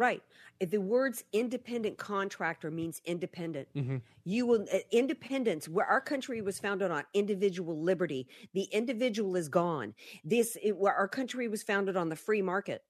Right. 0.00 0.22
If 0.60 0.70
the 0.70 0.80
words 0.80 1.24
independent 1.34 1.98
contractor 1.98 2.70
means 2.70 3.02
independent. 3.04 3.68
Mm-hmm. 3.76 3.98
You 4.24 4.46
will 4.46 4.64
uh, 4.72 4.78
independence 4.90 5.68
where 5.68 5.84
our 5.84 6.00
country 6.00 6.40
was 6.40 6.58
founded 6.58 6.90
on 6.90 7.04
individual 7.12 7.82
liberty. 7.82 8.26
The 8.54 8.62
individual 8.72 9.36
is 9.36 9.50
gone. 9.50 9.92
This 10.24 10.56
it, 10.62 10.74
where 10.74 10.94
our 10.94 11.06
country 11.06 11.48
was 11.48 11.62
founded 11.62 11.98
on 11.98 12.08
the 12.08 12.16
free 12.16 12.40
market. 12.40 12.82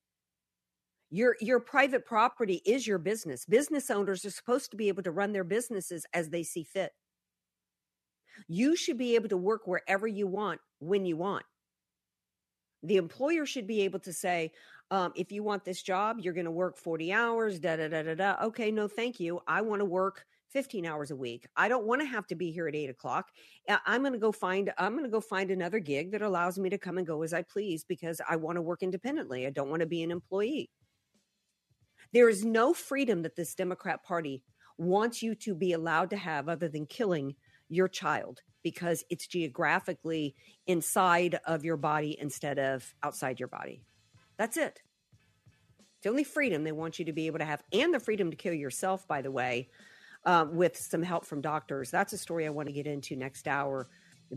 Your 1.10 1.34
your 1.40 1.58
private 1.58 2.06
property 2.06 2.62
is 2.64 2.86
your 2.86 2.98
business. 2.98 3.44
Business 3.44 3.90
owners 3.90 4.24
are 4.24 4.30
supposed 4.30 4.70
to 4.70 4.76
be 4.76 4.86
able 4.86 5.02
to 5.02 5.10
run 5.10 5.32
their 5.32 5.42
businesses 5.42 6.06
as 6.14 6.30
they 6.30 6.44
see 6.44 6.62
fit. 6.62 6.92
You 8.46 8.76
should 8.76 8.98
be 8.98 9.16
able 9.16 9.30
to 9.30 9.36
work 9.36 9.66
wherever 9.66 10.06
you 10.06 10.28
want 10.28 10.60
when 10.78 11.04
you 11.04 11.16
want. 11.16 11.44
The 12.84 12.98
employer 12.98 13.46
should 13.46 13.66
be 13.66 13.82
able 13.82 13.98
to 14.00 14.12
say, 14.12 14.52
um, 14.90 15.12
if 15.14 15.30
you 15.30 15.42
want 15.42 15.64
this 15.64 15.82
job, 15.82 16.18
you're 16.20 16.34
going 16.34 16.46
to 16.46 16.50
work 16.50 16.76
40 16.76 17.12
hours, 17.12 17.60
da 17.60 17.76
da 17.76 17.88
da 17.88 18.02
da 18.02 18.14
da. 18.14 18.36
Okay, 18.44 18.70
no, 18.70 18.88
thank 18.88 19.20
you. 19.20 19.40
I 19.46 19.62
want 19.62 19.80
to 19.80 19.84
work 19.84 20.24
15 20.50 20.84
hours 20.84 21.10
a 21.12 21.16
week. 21.16 21.46
I 21.56 21.68
don't 21.68 21.86
want 21.86 22.00
to 22.00 22.06
have 22.06 22.26
to 22.28 22.34
be 22.34 22.50
here 22.50 22.66
at 22.66 22.74
eight 22.74 22.90
o'clock. 22.90 23.28
I'm 23.86 24.02
going 24.02 24.14
to 24.14 24.18
go 24.18 24.32
find, 24.32 24.72
I'm 24.78 24.92
going 24.92 25.04
to 25.04 25.10
go 25.10 25.20
find 25.20 25.50
another 25.50 25.78
gig 25.78 26.10
that 26.12 26.22
allows 26.22 26.58
me 26.58 26.70
to 26.70 26.78
come 26.78 26.98
and 26.98 27.06
go 27.06 27.22
as 27.22 27.32
I 27.32 27.42
please 27.42 27.84
because 27.84 28.20
I 28.28 28.36
want 28.36 28.56
to 28.56 28.62
work 28.62 28.82
independently. 28.82 29.46
I 29.46 29.50
don't 29.50 29.70
want 29.70 29.80
to 29.80 29.86
be 29.86 30.02
an 30.02 30.10
employee. 30.10 30.70
There 32.12 32.28
is 32.28 32.44
no 32.44 32.74
freedom 32.74 33.22
that 33.22 33.36
this 33.36 33.54
Democrat 33.54 34.02
Party 34.02 34.42
wants 34.76 35.22
you 35.22 35.36
to 35.36 35.54
be 35.54 35.72
allowed 35.72 36.10
to 36.10 36.16
have 36.16 36.48
other 36.48 36.68
than 36.68 36.86
killing 36.86 37.36
your 37.68 37.86
child 37.86 38.40
because 38.64 39.04
it's 39.08 39.26
geographically 39.26 40.34
inside 40.66 41.38
of 41.46 41.64
your 41.64 41.76
body 41.76 42.16
instead 42.20 42.58
of 42.58 42.92
outside 43.02 43.38
your 43.38 43.48
body. 43.48 43.84
That's 44.40 44.56
it. 44.56 44.80
It's 45.96 46.02
the 46.04 46.08
only 46.08 46.24
freedom 46.24 46.64
they 46.64 46.72
want 46.72 46.98
you 46.98 47.04
to 47.04 47.12
be 47.12 47.26
able 47.26 47.40
to 47.40 47.44
have, 47.44 47.62
and 47.74 47.92
the 47.92 48.00
freedom 48.00 48.30
to 48.30 48.36
kill 48.38 48.54
yourself, 48.54 49.06
by 49.06 49.20
the 49.20 49.30
way, 49.30 49.68
um, 50.24 50.56
with 50.56 50.78
some 50.78 51.02
help 51.02 51.26
from 51.26 51.42
doctors. 51.42 51.90
That's 51.90 52.14
a 52.14 52.18
story 52.18 52.46
I 52.46 52.50
want 52.50 52.68
to 52.68 52.72
get 52.72 52.86
into 52.86 53.16
next 53.16 53.46
hour 53.46 53.88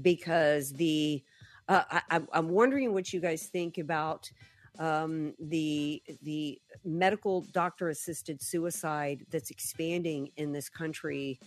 because 0.01 0.73
the 0.73 1.23
uh, 1.69 1.83
I, 1.89 2.01
I'm- 2.11 2.27
I'm 2.33 2.49
wondering 2.49 2.91
what 2.91 3.13
you 3.13 3.21
guys 3.21 3.47
think 3.47 3.77
about 3.77 4.29
um, 4.77 5.35
the 5.39 6.03
the 6.21 6.59
medical 6.83 7.45
doctor 7.53 7.87
assisted 7.87 8.41
suicide 8.41 9.25
that's 9.31 9.51
expanding 9.51 10.31
in 10.35 10.51
this 10.51 10.67
country, 10.67 11.39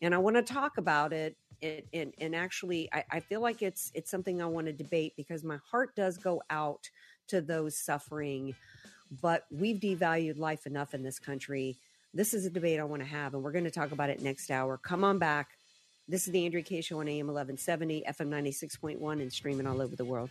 and 0.00 0.14
I 0.14 0.18
want 0.18 0.36
to 0.36 0.42
talk 0.42 0.78
about 0.78 1.12
it. 1.12 1.36
And, 1.62 1.82
and, 1.94 2.14
and 2.18 2.34
actually, 2.36 2.88
I, 2.92 3.04
I 3.10 3.20
feel 3.20 3.40
like 3.40 3.62
it's 3.62 3.90
it's 3.94 4.10
something 4.10 4.42
I 4.42 4.46
want 4.46 4.66
to 4.68 4.72
debate 4.72 5.14
because 5.16 5.42
my 5.44 5.58
heart 5.68 5.96
does 5.96 6.18
go 6.18 6.42
out 6.50 6.88
to 7.28 7.40
those 7.40 7.76
suffering, 7.76 8.54
but 9.22 9.46
we've 9.50 9.80
devalued 9.80 10.38
life 10.38 10.66
enough 10.66 10.94
in 10.94 11.02
this 11.02 11.18
country. 11.18 11.78
This 12.12 12.34
is 12.34 12.46
a 12.46 12.50
debate 12.50 12.80
I 12.80 12.84
want 12.84 13.02
to 13.02 13.08
have, 13.08 13.34
and 13.34 13.42
we're 13.42 13.52
going 13.52 13.64
to 13.64 13.70
talk 13.70 13.92
about 13.92 14.10
it 14.10 14.22
next 14.22 14.50
hour. 14.50 14.78
Come 14.78 15.04
on 15.04 15.18
back. 15.18 15.50
This 16.06 16.26
is 16.26 16.32
the 16.32 16.44
Andrea 16.44 16.62
Kaye 16.62 16.80
Show 16.80 17.00
on 17.00 17.08
AM 17.08 17.26
1170, 17.26 18.04
FM 18.08 18.28
96.1, 18.28 19.12
and 19.22 19.32
streaming 19.32 19.66
all 19.66 19.80
over 19.80 19.96
the 19.96 20.04
world. 20.04 20.30